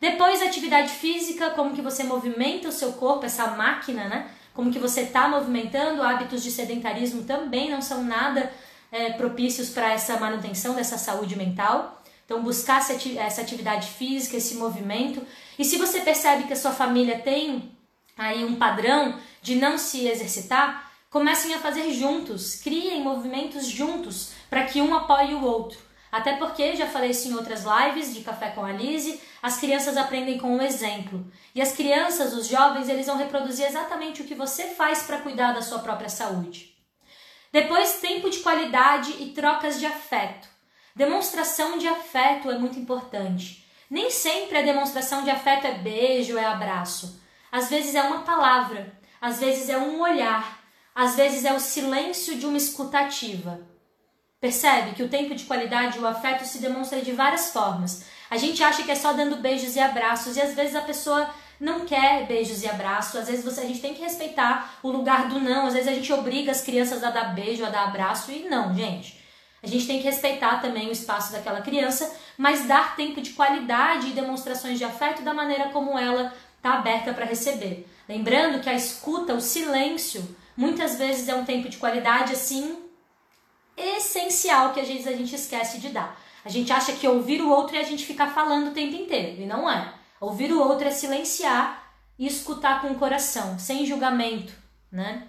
Depois, 0.00 0.42
atividade 0.42 0.90
física, 0.90 1.50
como 1.50 1.74
que 1.74 1.82
você 1.82 2.04
movimenta 2.04 2.68
o 2.68 2.72
seu 2.72 2.92
corpo, 2.94 3.24
essa 3.24 3.46
máquina, 3.48 4.08
né? 4.08 4.30
Como 4.52 4.72
que 4.72 4.78
você 4.78 5.02
está 5.02 5.28
movimentando, 5.28 6.02
hábitos 6.02 6.42
de 6.42 6.50
sedentarismo 6.50 7.22
também 7.22 7.70
não 7.70 7.80
são 7.80 8.02
nada 8.02 8.52
é, 8.90 9.10
propícios 9.10 9.70
para 9.70 9.92
essa 9.92 10.18
manutenção 10.18 10.74
dessa 10.74 10.98
saúde 10.98 11.36
mental. 11.36 11.97
Então, 12.28 12.42
buscar 12.42 12.82
essa 13.16 13.40
atividade 13.40 13.88
física, 13.88 14.36
esse 14.36 14.56
movimento. 14.56 15.26
E 15.58 15.64
se 15.64 15.78
você 15.78 16.02
percebe 16.02 16.42
que 16.44 16.52
a 16.52 16.56
sua 16.56 16.72
família 16.72 17.20
tem 17.20 17.74
aí 18.18 18.44
um 18.44 18.56
padrão 18.56 19.18
de 19.40 19.54
não 19.54 19.78
se 19.78 20.06
exercitar, 20.06 20.92
comecem 21.08 21.54
a 21.54 21.58
fazer 21.58 21.90
juntos, 21.90 22.56
criem 22.56 23.02
movimentos 23.02 23.66
juntos 23.66 24.32
para 24.50 24.66
que 24.66 24.82
um 24.82 24.94
apoie 24.94 25.32
o 25.32 25.42
outro. 25.42 25.78
Até 26.12 26.36
porque, 26.36 26.76
já 26.76 26.86
falei 26.86 27.12
isso 27.12 27.28
em 27.28 27.34
outras 27.34 27.64
lives 27.64 28.12
de 28.12 28.20
Café 28.20 28.50
com 28.50 28.62
a 28.62 28.72
Lise, 28.72 29.18
as 29.42 29.56
crianças 29.56 29.96
aprendem 29.96 30.36
com 30.36 30.54
o 30.54 30.60
exemplo. 30.60 31.26
E 31.54 31.62
as 31.62 31.72
crianças, 31.72 32.34
os 32.34 32.46
jovens, 32.46 32.90
eles 32.90 33.06
vão 33.06 33.16
reproduzir 33.16 33.64
exatamente 33.64 34.20
o 34.20 34.26
que 34.26 34.34
você 34.34 34.64
faz 34.74 35.02
para 35.04 35.22
cuidar 35.22 35.52
da 35.52 35.62
sua 35.62 35.78
própria 35.78 36.10
saúde. 36.10 36.76
Depois, 37.50 38.00
tempo 38.00 38.28
de 38.28 38.40
qualidade 38.40 39.12
e 39.18 39.30
trocas 39.30 39.80
de 39.80 39.86
afeto. 39.86 40.57
Demonstração 40.98 41.78
de 41.78 41.86
afeto 41.86 42.50
é 42.50 42.58
muito 42.58 42.76
importante. 42.76 43.64
Nem 43.88 44.10
sempre 44.10 44.58
a 44.58 44.62
demonstração 44.62 45.22
de 45.22 45.30
afeto 45.30 45.64
é 45.64 45.74
beijo, 45.74 46.36
é 46.36 46.44
abraço. 46.44 47.22
Às 47.52 47.70
vezes 47.70 47.94
é 47.94 48.02
uma 48.02 48.22
palavra, 48.22 48.92
às 49.20 49.38
vezes 49.38 49.68
é 49.68 49.78
um 49.78 50.00
olhar, 50.00 50.58
às 50.92 51.14
vezes 51.14 51.44
é 51.44 51.54
o 51.54 51.60
silêncio 51.60 52.36
de 52.36 52.44
uma 52.44 52.56
escutativa. 52.56 53.60
Percebe 54.40 54.96
que 54.96 55.04
o 55.04 55.08
tempo 55.08 55.36
de 55.36 55.44
qualidade 55.44 55.98
e 55.98 56.00
o 56.00 56.06
afeto 56.06 56.44
se 56.44 56.58
demonstra 56.58 57.00
de 57.00 57.12
várias 57.12 57.52
formas. 57.52 58.04
A 58.28 58.36
gente 58.36 58.60
acha 58.64 58.82
que 58.82 58.90
é 58.90 58.96
só 58.96 59.12
dando 59.12 59.36
beijos 59.36 59.76
e 59.76 59.80
abraços 59.80 60.36
e 60.36 60.40
às 60.40 60.52
vezes 60.52 60.74
a 60.74 60.80
pessoa 60.80 61.30
não 61.60 61.86
quer 61.86 62.26
beijos 62.26 62.64
e 62.64 62.68
abraços. 62.68 63.20
Às 63.20 63.28
vezes 63.28 63.44
você, 63.44 63.60
a 63.60 63.66
gente 63.66 63.80
tem 63.80 63.94
que 63.94 64.02
respeitar 64.02 64.80
o 64.82 64.90
lugar 64.90 65.28
do 65.28 65.38
não. 65.38 65.68
Às 65.68 65.74
vezes 65.74 65.88
a 65.88 65.94
gente 65.94 66.12
obriga 66.12 66.50
as 66.50 66.60
crianças 66.60 67.04
a 67.04 67.10
dar 67.10 67.36
beijo, 67.36 67.64
a 67.64 67.70
dar 67.70 67.84
abraço 67.84 68.32
e 68.32 68.48
não, 68.48 68.74
gente. 68.74 69.17
A 69.62 69.66
gente 69.66 69.86
tem 69.86 69.98
que 69.98 70.04
respeitar 70.04 70.60
também 70.60 70.88
o 70.88 70.92
espaço 70.92 71.32
daquela 71.32 71.60
criança, 71.60 72.14
mas 72.36 72.66
dar 72.66 72.94
tempo 72.94 73.20
de 73.20 73.30
qualidade 73.30 74.08
e 74.08 74.12
demonstrações 74.12 74.78
de 74.78 74.84
afeto 74.84 75.22
da 75.22 75.34
maneira 75.34 75.70
como 75.70 75.98
ela 75.98 76.32
está 76.56 76.74
aberta 76.74 77.12
para 77.12 77.24
receber. 77.24 77.88
Lembrando 78.08 78.60
que 78.60 78.68
a 78.68 78.74
escuta, 78.74 79.34
o 79.34 79.40
silêncio, 79.40 80.36
muitas 80.56 80.96
vezes 80.96 81.28
é 81.28 81.34
um 81.34 81.44
tempo 81.44 81.68
de 81.68 81.76
qualidade 81.76 82.32
assim 82.32 82.84
essencial 83.76 84.72
que 84.72 84.80
às 84.80 84.88
vezes 84.88 85.06
a 85.06 85.12
gente 85.12 85.34
esquece 85.34 85.78
de 85.78 85.88
dar. 85.90 86.20
A 86.44 86.48
gente 86.48 86.72
acha 86.72 86.92
que 86.92 87.06
ouvir 87.06 87.40
o 87.42 87.50
outro 87.50 87.76
é 87.76 87.80
a 87.80 87.84
gente 87.84 88.06
ficar 88.06 88.28
falando 88.28 88.68
o 88.68 88.74
tempo 88.74 88.94
inteiro, 88.94 89.42
e 89.42 89.46
não 89.46 89.70
é. 89.70 89.92
Ouvir 90.20 90.52
o 90.52 90.60
outro 90.60 90.88
é 90.88 90.90
silenciar 90.90 91.92
e 92.18 92.26
escutar 92.26 92.80
com 92.80 92.88
o 92.88 92.98
coração, 92.98 93.58
sem 93.58 93.86
julgamento, 93.86 94.52
né? 94.90 95.28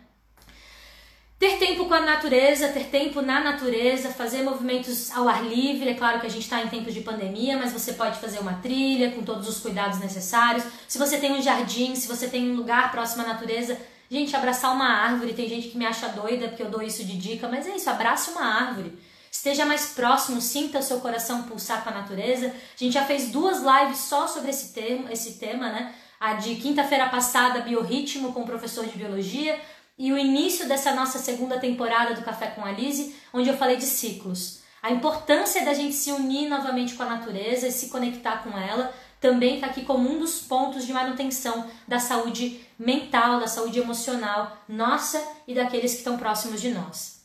Ter 1.39 1.57
tempo 1.57 1.85
com 1.85 1.93
a 1.93 2.01
natureza, 2.01 2.67
ter 2.67 2.87
tempo 2.87 3.21
na 3.21 3.39
natureza, 3.39 4.09
fazer 4.09 4.43
movimentos 4.43 5.09
ao 5.11 5.25
ar 5.29 5.41
livre. 5.41 5.89
É 5.89 5.93
claro 5.93 6.19
que 6.19 6.27
a 6.27 6.29
gente 6.29 6.43
está 6.43 6.61
em 6.61 6.67
tempos 6.67 6.93
de 6.93 6.99
pandemia, 6.99 7.57
mas 7.57 7.71
você 7.71 7.93
pode 7.93 8.19
fazer 8.19 8.39
uma 8.39 8.55
trilha 8.55 9.11
com 9.11 9.23
todos 9.23 9.47
os 9.47 9.57
cuidados 9.61 9.99
necessários. 9.99 10.65
Se 10.85 10.97
você 10.97 11.17
tem 11.17 11.31
um 11.31 11.41
jardim, 11.41 11.95
se 11.95 12.09
você 12.09 12.27
tem 12.27 12.51
um 12.51 12.57
lugar 12.57 12.91
próximo 12.91 13.23
à 13.23 13.27
natureza, 13.27 13.79
gente, 14.11 14.35
abraçar 14.35 14.75
uma 14.75 14.89
árvore. 14.89 15.31
Tem 15.31 15.47
gente 15.47 15.69
que 15.69 15.77
me 15.77 15.85
acha 15.85 16.09
doida 16.09 16.49
porque 16.49 16.61
eu 16.61 16.69
dou 16.69 16.81
isso 16.81 17.05
de 17.05 17.17
dica, 17.17 17.47
mas 17.47 17.65
é 17.65 17.73
isso, 17.73 17.89
abrace 17.89 18.31
uma 18.31 18.43
árvore. 18.43 18.99
Esteja 19.31 19.65
mais 19.65 19.91
próximo, 19.91 20.41
sinta 20.41 20.79
o 20.79 20.83
seu 20.83 20.99
coração 20.99 21.43
pulsar 21.43 21.85
com 21.85 21.89
a 21.89 21.93
natureza. 21.93 22.47
A 22.47 22.83
gente 22.83 22.91
já 22.91 23.05
fez 23.05 23.29
duas 23.29 23.59
lives 23.59 23.99
só 23.99 24.27
sobre 24.27 24.49
esse 24.49 24.73
tema, 24.73 25.09
esse 25.09 25.35
tema, 25.35 25.69
né? 25.69 25.95
A 26.19 26.33
de 26.33 26.55
quinta-feira 26.55 27.07
passada, 27.07 27.61
biorritmo 27.61 28.33
com 28.33 28.41
o 28.41 28.45
professor 28.45 28.85
de 28.85 28.97
biologia 28.97 29.57
e 29.99 30.13
o 30.13 30.17
início 30.17 30.65
dessa 30.65 30.95
nossa 30.95 31.19
segunda 31.19 31.59
temporada 31.59 32.15
do 32.15 32.21
Café 32.21 32.47
com 32.47 32.63
a 32.63 32.71
Lise, 32.71 33.13
onde 33.33 33.49
eu 33.49 33.57
falei 33.57 33.75
de 33.75 33.85
ciclos. 33.85 34.61
A 34.81 34.89
importância 34.91 35.65
da 35.65 35.73
gente 35.73 35.93
se 35.93 36.09
unir 36.09 36.47
novamente 36.47 36.93
com 36.93 37.03
a 37.03 37.09
natureza 37.09 37.67
e 37.67 37.71
se 37.71 37.89
conectar 37.89 38.41
com 38.41 38.57
ela 38.57 38.93
também 39.19 39.55
está 39.55 39.67
aqui 39.67 39.83
como 39.83 40.09
um 40.09 40.19
dos 40.19 40.39
pontos 40.39 40.87
de 40.87 40.93
manutenção 40.93 41.69
da 41.85 41.99
saúde 41.99 42.61
mental, 42.79 43.41
da 43.41 43.47
saúde 43.47 43.77
emocional 43.77 44.57
nossa 44.69 45.21
e 45.45 45.53
daqueles 45.53 45.91
que 45.91 45.97
estão 45.97 46.17
próximos 46.17 46.61
de 46.61 46.69
nós. 46.69 47.19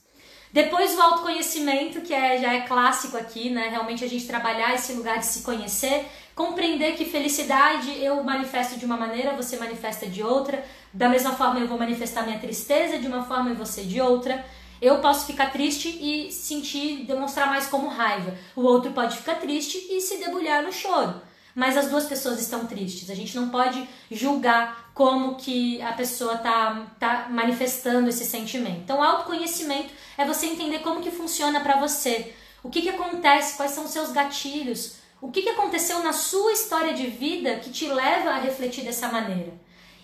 Depois 0.53 0.97
o 0.97 1.01
autoconhecimento, 1.01 2.01
que 2.01 2.13
é, 2.13 2.41
já 2.41 2.55
é 2.55 2.61
clássico 2.61 3.17
aqui, 3.17 3.51
né? 3.51 3.69
Realmente 3.69 4.05
a 4.05 4.09
gente 4.09 4.27
trabalhar 4.27 4.75
esse 4.75 4.93
lugar 4.93 5.19
de 5.19 5.27
se 5.27 5.43
conhecer, 5.43 6.09
compreender 6.35 6.97
que 6.97 7.05
felicidade 7.05 8.03
eu 8.03 8.23
manifesto 8.23 8.79
de 8.79 8.85
uma 8.85 8.97
maneira, 8.97 9.35
você 9.35 9.57
manifesta 9.57 10.07
de 10.07 10.23
outra, 10.23 10.65
da 10.93 11.09
mesma 11.09 11.33
forma, 11.33 11.61
eu 11.61 11.69
vou 11.69 11.79
manifestar 11.79 12.25
minha 12.25 12.39
tristeza 12.39 12.99
de 12.99 13.07
uma 13.07 13.25
forma 13.25 13.51
e 13.51 13.55
você 13.55 13.83
de 13.83 14.01
outra. 14.01 14.45
Eu 14.83 14.99
posso 14.99 15.27
ficar 15.27 15.51
triste 15.51 15.89
e 15.89 16.31
sentir, 16.33 17.05
demonstrar 17.05 17.49
mais 17.49 17.67
como 17.67 17.89
raiva. 17.89 18.37
O 18.55 18.63
outro 18.63 18.93
pode 18.93 19.17
ficar 19.17 19.37
triste 19.37 19.79
e 19.91 20.01
se 20.01 20.19
debulhar 20.19 20.63
no 20.63 20.73
choro. 20.73 21.23
Mas 21.55 21.77
as 21.77 21.89
duas 21.89 22.07
pessoas 22.07 22.41
estão 22.41 22.67
tristes. 22.67 23.09
A 23.09 23.15
gente 23.15 23.37
não 23.37 23.49
pode 23.49 23.89
julgar 24.11 24.91
como 24.93 25.37
que 25.37 25.81
a 25.81 25.93
pessoa 25.93 26.37
tá, 26.37 26.87
tá 26.99 27.29
manifestando 27.31 28.09
esse 28.09 28.25
sentimento. 28.25 28.81
Então, 28.83 29.03
autoconhecimento 29.03 29.93
é 30.19 30.25
você 30.25 30.47
entender 30.47 30.81
como 30.81 31.01
que 31.01 31.13
funciona 31.13 31.61
para 31.61 31.77
você. 31.77 32.35
O 32.63 32.69
que, 32.69 32.83
que 32.83 32.89
acontece, 32.89 33.57
quais 33.57 33.71
são 33.71 33.85
os 33.85 33.91
seus 33.91 34.11
gatilhos, 34.11 34.97
o 35.25 35.31
que, 35.31 35.41
que 35.41 35.49
aconteceu 35.49 36.03
na 36.03 36.13
sua 36.13 36.53
história 36.53 36.93
de 36.93 37.07
vida 37.07 37.57
que 37.57 37.71
te 37.71 37.87
leva 37.87 38.29
a 38.29 38.39
refletir 38.41 38.85
dessa 38.85 39.09
maneira. 39.09 39.55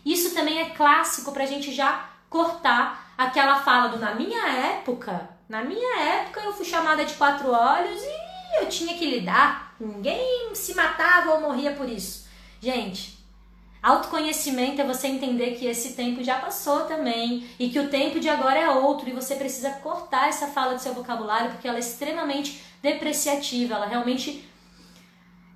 Isso 0.02 0.34
também 0.34 0.60
é 0.60 0.70
clássico 0.70 1.30
para 1.30 1.44
a 1.44 1.46
gente 1.46 1.74
já 1.74 2.08
cortar 2.30 3.12
aquela 3.18 3.60
fala 3.60 3.88
do 3.88 3.98
na 3.98 4.14
minha 4.14 4.48
época. 4.48 5.28
Na 5.46 5.62
minha 5.62 6.00
época 6.00 6.40
eu 6.40 6.54
fui 6.54 6.64
chamada 6.64 7.04
de 7.04 7.12
quatro 7.14 7.50
olhos 7.50 8.00
e 8.02 8.62
eu 8.62 8.68
tinha 8.70 8.96
que 8.96 9.04
lidar. 9.04 9.74
Ninguém 9.78 10.54
se 10.54 10.74
matava 10.74 11.32
ou 11.32 11.40
morria 11.42 11.72
por 11.72 11.86
isso. 11.86 12.26
Gente, 12.58 13.22
autoconhecimento 13.82 14.80
é 14.80 14.86
você 14.86 15.06
entender 15.06 15.50
que 15.50 15.66
esse 15.66 15.92
tempo 15.92 16.24
já 16.24 16.38
passou 16.38 16.86
também 16.86 17.46
e 17.58 17.68
que 17.68 17.78
o 17.78 17.90
tempo 17.90 18.20
de 18.20 18.30
agora 18.30 18.58
é 18.58 18.70
outro 18.70 19.06
e 19.06 19.12
você 19.12 19.34
precisa 19.34 19.68
cortar 19.68 20.30
essa 20.30 20.46
fala 20.46 20.72
do 20.72 20.80
seu 20.80 20.94
vocabulário 20.94 21.50
porque 21.50 21.68
ela 21.68 21.76
é 21.76 21.80
extremamente 21.80 22.64
depreciativa, 22.80 23.74
ela 23.74 23.84
realmente 23.84 24.48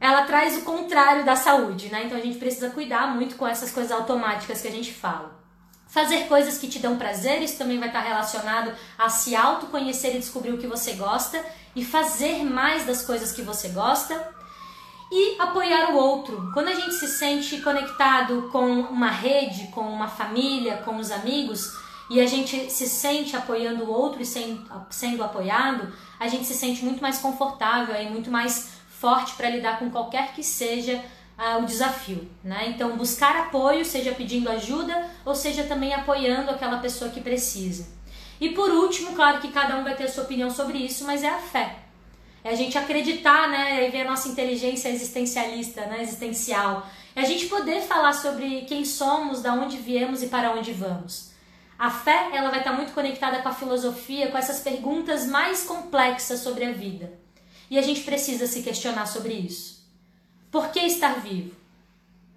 ela 0.05 0.23
traz 0.23 0.57
o 0.59 0.63
contrário 0.63 1.25
da 1.25 1.37
saúde, 1.37 1.89
né? 1.89 2.05
Então 2.05 2.19
a 2.19 2.21
gente 2.21 2.39
precisa 2.39 2.71
cuidar 2.71 3.15
muito 3.15 3.37
com 3.37 3.47
essas 3.47 3.71
coisas 3.71 3.91
automáticas 3.91 4.61
que 4.61 4.69
a 4.69 4.71
gente 4.71 4.93
fala. 4.93 5.43
Fazer 5.87 6.27
coisas 6.27 6.59
que 6.59 6.69
te 6.69 6.79
dão 6.79 6.99
prazer, 6.99 7.41
isso 7.41 7.57
também 7.57 7.79
vai 7.79 7.89
estar 7.89 8.01
relacionado 8.01 8.73
a 8.99 9.09
se 9.09 9.35
autoconhecer 9.37 10.17
e 10.17 10.19
descobrir 10.19 10.53
o 10.53 10.59
que 10.59 10.67
você 10.67 10.95
gosta 10.95 11.43
e 11.75 11.85
fazer 11.85 12.45
mais 12.45 12.85
das 12.85 13.03
coisas 13.03 13.33
que 13.33 13.43
você 13.43 13.69
gosta 13.69 14.35
e 15.11 15.41
apoiar 15.41 15.93
o 15.93 15.97
outro. 15.97 16.51
Quando 16.53 16.69
a 16.69 16.75
gente 16.75 16.95
se 16.95 17.07
sente 17.07 17.61
conectado 17.63 18.49
com 18.51 18.81
uma 18.81 19.11
rede, 19.11 19.69
com 19.69 19.83
uma 19.83 20.09
família, 20.09 20.79
com 20.79 20.97
os 20.97 21.11
amigos 21.11 21.73
e 22.11 22.21
a 22.21 22.27
gente 22.27 22.71
se 22.71 22.89
sente 22.89 23.37
apoiando 23.37 23.85
o 23.85 23.91
outro 23.91 24.21
e 24.21 24.27
sendo, 24.27 24.69
sendo 24.91 25.23
apoiado, 25.23 25.93
a 26.19 26.29
gente 26.29 26.45
se 26.45 26.55
sente 26.55 26.85
muito 26.85 27.01
mais 27.01 27.19
confortável 27.19 27.95
e 27.95 28.11
muito 28.11 28.31
mais 28.31 28.74
forte 29.05 29.35
para 29.35 29.51
lidar 29.51 29.79
com 29.79 29.91
qualquer 29.91 30.33
que 30.33 30.43
seja 30.43 31.05
uh, 31.39 31.63
o 31.63 31.67
desafio, 31.67 32.27
né? 32.43 32.69
Então, 32.69 32.97
buscar 32.97 33.37
apoio, 33.37 33.85
seja 33.85 34.13
pedindo 34.13 34.49
ajuda 34.49 35.11
ou 35.27 35.35
seja 35.35 35.65
também 35.65 35.93
apoiando 35.93 36.51
aquela 36.51 36.79
pessoa 36.79 37.11
que 37.11 37.21
precisa. 37.21 37.87
E 38.41 38.49
por 38.49 38.71
último, 38.71 39.13
claro 39.15 39.43
que 39.43 39.53
cada 39.53 39.77
um 39.77 39.85
vai 39.85 39.95
ter 39.95 40.05
a 40.05 40.09
sua 40.09 40.25
opinião 40.25 40.51
sobre 40.51 40.79
isso, 40.79 41.05
mas 41.05 41.23
é 41.23 41.29
a 41.29 41.39
fé. 41.39 41.77
É 42.43 42.49
a 42.49 42.55
gente 42.55 42.79
acreditar, 42.79 43.47
né, 43.51 43.87
e 43.87 43.91
ver 43.91 44.07
a 44.07 44.11
nossa 44.11 44.29
inteligência 44.29 44.89
existencialista, 44.89 45.83
né, 45.85 46.01
existencial. 46.01 46.87
É 47.15 47.21
a 47.21 47.27
gente 47.27 47.45
poder 47.45 47.83
falar 47.83 48.15
sobre 48.15 48.63
quem 48.63 48.87
somos, 48.87 49.43
da 49.43 49.53
onde 49.53 49.77
viemos 49.77 50.23
e 50.23 50.29
para 50.29 50.53
onde 50.53 50.73
vamos. 50.73 51.31
A 51.79 51.91
fé, 51.91 52.31
ela 52.33 52.49
vai 52.49 52.61
estar 52.61 52.73
muito 52.73 52.95
conectada 52.95 53.43
com 53.43 53.51
a 53.51 53.55
filosofia, 53.55 54.31
com 54.31 54.39
essas 54.39 54.61
perguntas 54.61 55.27
mais 55.27 55.63
complexas 55.65 56.41
sobre 56.41 56.65
a 56.65 56.73
vida. 56.73 57.24
E 57.75 57.79
a 57.79 57.83
gente 57.83 58.03
precisa 58.03 58.47
se 58.47 58.63
questionar 58.63 59.05
sobre 59.05 59.33
isso. 59.33 59.85
Por 60.49 60.69
que 60.69 60.79
estar 60.79 61.15
vivo? 61.19 61.57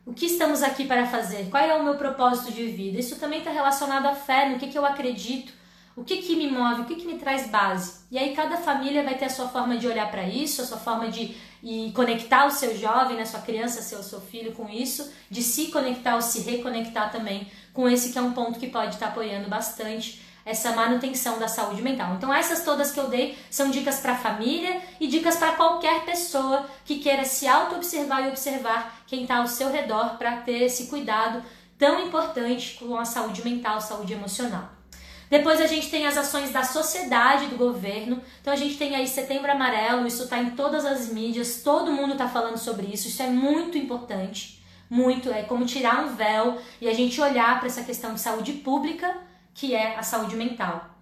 O 0.04 0.12
que 0.12 0.26
estamos 0.26 0.64
aqui 0.64 0.88
para 0.88 1.06
fazer? 1.06 1.52
Qual 1.52 1.64
é 1.64 1.76
o 1.76 1.84
meu 1.84 1.94
propósito 1.94 2.52
de 2.52 2.66
vida? 2.66 2.98
Isso 2.98 3.18
também 3.18 3.38
está 3.38 3.52
relacionado 3.52 4.08
à 4.08 4.16
fé, 4.16 4.50
no 4.50 4.58
que, 4.58 4.66
que 4.66 4.76
eu 4.76 4.84
acredito, 4.84 5.54
o 5.96 6.04
que, 6.04 6.18
que 6.24 6.36
me 6.36 6.50
move, 6.50 6.82
o 6.82 6.86
que, 6.86 6.96
que 6.96 7.06
me 7.06 7.20
traz 7.20 7.52
base. 7.52 8.00
E 8.10 8.18
aí 8.18 8.36
cada 8.36 8.58
família 8.58 9.04
vai 9.04 9.16
ter 9.16 9.26
a 9.26 9.30
sua 9.30 9.48
forma 9.48 9.78
de 9.78 9.86
olhar 9.86 10.10
para 10.10 10.28
isso, 10.28 10.64
a 10.64 10.66
sua 10.66 10.80
forma 10.80 11.08
de 11.08 11.36
e 11.62 11.92
conectar 11.92 12.48
o 12.48 12.52
seu 12.52 12.76
jovem, 12.76 13.16
né, 13.16 13.24
sua 13.24 13.42
criança, 13.42 13.84
seu, 13.84 14.02
seu 14.02 14.20
filho 14.20 14.54
com 14.54 14.68
isso, 14.68 15.12
de 15.30 15.44
se 15.44 15.68
conectar 15.68 16.16
ou 16.16 16.22
se 16.24 16.40
reconectar 16.40 17.12
também 17.12 17.48
com 17.74 17.88
esse 17.88 18.12
que 18.12 18.18
é 18.18 18.22
um 18.24 18.34
ponto 18.34 18.58
que 18.58 18.70
pode 18.70 18.96
estar 18.96 19.08
tá 19.08 19.12
apoiando 19.12 19.48
bastante 19.48 20.20
essa 20.48 20.72
manutenção 20.72 21.38
da 21.38 21.48
saúde 21.48 21.82
mental. 21.82 22.16
Então 22.16 22.34
essas 22.34 22.64
todas 22.64 22.92
que 22.92 23.00
eu 23.00 23.10
dei 23.10 23.38
são 23.52 23.70
dicas 23.70 24.00
para 24.00 24.14
a 24.14 24.18
família 24.18 24.82
e 24.98 25.06
dicas 25.06 25.36
para 25.36 25.52
qualquer 25.52 26.06
pessoa 26.06 26.66
que 26.86 27.00
queira 27.00 27.26
se 27.26 27.46
auto-observar 27.46 28.24
e 28.24 28.30
observar 28.30 29.04
quem 29.06 29.24
está 29.24 29.38
ao 29.38 29.48
seu 29.48 29.70
redor 29.70 30.18
para 30.18 30.38
ter 30.38 30.64
esse 30.64 30.88
cuidado 30.88 31.44
tão 31.78 32.08
importante 32.08 32.78
com 32.80 32.98
a 32.98 33.04
saúde 33.04 33.44
mental, 33.44 33.82
saúde 33.82 34.14
emocional. 34.14 34.70
Depois 35.30 35.60
a 35.60 35.68
gente 35.68 35.90
tem 35.90 36.08
as 36.08 36.18
ações 36.18 36.52
da 36.52 36.64
sociedade, 36.64 37.48
do 37.48 37.58
governo. 37.58 38.22
Então 38.42 38.54
a 38.54 38.56
gente 38.56 38.78
tem 38.78 38.96
aí 38.96 39.06
Setembro 39.06 39.52
Amarelo, 39.52 40.08
isso 40.08 40.24
está 40.24 40.40
em 40.40 40.52
todas 40.52 40.86
as 40.86 41.10
mídias, 41.10 41.62
todo 41.62 41.92
mundo 41.92 42.14
está 42.14 42.30
falando 42.30 42.58
sobre 42.58 42.88
isso, 42.88 43.10
isso 43.10 43.22
é 43.22 43.28
muito 43.28 43.78
importante. 43.78 44.64
Muito, 44.90 45.30
é 45.30 45.44
como 45.44 45.66
tirar 45.66 46.06
um 46.06 46.16
véu 46.16 46.58
e 46.80 46.88
a 46.88 46.94
gente 46.94 47.20
olhar 47.20 47.60
para 47.60 47.68
essa 47.68 47.84
questão 47.84 48.14
de 48.14 48.22
saúde 48.22 48.54
pública, 48.54 49.18
que 49.58 49.76
é 49.76 49.98
a 49.98 50.04
saúde 50.04 50.36
mental. 50.36 50.98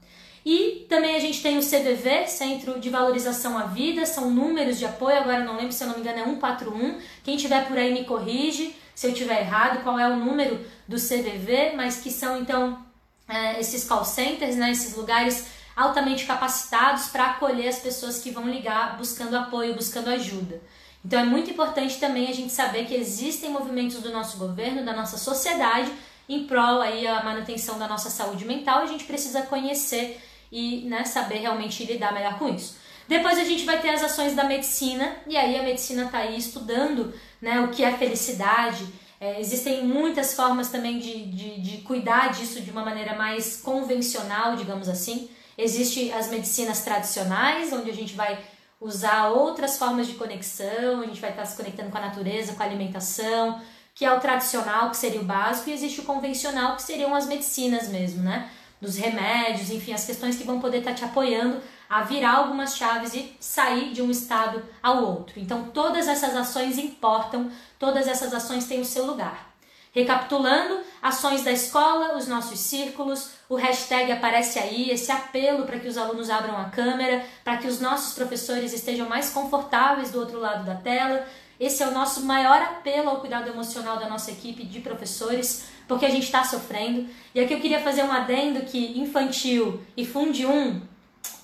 E 0.46 0.86
também 0.88 1.16
a 1.16 1.20
gente 1.20 1.42
tem 1.42 1.58
o 1.58 1.62
CVV, 1.62 2.28
Centro 2.28 2.80
de 2.80 2.90
Valorização 2.90 3.58
à 3.58 3.64
Vida, 3.64 4.06
são 4.06 4.32
números 4.32 4.80
de 4.80 4.86
apoio, 4.86 5.18
agora 5.18 5.44
não 5.44 5.58
lembro 5.58 5.72
se 5.72 5.84
eu 5.84 5.88
não 5.88 5.96
me 5.96 6.02
engano 6.02 6.20
é 6.20 6.24
141. 6.24 7.00
Quem 7.24 7.36
tiver 7.36 7.68
por 7.68 7.78
aí 7.78 7.92
me 7.94 8.06
corrige 8.06 8.76
se 8.94 9.08
eu 9.08 9.14
tiver 9.14 9.42
errado, 9.42 9.84
qual 9.84 10.00
é 10.00 10.08
o 10.08 10.16
número 10.16 10.66
do 10.88 10.96
CVV, 10.96 11.74
mas 11.76 11.98
que 11.98 12.10
são 12.10 12.40
então 12.40 12.86
é, 13.28 13.60
esses 13.60 13.84
call 13.86 14.06
centers, 14.06 14.56
né, 14.56 14.72
esses 14.72 14.96
lugares 14.96 15.48
altamente 15.76 16.26
capacitados 16.26 17.08
para 17.08 17.32
acolher 17.32 17.68
as 17.68 17.80
pessoas 17.80 18.20
que 18.20 18.32
vão 18.32 18.48
ligar 18.48 18.98
buscando 18.98 19.36
apoio, 19.36 19.76
buscando 19.76 20.10
ajuda. 20.10 20.62
Então 21.04 21.20
é 21.20 21.26
muito 21.26 21.52
importante 21.52 22.00
também 22.00 22.30
a 22.30 22.34
gente 22.34 22.54
saber 22.54 22.86
que 22.86 22.96
existem 22.96 23.50
movimentos 23.50 23.98
do 23.98 24.12
nosso 24.12 24.38
governo, 24.38 24.86
da 24.86 24.94
nossa 24.94 25.18
sociedade, 25.18 25.92
em 26.28 26.46
prol 26.46 26.82
aí 26.82 27.08
a 27.08 27.24
manutenção 27.24 27.78
da 27.78 27.88
nossa 27.88 28.10
saúde 28.10 28.46
mental. 28.46 28.82
A 28.82 28.88
gente 28.88 29.06
precisa 29.06 29.44
conhecer 29.44 30.22
e 30.52 30.82
né, 30.86 31.04
saber 31.04 31.40
realmente 31.40 31.84
lidar 31.86 32.14
melhor 32.14 32.38
com 32.38 32.50
isso. 32.50 32.78
Depois 33.08 33.38
a 33.38 33.44
gente 33.44 33.66
vai 33.66 33.80
ter 33.80 33.90
as 33.90 34.02
ações 34.02 34.36
da 34.36 34.44
medicina, 34.44 35.16
e 35.28 35.38
aí 35.38 35.60
a 35.60 35.64
medicina 35.64 36.06
está 36.06 36.20
aí 36.20 36.38
estudando 36.38 37.14
né, 37.40 37.60
o 37.60 37.68
que 37.68 37.84
é 37.84 37.92
felicidade, 37.92 38.88
é, 39.20 39.40
existem 39.40 39.86
muitas 39.86 40.34
formas 40.34 40.70
também 40.70 41.00
de, 41.00 41.26
de, 41.26 41.62
de 41.62 41.78
cuidar 41.80 42.32
disso 42.32 42.62
de 42.62 42.70
uma 42.70 42.84
maneira 42.84 43.16
mais 43.16 43.62
convencional, 43.62 44.56
digamos 44.56 44.90
assim. 44.90 45.30
Existem 45.58 46.14
as 46.14 46.30
medicinas 46.30 46.84
tradicionais, 46.84 47.72
onde 47.72 47.90
a 47.90 47.94
gente 47.94 48.14
vai 48.14 48.38
usar 48.80 49.30
outras 49.30 49.78
formas 49.78 50.08
de 50.08 50.14
conexão, 50.14 51.02
a 51.02 51.06
gente 51.06 51.22
vai 51.22 51.30
estar 51.30 51.46
se 51.46 51.56
conectando 51.56 51.90
com 51.90 51.98
a 51.98 52.02
natureza, 52.02 52.54
com 52.54 52.62
a 52.62 52.66
alimentação, 52.66 53.62
que 53.96 54.04
é 54.06 54.12
o 54.12 54.20
tradicional, 54.20 54.92
que 54.92 54.98
seria 54.98 55.22
o 55.22 55.26
básico, 55.26 55.70
e 55.70 55.74
existe 55.74 56.02
o 56.02 56.04
convencional, 56.04 56.76
que 56.76 56.84
seriam 56.84 57.16
as 57.16 57.26
medicinas 57.26 57.88
mesmo, 57.88 58.22
né? 58.22 58.52
Dos 58.80 58.98
remédios, 58.98 59.72
enfim, 59.72 59.94
as 59.94 60.06
questões 60.06 60.36
que 60.36 60.44
vão 60.44 60.60
poder 60.60 60.80
estar 60.80 60.94
te 60.94 61.06
apoiando 61.06 61.62
a 61.90 62.02
virar 62.02 62.38
algumas 62.38 62.76
chaves 62.76 63.14
e 63.14 63.36
sair 63.40 63.94
de 63.94 64.02
um 64.02 64.12
estado 64.12 64.62
ao 64.84 65.04
outro. 65.04 65.40
Então, 65.40 65.70
todas 65.74 66.08
essas 66.08 66.36
ações 66.36 66.78
importam, 66.78 67.50
todas 67.80 68.08
essas 68.08 68.34
ações 68.34 68.66
têm 68.66 68.82
o 68.82 68.86
seu 68.86 69.06
lugar. 69.06 69.54
Recapitulando, 69.94 70.82
ações 71.02 71.44
da 71.44 71.54
escola, 71.54 72.18
os 72.18 72.28
nossos 72.28 72.60
círculos, 72.60 73.30
o 73.48 73.56
hashtag 73.56 74.12
aparece 74.12 74.60
aí, 74.60 74.90
esse 74.90 75.10
apelo 75.10 75.64
para 75.64 75.80
que 75.80 75.88
os 75.88 75.98
alunos 75.98 76.30
abram 76.30 76.58
a 76.58 76.66
câmera, 76.66 77.24
para 77.46 77.58
que 77.58 77.68
os 77.68 77.80
nossos 77.80 78.14
professores 78.14 78.74
estejam 78.74 79.08
mais 79.08 79.30
confortáveis 79.30 80.12
do 80.12 80.20
outro 80.20 80.38
lado 80.38 80.66
da 80.66 80.76
tela. 80.76 81.26
Esse 81.60 81.84
é 81.84 81.88
o 81.88 81.92
nosso 81.92 82.26
maior 82.26 82.62
apelo 82.62 83.10
ao 83.10 83.20
cuidado 83.20 83.50
emocional 83.50 83.98
da 83.98 84.10
nossa 84.10 84.32
equipe 84.32 84.64
de 84.64 84.80
professores, 84.80 85.68
porque 85.88 86.06
a 86.06 86.10
gente 86.10 86.24
está 86.24 86.44
sofrendo. 86.44 87.08
E 87.34 87.40
aqui 87.40 87.54
eu 87.54 87.62
queria 87.62 87.82
fazer 87.82 88.04
um 88.04 88.12
adendo 88.12 88.62
que 88.62 89.00
infantil 89.00 89.82
e 89.96 90.06
Fundi 90.06 90.46
1 90.46 90.96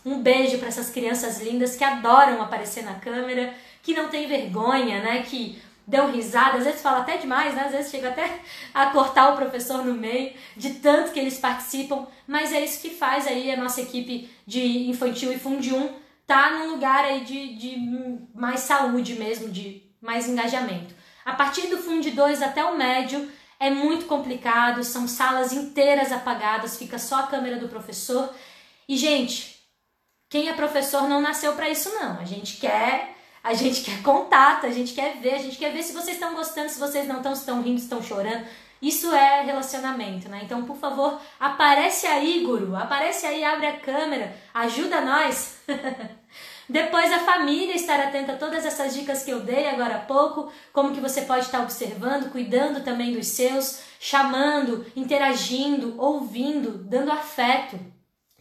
um 0.06 0.20
beijo 0.22 0.58
para 0.58 0.68
essas 0.68 0.90
crianças 0.90 1.40
lindas 1.42 1.76
que 1.76 1.84
adoram 1.84 2.42
aparecer 2.42 2.84
na 2.84 2.96
câmera, 2.96 3.54
que 3.84 3.94
não 3.94 4.10
tem 4.10 4.28
vergonha, 4.28 5.02
né? 5.02 5.24
Que 5.24 5.62
dão 5.86 6.12
risada, 6.12 6.58
às 6.58 6.64
vezes 6.64 6.82
fala 6.82 7.00
até 7.00 7.18
demais, 7.18 7.54
né? 7.54 7.66
Às 7.66 7.72
vezes 7.72 7.92
chega 7.92 8.10
até 8.10 8.40
a 8.74 8.88
cortar 8.88 9.34
o 9.34 9.36
professor 9.36 9.84
no 9.86 9.94
meio, 9.94 10.34
de 10.56 10.72
tanto 10.76 11.12
que 11.12 11.20
eles 11.20 11.38
participam, 11.38 12.08
mas 12.28 12.52
é 12.52 12.64
isso 12.64 12.82
que 12.82 12.90
faz 12.90 13.28
aí 13.28 13.52
a 13.52 13.58
nossa 13.58 13.82
equipe 13.82 14.30
de 14.46 14.90
infantil 14.90 15.32
e 15.32 15.40
fundium 15.40 15.90
tá 16.26 16.52
num 16.52 16.72
lugar 16.72 17.04
aí 17.04 17.22
de, 17.22 17.56
de 17.56 17.78
mais 18.34 18.62
saúde 18.62 19.16
mesmo, 19.16 19.50
de 19.50 19.84
mais 20.02 20.28
engajamento. 20.28 20.94
A 21.24 21.34
partir 21.34 21.68
do 21.68 21.78
fundo 21.78 22.10
2 22.10 22.42
até 22.42 22.64
o 22.66 22.76
médio 22.76 23.32
é 23.60 23.70
muito 23.70 24.06
complicado, 24.06 24.84
são 24.84 25.08
salas 25.08 25.54
inteiras 25.54 26.12
apagadas, 26.12 26.78
fica 26.78 26.98
só 26.98 27.20
a 27.20 27.28
câmera 27.28 27.58
do 27.58 27.70
professor. 27.70 28.34
E 28.90 28.98
gente, 28.98 29.62
quem 30.28 30.50
é 30.50 30.54
professor 30.54 31.08
não 31.08 31.22
nasceu 31.22 31.54
para 31.54 31.70
isso 31.70 31.90
não. 31.90 32.20
A 32.20 32.26
gente 32.26 32.58
quer, 32.58 33.16
a 33.44 33.54
gente 33.54 33.82
quer 33.82 34.02
contato, 34.02 34.66
a 34.66 34.72
gente 34.72 34.94
quer 34.94 35.18
ver, 35.18 35.36
a 35.36 35.38
gente 35.38 35.58
quer 35.58 35.72
ver 35.72 35.84
se 35.84 35.94
vocês 35.94 36.18
estão 36.18 36.34
gostando, 36.34 36.70
se 36.70 36.80
vocês 36.80 37.08
não 37.08 37.18
estão, 37.18 37.36
se 37.36 37.42
estão 37.42 37.62
rindo, 37.62 37.78
se 37.78 37.86
estão 37.86 38.02
chorando. 38.02 38.46
Isso 38.82 39.14
é 39.14 39.44
relacionamento, 39.44 40.28
né? 40.28 40.42
Então, 40.44 40.64
por 40.64 40.76
favor, 40.76 41.22
aparece 41.40 42.08
aí, 42.08 42.44
guru, 42.44 42.76
aparece 42.76 43.28
aí, 43.28 43.44
abre 43.44 43.68
a 43.68 43.78
câmera, 43.80 44.36
ajuda 44.56 45.02
nós. 45.02 45.60
Depois 46.70 47.12
a 47.12 47.20
família 47.20 47.76
estar 47.76 48.00
atenta 48.00 48.34
a 48.34 48.38
todas 48.38 48.66
essas 48.66 48.94
dicas 48.94 49.24
que 49.24 49.32
eu 49.32 49.42
dei 49.42 49.68
agora 49.68 49.96
há 49.96 50.00
pouco, 50.00 50.52
como 50.72 50.94
que 50.94 51.02
você 51.02 51.24
pode 51.24 51.46
estar 51.46 51.62
observando, 51.62 52.32
cuidando 52.32 52.84
também 52.84 53.14
dos 53.14 53.28
seus, 53.28 53.82
chamando, 54.00 54.86
interagindo, 54.96 55.96
ouvindo, 55.98 56.78
dando 56.78 57.12
afeto 57.12 57.80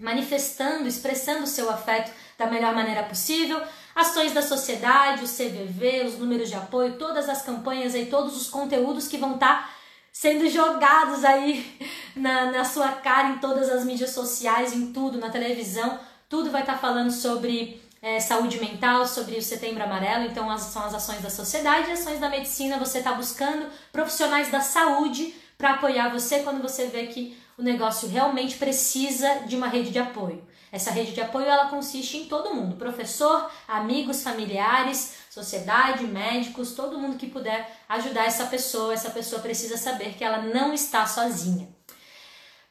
manifestando, 0.00 0.88
expressando 0.88 1.44
o 1.44 1.46
seu 1.46 1.70
afeto 1.70 2.10
da 2.38 2.46
melhor 2.46 2.74
maneira 2.74 3.02
possível. 3.02 3.62
Ações 3.94 4.32
da 4.32 4.40
sociedade, 4.40 5.24
o 5.24 5.28
CVV, 5.28 6.06
os 6.06 6.18
números 6.18 6.48
de 6.48 6.54
apoio, 6.54 6.96
todas 6.96 7.28
as 7.28 7.42
campanhas 7.42 7.94
e 7.94 8.06
todos 8.06 8.34
os 8.36 8.48
conteúdos 8.48 9.06
que 9.06 9.18
vão 9.18 9.34
estar 9.34 9.70
sendo 10.10 10.48
jogados 10.48 11.24
aí 11.24 11.78
na, 12.16 12.50
na 12.50 12.64
sua 12.64 12.88
cara 12.88 13.28
em 13.28 13.38
todas 13.38 13.68
as 13.68 13.84
mídias 13.84 14.10
sociais, 14.10 14.72
em 14.72 14.92
tudo, 14.92 15.18
na 15.18 15.28
televisão. 15.28 16.00
Tudo 16.28 16.50
vai 16.50 16.62
estar 16.62 16.78
falando 16.78 17.10
sobre 17.10 17.82
é, 18.02 18.18
saúde 18.18 18.58
mental, 18.60 19.06
sobre 19.06 19.36
o 19.36 19.42
Setembro 19.42 19.82
Amarelo. 19.82 20.24
Então, 20.24 20.50
as, 20.50 20.62
são 20.62 20.84
as 20.84 20.94
ações 20.94 21.20
da 21.20 21.30
sociedade 21.30 21.88
e 21.88 21.92
ações 21.92 22.18
da 22.18 22.28
medicina. 22.28 22.78
Você 22.78 22.98
está 22.98 23.12
buscando 23.12 23.66
profissionais 23.92 24.50
da 24.50 24.60
saúde 24.60 25.34
para 25.58 25.72
apoiar 25.72 26.08
você 26.08 26.40
quando 26.40 26.62
você 26.62 26.86
vê 26.86 27.06
que 27.06 27.36
o 27.58 27.62
negócio 27.62 28.08
realmente 28.08 28.56
precisa 28.56 29.40
de 29.46 29.54
uma 29.54 29.68
rede 29.68 29.90
de 29.90 29.98
apoio. 29.98 30.48
Essa 30.72 30.90
rede 30.90 31.12
de 31.12 31.20
apoio 31.20 31.46
ela 31.46 31.66
consiste 31.66 32.16
em 32.16 32.26
todo 32.26 32.54
mundo, 32.54 32.76
professor, 32.76 33.50
amigos, 33.66 34.22
familiares, 34.22 35.14
sociedade, 35.28 36.04
médicos, 36.04 36.74
todo 36.74 36.98
mundo 36.98 37.16
que 37.16 37.26
puder 37.26 37.76
ajudar 37.88 38.24
essa 38.24 38.46
pessoa. 38.46 38.94
Essa 38.94 39.10
pessoa 39.10 39.42
precisa 39.42 39.76
saber 39.76 40.14
que 40.14 40.24
ela 40.24 40.38
não 40.38 40.72
está 40.72 41.06
sozinha. 41.06 41.68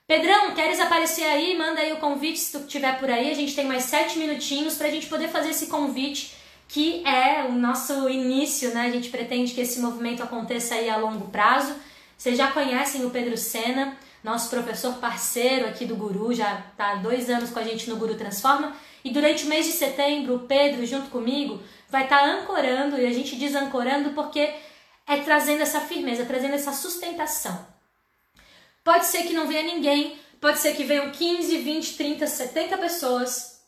Pedrão, 0.10 0.55
queres 0.55 0.80
aparecer 0.80 1.24
aí? 1.24 1.55
Manda 1.55 1.82
aí 1.82 1.93
o 1.93 1.97
convite 1.97 2.39
se 2.39 2.51
tu 2.51 2.66
estiver 2.66 2.97
por 2.97 3.12
aí. 3.12 3.30
A 3.30 3.36
gente 3.36 3.53
tem 3.53 3.68
mais 3.68 3.84
sete 3.84 4.18
minutinhos 4.18 4.74
para 4.74 4.88
a 4.88 4.89
gente 4.89 5.05
poder 5.05 5.28
fazer 5.28 5.51
esse 5.51 5.68
convite 5.68 6.34
que 6.68 7.05
é 7.05 7.43
o 7.43 7.51
nosso 7.51 8.10
início, 8.10 8.74
né? 8.74 8.88
A 8.88 8.89
gente 8.89 9.10
pretende 9.10 9.53
que 9.53 9.62
esse 9.62 9.80
movimento 9.80 10.24
aconteça 10.24 10.74
aí 10.74 10.89
a 10.89 10.97
longo 10.97 11.30
prazo. 11.30 11.76
Vocês 12.18 12.36
já 12.36 12.51
conhecem 12.51 13.05
o 13.05 13.12
Pedro 13.12 13.38
Sena, 13.38 13.95
nosso 14.24 14.49
professor 14.49 14.95
parceiro 14.95 15.68
aqui 15.68 15.86
do 15.86 15.95
Guru, 15.95 16.34
já 16.34 16.60
está 16.72 16.93
há 16.93 16.95
dois 16.95 17.30
anos 17.30 17.51
com 17.51 17.60
a 17.60 17.64
gente 17.64 17.88
no 17.88 17.97
Guru 17.97 18.16
Transforma. 18.16 18.76
E 19.03 19.12
durante 19.12 19.45
o 19.45 19.47
mês 19.47 19.68
de 19.68 19.74
setembro, 19.74 20.38
o 20.38 20.39
Pedro, 20.39 20.84
junto 20.88 21.12
comigo, 21.12 21.62
vai 21.88 22.05
estar 22.05 22.22
tá 22.22 22.26
ancorando, 22.26 22.97
e 22.97 23.05
a 23.05 23.14
gente 23.14 23.36
diz 23.36 23.53
ancorando 23.53 24.10
porque 24.14 24.55
é 25.05 25.18
trazendo 25.18 25.62
essa 25.62 25.82
firmeza, 25.82 26.26
trazendo 26.26 26.55
essa 26.55 26.74
sustentação. 26.74 27.79
Pode 28.84 29.06
ser 29.06 29.24
que 29.24 29.34
não 29.34 29.48
venha 29.48 29.64
ninguém, 29.64 30.18
pode 30.40 30.60
ser 30.60 30.76
que 30.76 30.84
venham 30.84 31.12
15, 31.12 31.58
20, 31.58 31.98
30, 31.98 32.28
70 32.28 32.78
pessoas. 32.78 33.60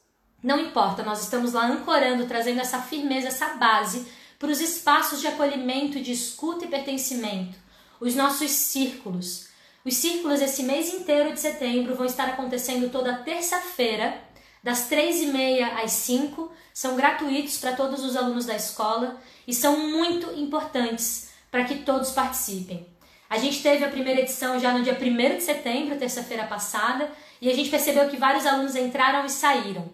Não 0.43 0.59
importa, 0.59 1.03
nós 1.03 1.21
estamos 1.21 1.53
lá 1.53 1.67
ancorando, 1.67 2.25
trazendo 2.25 2.61
essa 2.61 2.81
firmeza, 2.81 3.27
essa 3.27 3.49
base 3.55 4.07
para 4.39 4.49
os 4.49 4.59
espaços 4.59 5.21
de 5.21 5.27
acolhimento, 5.27 6.01
de 6.01 6.11
escuta 6.11 6.65
e 6.65 6.67
pertencimento, 6.67 7.57
os 7.99 8.15
nossos 8.15 8.49
círculos 8.49 9.51
os 9.83 9.95
círculos 9.95 10.41
esse 10.41 10.61
mês 10.61 10.93
inteiro 10.93 11.33
de 11.33 11.39
setembro 11.39 11.95
vão 11.95 12.05
estar 12.05 12.29
acontecendo 12.29 12.91
toda 12.91 13.17
terça-feira, 13.17 14.21
das 14.63 14.87
três 14.87 15.19
e 15.21 15.27
meia 15.27 15.81
às 15.81 15.91
cinco. 15.91 16.51
São 16.71 16.95
gratuitos 16.95 17.57
para 17.57 17.75
todos 17.75 18.05
os 18.05 18.15
alunos 18.15 18.45
da 18.45 18.55
escola 18.55 19.19
e 19.47 19.53
são 19.53 19.89
muito 19.89 20.39
importantes 20.39 21.29
para 21.49 21.63
que 21.63 21.79
todos 21.79 22.11
participem. 22.11 22.87
A 23.31 23.37
gente 23.37 23.63
teve 23.63 23.85
a 23.85 23.87
primeira 23.87 24.19
edição 24.19 24.59
já 24.59 24.73
no 24.73 24.83
dia 24.83 24.91
1 24.91 25.37
de 25.37 25.43
setembro, 25.43 25.97
terça-feira 25.97 26.43
passada, 26.43 27.09
e 27.41 27.49
a 27.49 27.55
gente 27.55 27.69
percebeu 27.69 28.09
que 28.09 28.17
vários 28.17 28.45
alunos 28.45 28.75
entraram 28.75 29.25
e 29.25 29.29
saíram. 29.29 29.89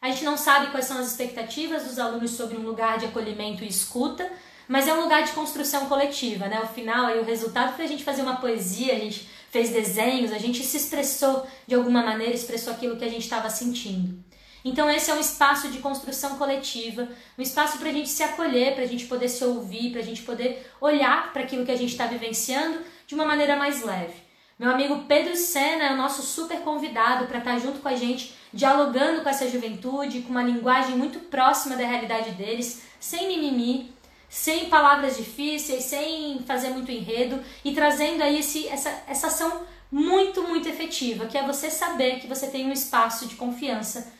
A 0.00 0.08
gente 0.08 0.24
não 0.24 0.34
sabe 0.34 0.70
quais 0.70 0.86
são 0.86 0.96
as 0.96 1.08
expectativas 1.08 1.84
dos 1.84 1.98
alunos 1.98 2.30
sobre 2.30 2.56
um 2.56 2.62
lugar 2.62 2.96
de 2.96 3.04
acolhimento 3.04 3.62
e 3.62 3.68
escuta, 3.68 4.32
mas 4.66 4.88
é 4.88 4.94
um 4.94 5.02
lugar 5.02 5.24
de 5.24 5.32
construção 5.32 5.90
coletiva, 5.90 6.48
né? 6.48 6.58
O 6.58 6.68
final 6.68 7.04
aí, 7.04 7.20
o 7.20 7.22
resultado 7.22 7.76
foi 7.76 7.84
a 7.84 7.88
gente 7.88 8.02
fazer 8.02 8.22
uma 8.22 8.36
poesia, 8.36 8.94
a 8.94 8.98
gente 8.98 9.28
fez 9.50 9.68
desenhos, 9.68 10.32
a 10.32 10.38
gente 10.38 10.64
se 10.64 10.78
expressou 10.78 11.46
de 11.66 11.74
alguma 11.74 12.02
maneira, 12.02 12.32
expressou 12.32 12.72
aquilo 12.72 12.96
que 12.96 13.04
a 13.04 13.10
gente 13.10 13.24
estava 13.24 13.50
sentindo. 13.50 14.24
Então, 14.64 14.90
esse 14.90 15.10
é 15.10 15.14
um 15.14 15.20
espaço 15.20 15.68
de 15.68 15.78
construção 15.78 16.36
coletiva, 16.36 17.08
um 17.38 17.42
espaço 17.42 17.78
para 17.78 17.88
a 17.88 17.92
gente 17.92 18.08
se 18.08 18.22
acolher, 18.22 18.74
para 18.74 18.84
a 18.84 18.86
gente 18.86 19.06
poder 19.06 19.28
se 19.28 19.44
ouvir, 19.44 19.90
para 19.90 20.00
a 20.00 20.04
gente 20.04 20.22
poder 20.22 20.70
olhar 20.80 21.32
para 21.32 21.42
aquilo 21.42 21.64
que 21.64 21.72
a 21.72 21.76
gente 21.76 21.92
está 21.92 22.06
vivenciando 22.06 22.78
de 23.06 23.14
uma 23.14 23.24
maneira 23.24 23.56
mais 23.56 23.82
leve. 23.82 24.14
Meu 24.58 24.70
amigo 24.70 25.04
Pedro 25.08 25.34
Sena 25.34 25.84
é 25.84 25.92
o 25.94 25.96
nosso 25.96 26.20
super 26.20 26.60
convidado 26.60 27.26
para 27.26 27.38
estar 27.38 27.54
tá 27.54 27.58
junto 27.58 27.80
com 27.80 27.88
a 27.88 27.96
gente, 27.96 28.34
dialogando 28.52 29.22
com 29.22 29.28
essa 29.30 29.48
juventude, 29.48 30.20
com 30.20 30.30
uma 30.30 30.42
linguagem 30.42 30.94
muito 30.96 31.18
próxima 31.18 31.76
da 31.76 31.86
realidade 31.86 32.32
deles, 32.32 32.82
sem 33.00 33.28
mimimi, 33.28 33.90
sem 34.28 34.68
palavras 34.68 35.16
difíceis, 35.16 35.84
sem 35.84 36.40
fazer 36.46 36.68
muito 36.68 36.92
enredo 36.92 37.42
e 37.64 37.72
trazendo 37.72 38.22
aí 38.22 38.40
esse, 38.40 38.68
essa, 38.68 39.02
essa 39.08 39.28
ação 39.28 39.62
muito, 39.90 40.42
muito 40.42 40.68
efetiva, 40.68 41.24
que 41.24 41.38
é 41.38 41.42
você 41.42 41.70
saber 41.70 42.20
que 42.20 42.26
você 42.26 42.46
tem 42.46 42.66
um 42.66 42.72
espaço 42.72 43.26
de 43.26 43.36
confiança 43.36 44.12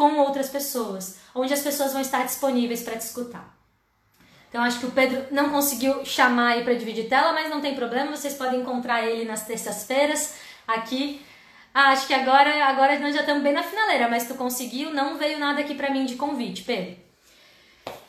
com 0.00 0.16
outras 0.16 0.48
pessoas, 0.48 1.18
onde 1.34 1.52
as 1.52 1.60
pessoas 1.60 1.92
vão 1.92 2.00
estar 2.00 2.24
disponíveis 2.24 2.82
para 2.82 2.96
te 2.96 3.02
escutar. 3.02 3.54
Então 4.48 4.62
acho 4.62 4.80
que 4.80 4.86
o 4.86 4.90
Pedro 4.90 5.26
não 5.30 5.50
conseguiu 5.50 6.06
chamar 6.06 6.52
aí 6.52 6.64
para 6.64 6.72
dividir 6.72 7.06
tela, 7.06 7.34
mas 7.34 7.50
não 7.50 7.60
tem 7.60 7.74
problema, 7.74 8.16
vocês 8.16 8.32
podem 8.32 8.62
encontrar 8.62 9.04
ele 9.04 9.26
nas 9.26 9.44
terças-feiras 9.44 10.36
aqui. 10.66 11.20
Ah, 11.74 11.90
acho 11.90 12.06
que 12.06 12.14
agora 12.14 12.64
agora 12.64 12.98
nós 12.98 13.14
já 13.14 13.20
estamos 13.20 13.42
bem 13.42 13.52
na 13.52 13.62
finaleira, 13.62 14.08
mas 14.08 14.26
tu 14.26 14.34
conseguiu, 14.36 14.90
não 14.90 15.18
veio 15.18 15.38
nada 15.38 15.60
aqui 15.60 15.74
para 15.74 15.90
mim 15.90 16.06
de 16.06 16.14
convite, 16.14 16.62
Pedro. 16.62 16.96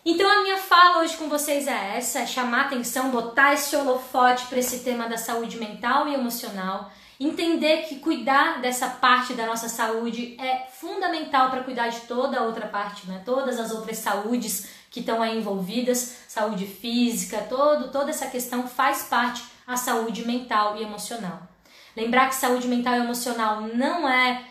Então 0.06 0.32
a 0.32 0.44
minha 0.44 0.58
fala 0.60 1.02
hoje 1.02 1.18
com 1.18 1.28
vocês 1.28 1.68
é 1.68 1.98
essa, 1.98 2.20
é 2.20 2.26
chamar 2.26 2.68
atenção, 2.68 3.12
botar 3.12 3.54
esse 3.54 3.76
holofote 3.76 4.46
para 4.46 4.60
esse 4.60 4.80
tema 4.80 5.10
da 5.10 5.18
saúde 5.18 5.58
mental 5.58 6.08
e 6.08 6.14
emocional 6.14 6.90
Entender 7.24 7.84
que 7.84 8.00
cuidar 8.00 8.60
dessa 8.62 8.90
parte 8.90 9.36
da 9.36 9.46
nossa 9.46 9.70
saúde 9.70 10.36
é 10.40 10.66
fundamental 10.72 11.52
para 11.52 11.64
cuidar 11.64 11.90
de 11.90 12.00
toda 12.02 12.40
a 12.40 12.42
outra 12.42 12.66
parte, 12.66 13.08
né? 13.08 13.22
Todas 13.24 13.60
as 13.60 13.72
outras 13.72 14.00
saúdes 14.00 14.68
que 14.90 15.02
estão 15.02 15.22
aí 15.22 15.38
envolvidas, 15.38 16.18
saúde 16.28 16.66
física, 16.66 17.46
todo, 17.48 17.92
toda 17.92 18.10
essa 18.10 18.26
questão 18.26 18.68
faz 18.68 19.04
parte 19.04 19.44
a 19.68 19.78
saúde 19.78 20.26
mental 20.26 20.76
e 20.78 20.82
emocional. 20.82 21.48
Lembrar 21.96 22.28
que 22.28 22.34
saúde 22.34 22.68
mental 22.68 22.96
e 22.96 23.02
emocional 23.02 23.62
não 23.62 24.10
é, 24.10 24.44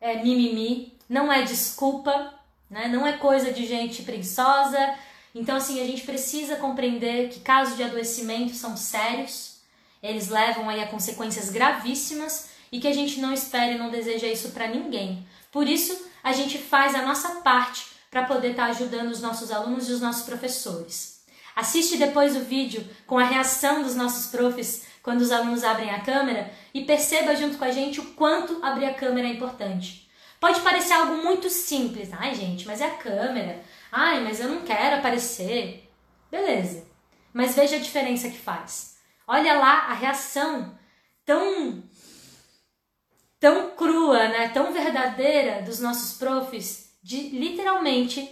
é 0.00 0.20
mimimi, 0.20 0.98
não 1.08 1.32
é 1.32 1.42
desculpa, 1.42 2.34
né? 2.68 2.88
não 2.88 3.06
é 3.06 3.12
coisa 3.12 3.52
de 3.52 3.64
gente 3.64 4.02
preguiçosa. 4.02 4.92
Então, 5.32 5.54
assim, 5.54 5.80
a 5.80 5.86
gente 5.86 6.02
precisa 6.02 6.56
compreender 6.56 7.28
que 7.28 7.38
casos 7.38 7.76
de 7.76 7.84
adoecimento 7.84 8.54
são 8.54 8.76
sérios, 8.76 9.47
eles 10.02 10.28
levam 10.28 10.68
aí 10.68 10.82
a 10.82 10.86
consequências 10.86 11.50
gravíssimas 11.50 12.50
e 12.70 12.80
que 12.80 12.88
a 12.88 12.92
gente 12.92 13.20
não 13.20 13.32
espere 13.32 13.74
e 13.74 13.78
não 13.78 13.90
deseja 13.90 14.26
isso 14.26 14.50
para 14.50 14.68
ninguém. 14.68 15.26
Por 15.50 15.66
isso, 15.66 16.06
a 16.22 16.32
gente 16.32 16.58
faz 16.58 16.94
a 16.94 17.02
nossa 17.02 17.36
parte 17.40 17.86
para 18.10 18.24
poder 18.24 18.50
estar 18.50 18.66
tá 18.66 18.70
ajudando 18.70 19.10
os 19.10 19.20
nossos 19.20 19.50
alunos 19.50 19.88
e 19.88 19.92
os 19.92 20.00
nossos 20.00 20.24
professores. 20.24 21.22
Assiste 21.56 21.96
depois 21.96 22.36
o 22.36 22.40
vídeo 22.40 22.86
com 23.06 23.18
a 23.18 23.24
reação 23.24 23.82
dos 23.82 23.96
nossos 23.96 24.26
profs 24.26 24.86
quando 25.02 25.22
os 25.22 25.32
alunos 25.32 25.64
abrem 25.64 25.90
a 25.90 26.00
câmera 26.00 26.52
e 26.72 26.84
perceba 26.84 27.34
junto 27.34 27.58
com 27.58 27.64
a 27.64 27.70
gente 27.70 27.98
o 27.98 28.14
quanto 28.14 28.64
abrir 28.64 28.86
a 28.86 28.94
câmera 28.94 29.26
é 29.26 29.32
importante. 29.32 30.08
Pode 30.38 30.60
parecer 30.60 30.92
algo 30.92 31.16
muito 31.16 31.50
simples. 31.50 32.10
Ai, 32.12 32.34
gente, 32.34 32.66
mas 32.66 32.80
é 32.80 32.86
a 32.86 32.94
câmera. 32.94 33.60
Ai, 33.90 34.22
mas 34.22 34.38
eu 34.38 34.48
não 34.48 34.62
quero 34.62 34.96
aparecer. 34.96 35.90
Beleza. 36.30 36.86
Mas 37.32 37.56
veja 37.56 37.76
a 37.76 37.80
diferença 37.80 38.28
que 38.28 38.38
faz. 38.38 38.97
Olha 39.28 39.58
lá 39.58 39.90
a 39.90 39.92
reação 39.92 40.76
tão 41.24 41.82
tão 43.38 43.70
crua, 43.76 44.28
né, 44.28 44.48
tão 44.48 44.72
verdadeira 44.72 45.62
dos 45.62 45.78
nossos 45.80 46.18
profs 46.18 46.98
de 47.02 47.28
literalmente 47.28 48.28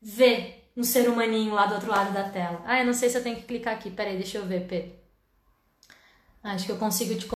ver 0.00 0.70
um 0.76 0.82
ser 0.82 1.08
humaninho 1.08 1.52
lá 1.52 1.66
do 1.66 1.74
outro 1.74 1.90
lado 1.90 2.12
da 2.12 2.28
tela. 2.28 2.62
Ah, 2.64 2.80
eu 2.80 2.86
não 2.86 2.94
sei 2.94 3.10
se 3.10 3.18
eu 3.18 3.22
tenho 3.22 3.36
que 3.36 3.42
clicar 3.42 3.74
aqui. 3.74 3.90
Peraí, 3.90 4.16
deixa 4.16 4.38
eu 4.38 4.46
ver, 4.46 4.66
Pedro. 4.66 4.92
Acho 6.42 6.66
que 6.66 6.72
eu 6.72 6.78
consigo 6.78 7.14
te. 7.18 7.28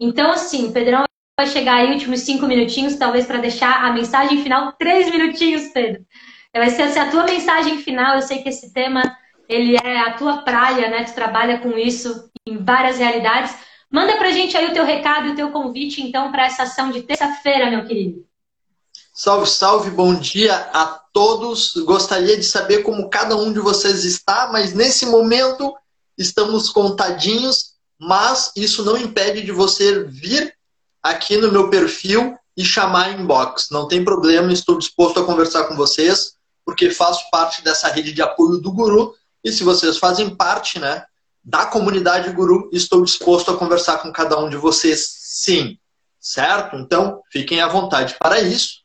Então, 0.00 0.32
assim, 0.32 0.72
Pedrão 0.72 1.04
vai 1.38 1.46
chegar 1.46 1.76
aí 1.76 1.92
últimos 1.92 2.20
cinco 2.20 2.46
minutinhos, 2.46 2.96
talvez 2.96 3.26
para 3.26 3.38
deixar 3.38 3.84
a 3.84 3.92
mensagem 3.92 4.42
final 4.42 4.72
três 4.74 5.10
minutinhos, 5.10 5.68
Pedro. 5.68 6.04
Vai 6.52 6.70
ser 6.70 6.98
a 6.98 7.10
tua 7.10 7.24
mensagem 7.24 7.78
final. 7.78 8.16
Eu 8.16 8.22
sei 8.22 8.42
que 8.42 8.48
esse 8.48 8.72
tema 8.72 9.16
ele 9.48 9.76
é 9.76 10.00
a 10.00 10.14
tua 10.14 10.38
praia, 10.38 10.88
né? 10.88 11.04
Tu 11.04 11.14
trabalha 11.14 11.58
com 11.58 11.76
isso 11.76 12.28
em 12.46 12.62
várias 12.62 12.98
realidades. 12.98 13.54
Manda 13.90 14.16
pra 14.16 14.32
gente 14.32 14.56
aí 14.56 14.66
o 14.66 14.72
teu 14.72 14.84
recado 14.84 15.28
e 15.28 15.30
o 15.32 15.36
teu 15.36 15.50
convite, 15.50 16.02
então, 16.02 16.32
para 16.32 16.46
essa 16.46 16.64
ação 16.64 16.90
de 16.90 17.02
terça-feira, 17.02 17.70
meu 17.70 17.84
querido. 17.84 18.26
Salve, 19.12 19.46
salve, 19.48 19.90
bom 19.90 20.14
dia 20.14 20.54
a 20.72 20.86
todos. 21.12 21.74
Gostaria 21.84 22.36
de 22.36 22.42
saber 22.42 22.82
como 22.82 23.08
cada 23.08 23.36
um 23.36 23.52
de 23.52 23.60
vocês 23.60 24.04
está, 24.04 24.50
mas 24.50 24.74
nesse 24.74 25.06
momento 25.06 25.72
estamos 26.18 26.68
contadinhos, 26.68 27.74
mas 27.96 28.50
isso 28.56 28.84
não 28.84 28.96
impede 28.96 29.42
de 29.42 29.52
você 29.52 30.02
vir 30.04 30.52
aqui 31.00 31.36
no 31.36 31.52
meu 31.52 31.70
perfil 31.70 32.36
e 32.56 32.64
chamar 32.64 33.12
inbox. 33.12 33.68
Não 33.70 33.86
tem 33.86 34.04
problema, 34.04 34.52
estou 34.52 34.78
disposto 34.78 35.20
a 35.20 35.24
conversar 35.24 35.64
com 35.64 35.76
vocês, 35.76 36.34
porque 36.64 36.90
faço 36.90 37.22
parte 37.30 37.62
dessa 37.62 37.88
rede 37.88 38.12
de 38.12 38.22
apoio 38.22 38.58
do 38.58 38.72
Guru 38.72 39.14
e 39.44 39.52
se 39.52 39.62
vocês 39.62 39.98
fazem 39.98 40.34
parte 40.34 40.78
né, 40.78 41.04
da 41.44 41.66
comunidade 41.66 42.32
Guru, 42.32 42.70
estou 42.72 43.04
disposto 43.04 43.50
a 43.50 43.56
conversar 43.56 43.98
com 43.98 44.10
cada 44.10 44.38
um 44.38 44.48
de 44.48 44.56
vocês, 44.56 45.06
sim. 45.20 45.78
Certo? 46.18 46.76
Então, 46.76 47.20
fiquem 47.30 47.60
à 47.60 47.68
vontade 47.68 48.16
para 48.18 48.40
isso. 48.40 48.82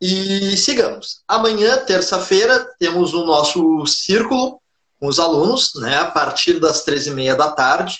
E 0.00 0.56
sigamos. 0.56 1.20
Amanhã, 1.26 1.76
terça-feira, 1.78 2.64
temos 2.78 3.12
o 3.12 3.26
nosso 3.26 3.84
círculo 3.86 4.60
com 5.00 5.08
os 5.08 5.18
alunos, 5.18 5.72
né, 5.76 5.98
a 5.98 6.10
partir 6.10 6.60
das 6.60 6.84
13h30 6.84 7.36
da 7.36 7.50
tarde. 7.50 7.98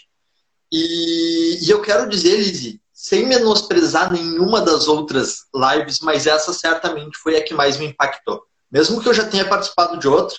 E, 0.71 1.59
e 1.63 1.69
eu 1.71 1.83
quero 1.83 2.09
dizer, 2.09 2.37
Lizzie, 2.37 2.81
sem 2.93 3.27
menosprezar 3.27 4.13
nenhuma 4.13 4.61
das 4.61 4.87
outras 4.87 5.47
lives, 5.53 5.99
mas 6.01 6.27
essa 6.27 6.53
certamente 6.53 7.19
foi 7.19 7.37
a 7.37 7.43
que 7.43 7.55
mais 7.55 7.77
me 7.77 7.87
impactou. 7.87 8.45
Mesmo 8.71 9.01
que 9.01 9.09
eu 9.09 9.15
já 9.15 9.27
tenha 9.27 9.49
participado 9.49 9.99
de 9.99 10.07
outra, 10.07 10.37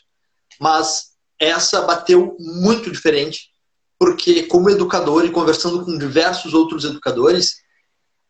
mas 0.60 1.11
essa 1.42 1.82
bateu 1.82 2.38
muito 2.40 2.92
diferente, 2.92 3.50
porque 3.98 4.44
como 4.44 4.70
educador 4.70 5.26
e 5.26 5.32
conversando 5.32 5.84
com 5.84 5.98
diversos 5.98 6.54
outros 6.54 6.86
educadores, 6.86 7.56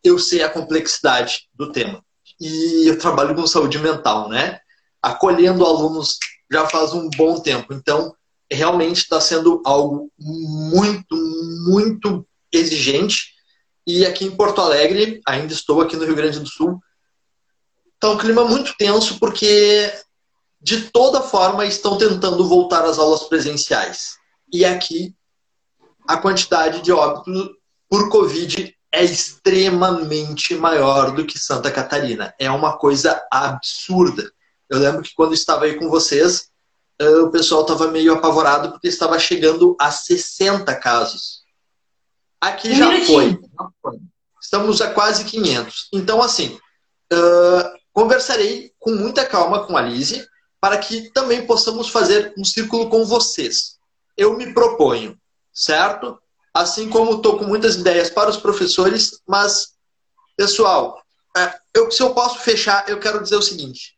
eu 0.01 0.17
sei 0.17 0.41
a 0.41 0.49
complexidade 0.49 1.49
do 1.53 1.71
tema. 1.71 2.01
E 2.39 2.87
eu 2.87 2.97
trabalho 2.97 3.35
com 3.35 3.45
saúde 3.45 3.77
mental, 3.77 4.29
né? 4.29 4.59
Acolhendo 5.01 5.65
alunos 5.65 6.17
já 6.49 6.67
faz 6.67 6.93
um 6.93 7.09
bom 7.09 7.39
tempo. 7.39 7.73
Então, 7.73 8.15
realmente 8.49 8.99
está 8.99 9.19
sendo 9.19 9.61
algo 9.65 10.09
muito, 10.17 11.15
muito 11.65 12.25
exigente. 12.51 13.33
E 13.85 14.05
aqui 14.05 14.25
em 14.25 14.35
Porto 14.35 14.61
Alegre, 14.61 15.21
ainda 15.27 15.53
estou 15.53 15.81
aqui 15.81 15.97
no 15.97 16.05
Rio 16.05 16.15
Grande 16.15 16.39
do 16.39 16.47
Sul, 16.47 16.79
está 17.95 18.09
um 18.09 18.17
clima 18.17 18.45
muito 18.45 18.75
tenso 18.77 19.19
porque 19.19 19.91
de 20.61 20.89
toda 20.91 21.21
forma 21.21 21.65
estão 21.65 21.97
tentando 21.97 22.47
voltar 22.47 22.85
às 22.85 22.99
aulas 22.99 23.23
presenciais. 23.23 24.17
E 24.51 24.63
aqui 24.63 25.15
a 26.07 26.17
quantidade 26.17 26.81
de 26.81 26.91
óbitos 26.91 27.49
por 27.89 28.09
Covid 28.09 28.75
é 28.91 29.03
extremamente 29.03 30.53
maior 30.55 31.11
do 31.11 31.25
que 31.25 31.39
Santa 31.39 31.71
Catarina. 31.71 32.33
É 32.37 32.51
uma 32.51 32.77
coisa 32.77 33.25
absurda. 33.31 34.31
Eu 34.69 34.79
lembro 34.79 35.01
que 35.01 35.13
quando 35.15 35.33
estava 35.33 35.65
aí 35.65 35.79
com 35.79 35.89
vocês, 35.89 36.49
eh, 36.99 37.17
o 37.19 37.31
pessoal 37.31 37.61
estava 37.61 37.87
meio 37.87 38.13
apavorado 38.13 38.71
porque 38.71 38.87
estava 38.87 39.17
chegando 39.17 39.75
a 39.79 39.89
60 39.89 40.75
casos. 40.75 41.41
Aqui 42.39 42.75
já 42.75 43.05
foi. 43.05 43.39
Estamos 44.41 44.81
a 44.81 44.91
quase 44.91 45.23
500. 45.25 45.89
Então, 45.93 46.21
assim, 46.21 46.57
uh, 47.13 47.79
conversarei 47.93 48.71
com 48.79 48.91
muita 48.91 49.25
calma 49.25 49.65
com 49.65 49.77
a 49.77 49.81
Lise 49.81 50.27
para 50.61 50.77
que 50.77 51.09
também 51.09 51.45
possamos 51.45 51.89
fazer 51.89 52.33
um 52.37 52.45
círculo 52.45 52.87
com 52.87 53.03
vocês. 53.03 53.77
Eu 54.15 54.37
me 54.37 54.53
proponho, 54.53 55.19
certo? 55.51 56.17
Assim 56.53 56.87
como 56.87 57.15
estou 57.15 57.39
com 57.39 57.45
muitas 57.45 57.75
ideias 57.75 58.09
para 58.11 58.29
os 58.29 58.37
professores, 58.37 59.19
mas, 59.27 59.73
pessoal, 60.37 61.01
é, 61.35 61.57
eu, 61.73 61.89
se 61.89 62.03
eu 62.03 62.13
posso 62.13 62.39
fechar, 62.39 62.87
eu 62.87 62.99
quero 62.99 63.23
dizer 63.23 63.37
o 63.37 63.41
seguinte: 63.41 63.97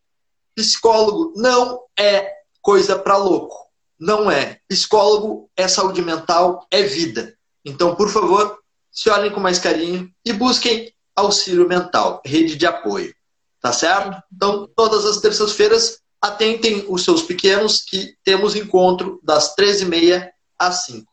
psicólogo 0.55 1.33
não 1.35 1.81
é 1.99 2.31
coisa 2.61 2.97
para 2.97 3.17
louco. 3.17 3.63
Não 3.99 4.29
é. 4.29 4.59
Psicólogo 4.67 5.49
é 5.55 5.67
saúde 5.67 6.01
mental, 6.01 6.65
é 6.71 6.83
vida. 6.83 7.35
Então, 7.65 7.95
por 7.95 8.09
favor, 8.09 8.59
se 8.91 9.09
olhem 9.09 9.31
com 9.31 9.39
mais 9.39 9.59
carinho 9.59 10.11
e 10.25 10.31
busquem 10.31 10.93
auxílio 11.15 11.67
mental, 11.67 12.21
rede 12.25 12.55
de 12.55 12.65
apoio. 12.65 13.13
Tá 13.61 13.71
certo? 13.71 14.21
Então, 14.31 14.67
todas 14.75 15.05
as 15.05 15.19
terças-feiras, 15.21 16.02
Atentem 16.23 16.85
os 16.87 17.03
seus 17.03 17.21
pequenos 17.21 17.81
que 17.81 18.15
temos 18.23 18.55
encontro 18.55 19.19
das 19.21 19.53
13h30 19.57 20.29
às 20.57 20.85
5 20.85 21.05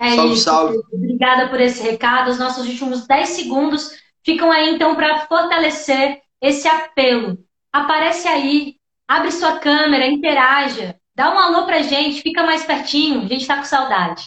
É 0.00 0.16
salve, 0.16 0.32
isso. 0.32 0.44
salve. 0.44 0.78
Obrigada 0.90 1.48
por 1.50 1.60
esse 1.60 1.82
recado. 1.82 2.30
Os 2.30 2.38
nossos 2.38 2.66
últimos 2.66 3.06
10 3.06 3.28
segundos 3.28 3.90
ficam 4.24 4.50
aí, 4.50 4.70
então, 4.70 4.94
para 4.94 5.26
fortalecer 5.26 6.22
esse 6.40 6.66
apelo. 6.66 7.38
Aparece 7.70 8.26
aí, 8.26 8.76
abre 9.06 9.30
sua 9.30 9.58
câmera, 9.58 10.06
interaja, 10.06 10.96
dá 11.14 11.30
um 11.34 11.38
alô 11.38 11.66
pra 11.66 11.82
gente, 11.82 12.22
fica 12.22 12.42
mais 12.44 12.64
pertinho, 12.64 13.22
a 13.22 13.28
gente 13.28 13.46
tá 13.46 13.58
com 13.58 13.64
saudade. 13.64 14.26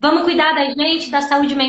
Vamos 0.00 0.24
cuidar 0.24 0.52
da 0.54 0.64
gente, 0.70 1.08
da 1.08 1.22
saúde 1.22 1.54
mental. 1.54 1.60